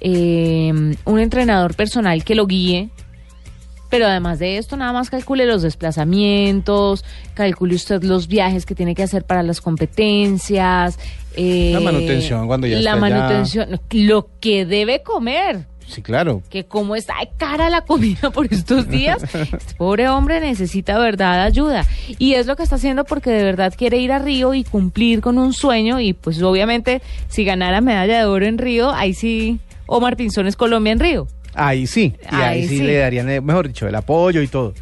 eh, 0.02 0.72
un 1.06 1.20
entrenador 1.20 1.76
personal 1.76 2.24
que 2.24 2.36
lo 2.36 2.46
guíe. 2.46 2.90
Pero 3.90 4.06
además 4.06 4.38
de 4.40 4.58
esto, 4.58 4.78
nada 4.78 4.94
más 4.94 5.10
calcule 5.10 5.46
los 5.46 5.62
desplazamientos, 5.64 7.04
calcule 7.34 7.76
usted 7.76 8.04
los 8.04 8.28
viajes 8.28 8.66
que 8.66 8.76
tiene 8.76 8.96
que 8.96 9.04
hacer 9.04 9.24
para 9.24 9.44
las 9.44 9.62
competencias. 9.62 11.00
eh, 11.36 11.72
La 11.74 11.80
manutención 11.80 12.48
cuando 12.48 12.68
ya 12.68 12.76
La 12.80 12.94
está 12.94 13.06
allá. 13.06 13.16
manutención, 13.18 13.80
lo 13.92 14.30
que 14.40 14.66
debe 14.66 15.02
comer. 15.02 15.66
Sí, 15.88 16.04
claro. 16.04 16.44
Que 16.52 16.66
como 16.66 16.96
está 16.96 17.16
de 17.20 17.30
cara 17.38 17.72
la 17.72 17.82
comida 17.82 18.30
por 18.30 18.46
estos 18.54 18.88
días, 18.88 19.24
este 19.34 19.74
pobre 19.76 20.08
hombre 20.08 20.40
necesita 20.40 21.00
verdad 21.00 21.42
ayuda. 21.42 21.84
Y 22.20 22.34
es 22.36 22.46
lo 22.46 22.56
que 22.56 22.62
está 22.62 22.76
haciendo 22.76 23.06
porque 23.06 23.32
de 23.32 23.44
verdad 23.44 23.74
quiere 23.76 23.98
ir 23.98 24.12
a 24.12 24.20
Río 24.20 24.54
y 24.54 24.64
cumplir 24.64 25.20
con 25.22 25.40
un 25.40 25.52
sueño. 25.52 26.00
Y 26.00 26.14
pues 26.14 26.40
obviamente, 26.44 27.02
si 27.28 27.44
ganara 27.44 27.82
medalla 27.82 28.20
de 28.20 28.26
oro 28.26 28.46
en 28.46 28.60
Río, 28.60 28.92
ahí 28.92 29.16
sí, 29.16 29.60
Omar 29.88 30.16
Pinzón 30.16 30.46
es 30.46 30.56
Colombia 30.56 30.94
en 30.94 31.00
Río. 31.00 31.28
Ahí 31.54 31.88
sí, 31.88 32.14
y 32.32 32.36
ahí, 32.36 32.42
Ahí 32.42 32.68
sí, 32.68 32.78
sí. 32.78 32.84
le 32.84 32.98
darían, 32.98 33.30
eh, 33.30 33.42
mejor 33.42 33.68
dicho, 33.68 33.88
el 33.88 33.96
apoyo 33.96 34.42
y 34.42 34.48
todo. 34.48 34.74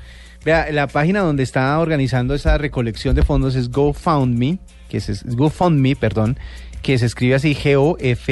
Vea, 0.46 0.72
la 0.72 0.88
página 0.88 1.22
donde 1.22 1.44
está 1.44 1.78
organizando 1.80 2.34
esa 2.34 2.58
recolección 2.58 3.16
de 3.16 3.24
fondos 3.24 3.56
es 3.56 3.70
GoFundMe, 3.70 4.60
que 4.90 4.98
es, 4.98 5.10
es 5.10 5.36
GoFundMe, 5.36 5.96
perdón, 5.96 6.38
que 6.82 6.98
se 6.98 7.06
escribe 7.06 7.36
así 7.36 7.54
G-O-F-U-N-D-M-E.com. 7.54 8.32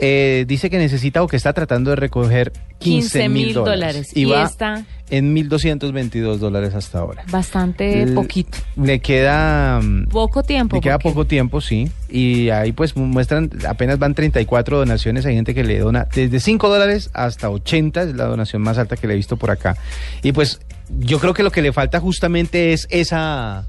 Eh, 0.00 0.44
dice 0.46 0.70
que 0.70 0.78
necesita 0.78 1.22
o 1.22 1.26
que 1.26 1.36
está 1.36 1.52
tratando 1.52 1.90
de 1.90 1.96
recoger 1.96 2.52
15 2.78 3.28
mil 3.28 3.52
dólares. 3.52 4.16
Y, 4.16 4.26
va 4.26 4.44
está 4.44 4.84
en 5.10 5.34
1.222 5.34 6.36
dólares 6.36 6.74
hasta 6.74 6.98
ahora. 7.00 7.24
bastante 7.30 8.02
L- 8.02 8.12
poquito. 8.12 8.58
Le 8.76 9.00
queda... 9.00 9.80
mm, 9.82 10.06
Poco 10.08 10.42
tiempo. 10.44 10.76
le 10.76 10.82
queda 10.82 10.98
poco 10.98 11.26
tiempo, 11.26 11.60
sí. 11.60 11.90
Y 12.08 12.50
ahí 12.50 12.72
pues 12.72 12.96
muestran, 12.96 13.50
apenas 13.66 13.98
van 13.98 14.14
34 14.14 14.78
donaciones. 14.78 15.26
Hay 15.26 15.34
gente 15.34 15.54
que 15.54 15.64
le 15.64 15.78
dona 15.80 16.06
desde 16.14 16.38
5 16.40 16.68
dólares 16.68 17.10
hasta 17.14 17.50
80, 17.50 18.02
es 18.02 18.14
la 18.14 18.26
donación 18.26 18.62
más 18.62 18.78
alta 18.78 18.96
que 18.96 19.06
le 19.08 19.14
he 19.14 19.16
visto 19.16 19.36
por 19.36 19.50
acá. 19.50 19.76
Y 20.22 20.30
pues 20.32 20.60
yo 21.00 21.18
creo 21.18 21.34
que 21.34 21.42
lo 21.42 21.50
que 21.50 21.60
le 21.62 21.72
falta 21.72 21.98
justamente 22.00 22.72
es 22.72 22.86
esa 22.90 23.66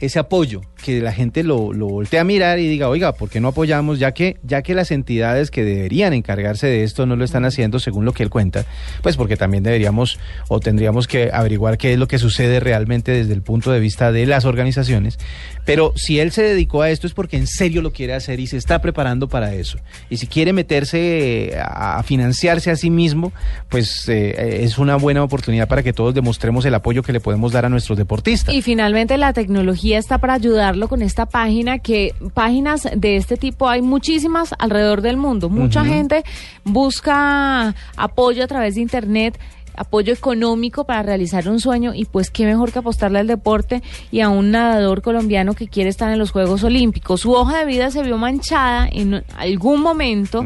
ese 0.00 0.18
apoyo, 0.18 0.62
que 0.82 1.00
la 1.00 1.12
gente 1.12 1.42
lo, 1.42 1.72
lo 1.72 1.86
voltee 1.86 2.18
a 2.18 2.24
mirar 2.24 2.58
y 2.58 2.66
diga, 2.66 2.88
oiga, 2.88 3.12
¿por 3.12 3.28
qué 3.28 3.40
no 3.40 3.48
apoyamos? 3.48 3.98
Ya 3.98 4.12
que, 4.12 4.38
ya 4.42 4.62
que 4.62 4.74
las 4.74 4.90
entidades 4.90 5.50
que 5.50 5.64
deberían 5.64 6.12
encargarse 6.12 6.66
de 6.66 6.84
esto 6.84 7.06
no 7.06 7.16
lo 7.16 7.24
están 7.24 7.44
haciendo 7.44 7.78
según 7.78 8.04
lo 8.04 8.12
que 8.12 8.22
él 8.22 8.30
cuenta, 8.30 8.64
pues 9.02 9.16
porque 9.16 9.36
también 9.36 9.62
deberíamos 9.62 10.18
o 10.48 10.58
tendríamos 10.60 11.06
que 11.06 11.30
averiguar 11.32 11.78
qué 11.78 11.92
es 11.92 11.98
lo 11.98 12.08
que 12.08 12.18
sucede 12.18 12.60
realmente 12.60 13.12
desde 13.12 13.34
el 13.34 13.42
punto 13.42 13.70
de 13.72 13.80
vista 13.80 14.10
de 14.10 14.26
las 14.26 14.44
organizaciones. 14.44 15.18
Pero 15.64 15.92
si 15.96 16.18
él 16.18 16.32
se 16.32 16.42
dedicó 16.42 16.82
a 16.82 16.90
esto 16.90 17.06
es 17.06 17.12
porque 17.12 17.36
en 17.36 17.46
serio 17.46 17.82
lo 17.82 17.92
quiere 17.92 18.14
hacer 18.14 18.40
y 18.40 18.46
se 18.46 18.56
está 18.56 18.80
preparando 18.80 19.28
para 19.28 19.54
eso. 19.54 19.78
Y 20.08 20.16
si 20.16 20.26
quiere 20.26 20.52
meterse 20.52 21.58
a, 21.62 21.98
a 21.98 22.02
financiarse 22.02 22.70
a 22.70 22.76
sí 22.76 22.90
mismo, 22.90 23.32
pues 23.68 24.08
eh, 24.08 24.60
es 24.62 24.78
una 24.78 24.96
buena 24.96 25.22
oportunidad 25.22 25.68
para 25.68 25.82
que 25.82 25.92
todos 25.92 26.14
demostremos 26.14 26.64
el 26.64 26.74
apoyo 26.74 27.02
que 27.02 27.12
le 27.12 27.20
podemos 27.20 27.52
dar 27.52 27.66
a 27.66 27.68
nuestros 27.68 27.98
deportistas. 27.98 28.54
Y 28.54 28.62
finalmente 28.62 29.16
la 29.18 29.32
tecnología 29.32 29.89
está 29.98 30.18
para 30.18 30.34
ayudarlo 30.34 30.88
con 30.88 31.02
esta 31.02 31.26
página, 31.26 31.78
que 31.78 32.14
páginas 32.34 32.88
de 32.94 33.16
este 33.16 33.36
tipo 33.36 33.68
hay 33.68 33.82
muchísimas 33.82 34.54
alrededor 34.58 35.02
del 35.02 35.16
mundo. 35.16 35.48
Mucha 35.48 35.84
gente 35.84 36.24
busca 36.64 37.74
apoyo 37.96 38.44
a 38.44 38.46
través 38.46 38.74
de 38.74 38.82
Internet 38.82 39.38
apoyo 39.80 40.12
económico 40.12 40.84
para 40.84 41.02
realizar 41.02 41.48
un 41.48 41.58
sueño 41.58 41.94
y 41.94 42.04
pues 42.04 42.30
qué 42.30 42.44
mejor 42.44 42.70
que 42.70 42.80
apostarle 42.80 43.18
al 43.18 43.26
deporte 43.26 43.82
y 44.10 44.20
a 44.20 44.28
un 44.28 44.50
nadador 44.50 45.00
colombiano 45.00 45.54
que 45.54 45.68
quiere 45.68 45.88
estar 45.88 46.12
en 46.12 46.18
los 46.18 46.32
Juegos 46.32 46.62
Olímpicos. 46.64 47.22
Su 47.22 47.32
hoja 47.32 47.60
de 47.60 47.64
vida 47.64 47.90
se 47.90 48.02
vio 48.02 48.18
manchada 48.18 48.86
en 48.90 49.24
algún 49.36 49.80
momento 49.80 50.44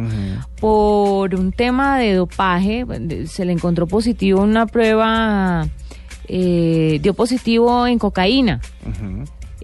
por 0.60 1.34
un 1.34 1.50
tema 1.50 1.98
de 1.98 2.14
dopaje, 2.14 2.86
se 3.26 3.44
le 3.44 3.52
encontró 3.52 3.88
positivo 3.88 4.40
una 4.40 4.66
prueba, 4.66 5.66
eh, 6.28 6.98
dio 7.02 7.14
positivo 7.14 7.86
en 7.86 7.98
cocaína 7.98 8.60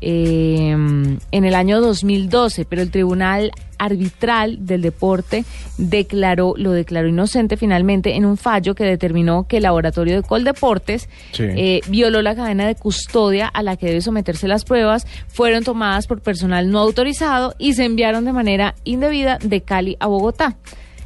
eh, 0.02 0.70
en 0.70 1.44
el 1.44 1.54
año 1.54 1.80
2012, 1.80 2.64
pero 2.64 2.80
el 2.82 2.90
Tribunal 2.90 3.52
Arbitral 3.78 4.64
del 4.66 4.80
Deporte 4.82 5.44
declaró, 5.78 6.54
lo 6.56 6.72
declaró 6.72 7.08
inocente 7.08 7.56
finalmente 7.58 8.16
en 8.16 8.24
un 8.24 8.36
fallo 8.36 8.74
que 8.74 8.84
determinó 8.84 9.46
que 9.46 9.58
el 9.58 9.64
laboratorio 9.64 10.16
de 10.16 10.22
Coldeportes 10.22 11.08
Sí. 11.32 11.42
eh, 11.44 11.80
violó 11.88 12.22
la 12.22 12.34
cadena 12.34 12.66
de 12.66 12.74
custodia 12.76 13.46
a 13.46 13.62
la 13.62 13.76
que 13.76 13.86
debe 13.86 14.00
someterse 14.00 14.48
las 14.48 14.64
pruebas, 14.64 15.06
fueron 15.28 15.64
tomadas 15.64 16.06
por 16.06 16.20
personal 16.22 16.70
no 16.70 16.78
autorizado 16.78 17.54
y 17.58 17.74
se 17.74 17.84
enviaron 17.84 18.24
de 18.24 18.32
manera 18.32 18.74
indebida 18.84 19.38
de 19.42 19.60
Cali 19.62 19.96
a 20.00 20.06
Bogotá. 20.06 20.56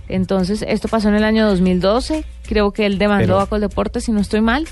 Entonces, 0.09 0.63
esto 0.69 0.87
pasó 0.89 1.09
en 1.09 1.15
el 1.15 1.25
año 1.25 1.47
2012. 1.47 2.25
Creo 2.47 2.73
que 2.73 2.85
él 2.87 2.99
demandó 2.99 3.25
Pero- 3.27 3.41
a 3.41 3.47
Coldeportes, 3.49 4.05
si 4.05 4.13
no 4.13 4.21
estoy 4.21 4.43
mal. 4.43 4.67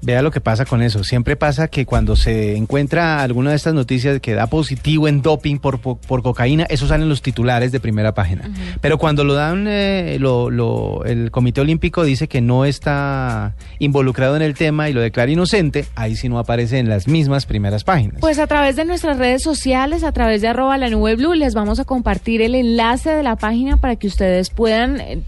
Vea 0.00 0.22
lo 0.22 0.30
que 0.30 0.40
pasa 0.40 0.64
con 0.64 0.80
eso. 0.80 1.02
Siempre 1.02 1.34
pasa 1.34 1.66
que 1.68 1.84
cuando 1.84 2.14
se 2.14 2.56
encuentra 2.56 3.20
alguna 3.20 3.50
de 3.50 3.56
estas 3.56 3.74
noticias 3.74 4.20
que 4.20 4.32
da 4.34 4.46
positivo 4.46 5.08
en 5.08 5.22
doping 5.22 5.58
por, 5.58 5.80
por, 5.80 5.98
por 5.98 6.22
cocaína, 6.22 6.64
eso 6.68 6.86
salen 6.86 7.08
los 7.08 7.20
titulares 7.20 7.72
de 7.72 7.80
primera 7.80 8.14
página. 8.14 8.48
Pero 8.80 8.96
cuando 8.98 9.24
lo 9.24 9.34
dan, 9.34 9.66
eh, 9.68 10.16
lo, 10.20 10.50
lo- 10.50 11.04
el 11.04 11.30
Comité 11.32 11.60
Olímpico 11.62 12.04
dice 12.04 12.28
que 12.28 12.40
no 12.40 12.64
está 12.64 13.54
involucrado 13.80 14.36
en 14.36 14.42
el 14.42 14.54
tema 14.54 14.88
y 14.88 14.92
lo 14.92 15.00
declara 15.00 15.30
inocente, 15.32 15.84
ahí 15.96 16.14
sí 16.14 16.28
no 16.28 16.38
aparece 16.38 16.78
en 16.78 16.88
las 16.88 17.08
mismas 17.08 17.44
primeras 17.44 17.82
páginas. 17.82 18.18
Pues 18.20 18.38
a 18.38 18.46
través 18.46 18.76
de 18.76 18.84
nuestras 18.84 19.18
redes 19.18 19.42
sociales, 19.42 20.04
a 20.04 20.12
través 20.12 20.42
de 20.42 20.48
arroba 20.48 20.78
la 20.78 20.88
nube 20.90 21.16
blue, 21.16 21.34
les 21.34 21.54
vamos 21.54 21.80
a 21.80 21.84
compartir 21.84 22.40
el 22.40 22.54
enlace 22.54 23.10
de 23.10 23.22
la 23.24 23.34
página 23.36 23.76
para 23.78 23.96
que 23.96 24.06
ustedes 24.06 24.50
puedan, 24.50 25.00
eh, 25.00 25.20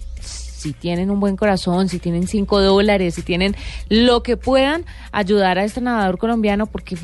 si 0.61 0.73
tienen 0.73 1.11
un 1.11 1.21
buen 1.21 1.37
corazón, 1.37 1.89
si 1.89 1.99
tienen 1.99 2.27
cinco 2.27 2.61
dólares, 2.61 3.15
si 3.15 3.23
tienen 3.23 3.57
lo 3.89 4.23
que 4.23 4.37
puedan, 4.37 4.85
ayudar 5.11 5.59
a 5.59 5.65
este 5.65 5.81
nadador 5.81 6.19
colombiano 6.19 6.67
porque 6.67 6.97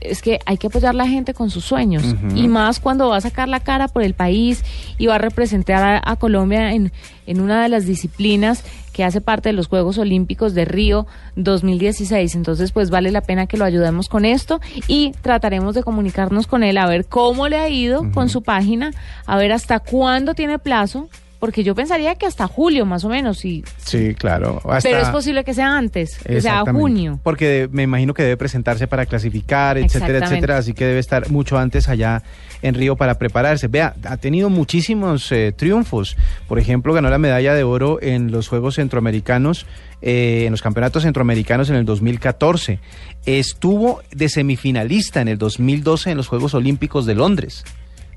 es 0.00 0.22
que 0.22 0.38
hay 0.46 0.56
que 0.56 0.68
apoyar 0.68 0.90
a 0.90 0.98
la 0.98 1.08
gente 1.08 1.34
con 1.34 1.50
sus 1.50 1.64
sueños. 1.64 2.04
Y 2.34 2.48
más 2.48 2.80
cuando 2.80 3.08
va 3.08 3.16
a 3.16 3.20
sacar 3.20 3.48
la 3.48 3.60
cara 3.60 3.88
por 3.88 4.02
el 4.02 4.14
país 4.14 4.64
y 4.96 5.06
va 5.06 5.16
a 5.16 5.18
representar 5.18 5.82
a, 5.82 6.10
a 6.10 6.16
Colombia 6.16 6.72
en, 6.72 6.92
en 7.26 7.40
una 7.40 7.62
de 7.62 7.68
las 7.68 7.84
disciplinas 7.84 8.64
que 8.92 9.04
hace 9.04 9.20
parte 9.20 9.50
de 9.50 9.52
los 9.52 9.68
Juegos 9.68 9.98
Olímpicos 9.98 10.54
de 10.54 10.64
Río 10.64 11.06
2016. 11.36 12.34
Entonces, 12.34 12.72
pues 12.72 12.90
vale 12.90 13.10
la 13.10 13.20
pena 13.20 13.46
que 13.46 13.56
lo 13.56 13.64
ayudemos 13.64 14.08
con 14.08 14.24
esto 14.24 14.60
y 14.88 15.12
trataremos 15.20 15.74
de 15.74 15.82
comunicarnos 15.82 16.46
con 16.46 16.62
él 16.62 16.78
a 16.78 16.86
ver 16.86 17.06
cómo 17.06 17.48
le 17.48 17.58
ha 17.58 17.68
ido 17.68 18.10
con 18.12 18.28
su 18.28 18.42
página, 18.42 18.92
a 19.26 19.36
ver 19.36 19.52
hasta 19.52 19.80
cuándo 19.80 20.34
tiene 20.34 20.58
plazo, 20.58 21.08
porque 21.40 21.64
yo 21.64 21.74
pensaría 21.74 22.14
que 22.14 22.26
hasta 22.26 22.46
julio 22.46 22.86
más 22.86 23.02
o 23.04 23.08
menos, 23.08 23.44
y, 23.44 23.64
Sí, 23.78 24.14
claro. 24.14 24.60
Hasta- 24.64 24.88
pero 24.88 25.02
es 25.02 25.08
posible 25.08 25.42
que 25.42 25.54
sea 25.54 25.76
antes, 25.76 26.18
que 26.18 26.40
sea 26.40 26.60
junio. 26.70 27.18
Porque 27.24 27.48
de- 27.48 27.68
me 27.68 27.82
imagino 27.82 28.14
que 28.14 28.22
debe 28.22 28.36
presentarse 28.36 28.86
para 28.86 29.06
clasificar, 29.06 29.76
etcétera, 29.78 30.18
etcétera. 30.26 30.58
Así 30.58 30.74
que 30.74 30.84
debe 30.84 31.00
estar 31.00 31.28
mucho 31.30 31.58
antes 31.58 31.88
allá 31.88 32.22
en 32.62 32.74
Río 32.74 32.94
para 32.94 33.14
prepararse. 33.14 33.68
Vea, 33.68 33.94
ha 34.04 34.16
tenido 34.18 34.50
muchísimos 34.50 35.32
eh, 35.32 35.52
triunfos. 35.56 36.16
Por 36.46 36.58
ejemplo, 36.58 36.92
ganó 36.92 37.08
la 37.10 37.18
medalla 37.18 37.54
de 37.54 37.62
oro 37.64 37.98
en 38.02 38.30
los 38.30 38.46
Juegos 38.48 38.74
Centroamericanos, 38.74 39.64
eh, 40.02 40.44
en 40.44 40.50
los 40.50 40.60
Campeonatos 40.62 41.02
Centroamericanos 41.04 41.70
en 41.70 41.76
el 41.76 41.86
2014. 41.86 42.80
Estuvo 43.24 44.02
de 44.12 44.28
semifinalista 44.28 45.20
en 45.20 45.28
el 45.28 45.38
2012 45.38 46.10
en 46.10 46.16
los 46.18 46.28
Juegos 46.28 46.52
Olímpicos 46.54 47.06
de 47.06 47.14
Londres. 47.14 47.64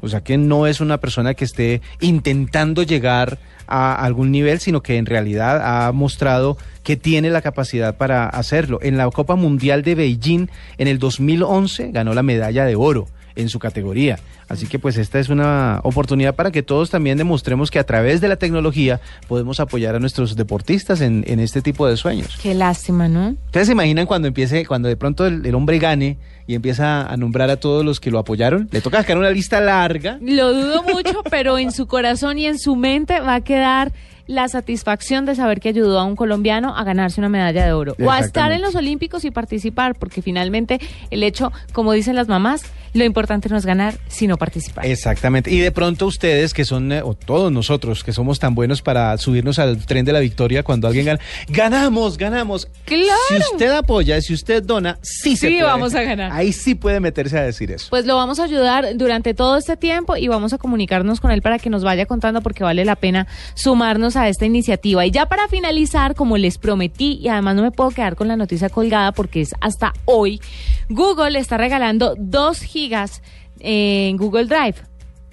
O 0.04 0.10
sea 0.10 0.22
que 0.22 0.38
no 0.38 0.68
es 0.68 0.82
una 0.82 1.00
persona 1.00 1.34
que 1.34 1.46
esté 1.46 1.82
intentando 2.02 2.84
llegar 2.84 3.40
a 3.68 3.96
algún 3.96 4.32
nivel, 4.32 4.60
sino 4.60 4.84
que 4.84 4.98
en 4.98 5.06
realidad 5.06 5.62
ha 5.64 5.94
mostrado 5.94 6.58
que 6.84 6.98
tiene 6.98 7.30
la 7.30 7.42
capacidad 7.42 7.96
para 7.96 8.28
hacerlo. 8.28 8.80
En 8.82 8.98
la 8.98 9.10
Copa 9.10 9.36
Mundial 9.36 9.82
de 9.82 9.96
Beijing 9.96 10.50
en 10.78 10.88
el 10.90 11.00
2011 11.00 11.92
ganó 11.92 12.14
la 12.14 12.22
medalla 12.22 12.66
de 12.66 12.76
oro 12.76 13.08
en 13.36 13.50
su 13.50 13.60
categoría. 13.60 14.20
Así 14.48 14.68
que 14.68 14.80
pues 14.80 14.98
esta 14.98 15.20
es 15.20 15.30
una 15.30 15.80
oportunidad 15.84 16.36
para 16.36 16.52
que 16.52 16.64
todos 16.64 16.90
también 16.90 17.18
demostremos 17.18 17.72
que 17.72 17.80
a 17.80 17.86
través 17.86 18.22
de 18.22 18.28
la 18.28 18.36
tecnología 18.36 19.02
podemos 19.28 19.60
apoyar 19.60 19.96
a 19.96 20.00
nuestros 20.00 20.36
deportistas 20.36 21.02
en, 21.02 21.24
en 21.28 21.40
este 21.40 21.62
tipo 21.62 21.88
de 21.88 21.98
sueños. 21.98 22.38
Qué 22.42 22.54
lástima, 22.54 23.08
¿no? 23.08 23.36
¿Ustedes 23.46 23.68
se 23.68 23.74
imaginan 23.74 24.06
cuando 24.06 24.28
empiece, 24.28 24.66
cuando 24.66 24.88
de 24.88 24.98
pronto 24.98 25.26
el, 25.26 25.46
el 25.46 25.56
hombre 25.56 25.80
gane 25.80 26.18
y 26.46 26.56
empieza 26.56 27.06
a 27.06 27.18
nombrar 27.18 27.50
a 27.50 27.58
todos 27.58 27.86
los 27.86 28.00
que 28.00 28.12
lo 28.12 28.20
apoyaron? 28.20 28.68
Le 28.72 28.82
toca 28.82 28.98
sacar 28.98 29.18
una 29.18 29.30
lista 29.30 29.62
larga. 29.62 30.18
Lo 30.22 30.54
dudo 30.54 30.84
mucho, 30.84 31.24
pero 31.30 31.58
en 31.58 31.72
su 31.72 31.88
corazón 31.88 32.38
y 32.38 32.46
en 32.46 32.60
su 32.60 32.76
mente 32.76 33.20
va 33.20 33.36
a 33.36 33.42
quedar 33.42 33.94
la 34.28 34.48
satisfacción 34.48 35.26
de 35.26 35.36
saber 35.36 35.60
que 35.60 35.70
ayudó 35.70 36.00
a 36.00 36.04
un 36.06 36.16
colombiano 36.16 36.76
a 36.78 36.84
ganarse 36.84 37.20
una 37.20 37.30
medalla 37.30 37.66
de 37.66 37.74
oro 37.74 37.96
o 38.04 38.10
a 38.12 38.20
estar 38.20 38.52
en 38.52 38.62
los 38.62 38.76
Olímpicos 38.76 39.26
y 39.26 39.32
participar, 39.32 39.96
porque 39.96 40.22
finalmente 40.22 40.80
el 41.12 41.24
hecho, 41.24 41.52
como 41.74 41.92
dicen 41.94 42.16
las 42.16 42.28
mamás, 42.28 42.64
Lo 42.96 43.04
importante 43.04 43.50
no 43.50 43.58
es 43.58 43.66
ganar, 43.66 43.96
sino 44.08 44.38
participar. 44.38 44.86
Exactamente. 44.86 45.50
Y 45.50 45.58
de 45.58 45.72
pronto 45.72 46.06
ustedes 46.06 46.54
que 46.54 46.64
son, 46.64 46.92
eh, 46.92 47.02
o 47.02 47.16
todos 47.16 47.52
nosotros 47.52 48.04
que 48.04 48.14
somos 48.14 48.38
tan 48.38 48.54
buenos 48.54 48.84
para 48.84 49.18
subirnos 49.18 49.58
al 49.58 49.84
tren 49.84 50.06
de 50.06 50.14
la 50.14 50.20
victoria 50.20 50.62
cuando 50.62 50.88
alguien 50.88 51.08
gana, 51.08 51.20
ganamos, 51.50 52.20
ganamos. 52.20 52.68
Claro. 52.86 53.10
Si 53.30 53.36
usted 53.54 53.72
apoya, 53.72 54.22
si 54.22 54.36
usted 54.36 54.62
dona, 54.62 55.00
sí 55.02 55.36
se 55.36 55.48
Sí, 55.48 55.54
puede. 55.56 55.64
vamos 55.64 55.96
a 55.96 56.04
ganar. 56.04 56.32
Ahí 56.34 56.54
sí 56.54 56.76
puede 56.76 57.00
meterse 57.00 57.36
a 57.40 57.42
decir 57.42 57.72
eso. 57.72 57.88
Pues 57.90 58.06
lo 58.06 58.16
vamos 58.16 58.40
a 58.40 58.44
ayudar 58.44 58.86
durante 58.96 59.34
todo 59.34 59.58
este 59.58 59.76
tiempo 59.76 60.16
y 60.16 60.28
vamos 60.28 60.54
a 60.54 60.60
comunicarnos 60.60 61.20
con 61.20 61.32
él 61.32 61.42
para 61.42 61.58
que 61.58 61.72
nos 61.72 61.84
vaya 61.84 62.06
contando 62.06 62.42
porque 62.42 62.64
vale 62.64 62.86
la 62.86 62.96
pena 62.96 63.26
sumarnos 63.56 64.13
a 64.16 64.28
esta 64.28 64.46
iniciativa. 64.46 65.06
Y 65.06 65.12
ya 65.12 65.28
para 65.28 65.48
finalizar, 65.48 66.16
como 66.16 66.38
les 66.38 66.58
prometí, 66.58 67.20
y 67.22 67.28
además 67.28 67.56
no 67.56 67.62
me 67.62 67.72
puedo 67.72 67.92
quedar 67.92 68.16
con 68.16 68.28
la 68.28 68.36
noticia 68.36 68.70
colgada 68.70 69.12
porque 69.12 69.42
es 69.42 69.54
hasta 69.62 69.94
hoy, 70.06 70.42
Google 70.90 71.40
está 71.40 71.58
regalando 71.58 72.16
2 72.18 72.62
gigas 72.62 73.22
en 73.60 74.18
Google 74.18 74.46
Drive 74.46 74.76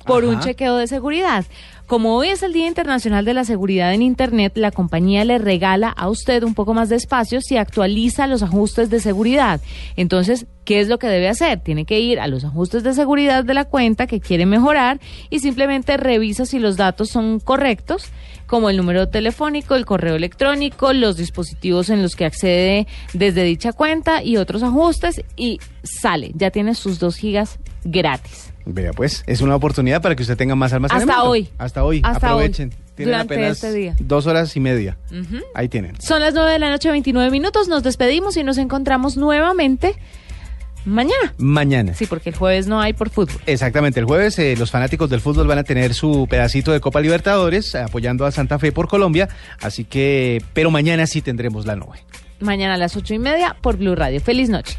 por 0.07 0.25
un 0.25 0.41
chequeo 0.41 0.77
de 0.77 0.87
seguridad. 0.87 1.45
Como 1.87 2.15
hoy 2.15 2.29
es 2.29 2.45
el 2.45 2.53
Día 2.53 2.69
Internacional 2.69 3.25
de 3.25 3.35
la 3.35 3.45
Seguridad 3.45 3.93
en 3.93 4.03
Internet, 4.03 4.53
la 4.55 4.71
compañía 4.71 5.25
le 5.25 5.39
regala 5.39 5.89
a 5.89 6.09
usted 6.09 6.45
un 6.45 6.55
poco 6.55 6.73
más 6.73 6.89
de 6.89 6.95
espacio 6.95 7.41
si 7.41 7.57
actualiza 7.57 8.29
los 8.29 8.45
ajustes 8.45 8.91
de 8.91 9.01
seguridad. 9.01 9.61
Entonces, 9.97 10.47
¿qué 10.65 10.79
es 10.79 10.87
lo 10.87 11.01
que 11.01 11.09
debe 11.09 11.29
hacer? 11.29 11.59
Tiene 11.59 11.87
que 11.87 11.99
ir 11.99 12.21
a 12.21 12.29
los 12.29 12.45
ajustes 12.45 12.85
de 12.85 12.95
seguridad 12.95 13.43
de 13.43 13.55
la 13.55 13.65
cuenta 13.65 14.07
que 14.07 14.21
quiere 14.21 14.47
mejorar 14.47 15.01
y 15.31 15.41
simplemente 15.41 15.97
revisa 15.97 16.47
si 16.47 16.61
los 16.61 16.77
datos 16.77 17.09
son 17.09 17.41
correctos, 17.41 18.05
como 18.51 18.69
el 18.69 18.77
número 18.77 19.09
telefónico, 19.09 19.77
el 19.77 19.87
correo 19.87 20.17
electrónico, 20.17 20.93
los 20.93 21.17
dispositivos 21.17 21.89
en 21.89 22.03
los 22.03 22.17
que 22.17 22.25
accede 22.25 22.89
desde 23.13 23.45
dicha 23.45 23.73
cuenta 23.73 24.25
y 24.25 24.39
otros 24.39 24.65
ajustes 24.65 25.23
y 25.37 25.61
sale. 25.85 26.33
Ya 26.35 26.51
tiene 26.51 26.75
sus 26.75 26.99
dos 26.99 27.15
gigas 27.15 27.61
gratis. 27.85 28.53
Vea, 28.67 28.93
pues, 28.93 29.23
es 29.29 29.41
una 29.41 29.55
oportunidad 29.55 30.03
para 30.03 30.17
que 30.17 30.23
usted 30.23 30.37
tenga 30.37 30.57
más 30.57 30.73
almacenamiento. 30.73 31.13
Hasta 31.13 31.29
hoy. 31.29 31.49
Hasta 31.59 31.85
hoy. 31.85 32.01
Hasta 32.03 32.27
Aprovechen. 32.27 32.71
hoy. 32.71 32.77
Tienen 32.97 33.13
Durante 33.13 33.35
apenas 33.35 33.53
este 33.53 33.73
día. 33.73 33.95
dos 34.01 34.27
horas 34.27 34.57
y 34.57 34.61
media. 34.61 34.99
Ahí 35.55 35.69
tienen. 35.69 36.01
Son 36.01 36.21
las 36.21 36.35
9 36.35 36.51
de 36.51 36.59
la 36.59 36.71
noche, 36.71 36.91
29 36.91 37.31
minutos. 37.31 37.69
Nos 37.69 37.85
despedimos 37.85 38.37
y 38.37 38.43
nos 38.43 38.59
encontramos 38.59 39.17
nuevamente 39.17 39.95
mañana. 40.85 41.35
Mañana. 41.39 41.95
Sí, 41.95 42.07
porque 42.07 42.31
el 42.31 42.37
jueves 42.37 42.67
no 42.67 42.81
hay 42.81 42.93
por 42.93 43.11
fútbol. 43.11 43.41
Exactamente, 43.47 44.01
el 44.01 44.07
jueves 44.07 44.39
eh, 44.39 44.55
los 44.59 44.71
fanáticos 44.71 45.11
del 45.11 45.21
fútbol 45.21 45.47
van 45.47 45.59
a 45.59 45.65
tener 45.65 45.95
su 45.95 46.27
pedacito 46.29 46.73
de 46.73 46.81
Copa 46.81 47.01
Libertadores 47.01 47.75
apoyando 47.75 48.27
a 48.27 48.31
Santa 48.33 48.59
Fe 48.59 48.73
por 48.73 48.89
Colombia, 48.89 49.29
así 49.61 49.85
que, 49.85 50.43
pero 50.53 50.71
mañana 50.71 51.07
sí 51.07 51.23
tendremos 51.23 51.67
la 51.67 51.77
nube. 51.77 51.99
Mañana 52.41 52.75
a 52.75 52.79
las 52.79 52.97
ocho 52.97 53.15
y 53.15 53.19
media 53.19 53.57
por 53.61 53.77
Blue 53.77 53.95
Radio. 53.95 54.21
Feliz 54.21 54.49
noche. 54.49 54.79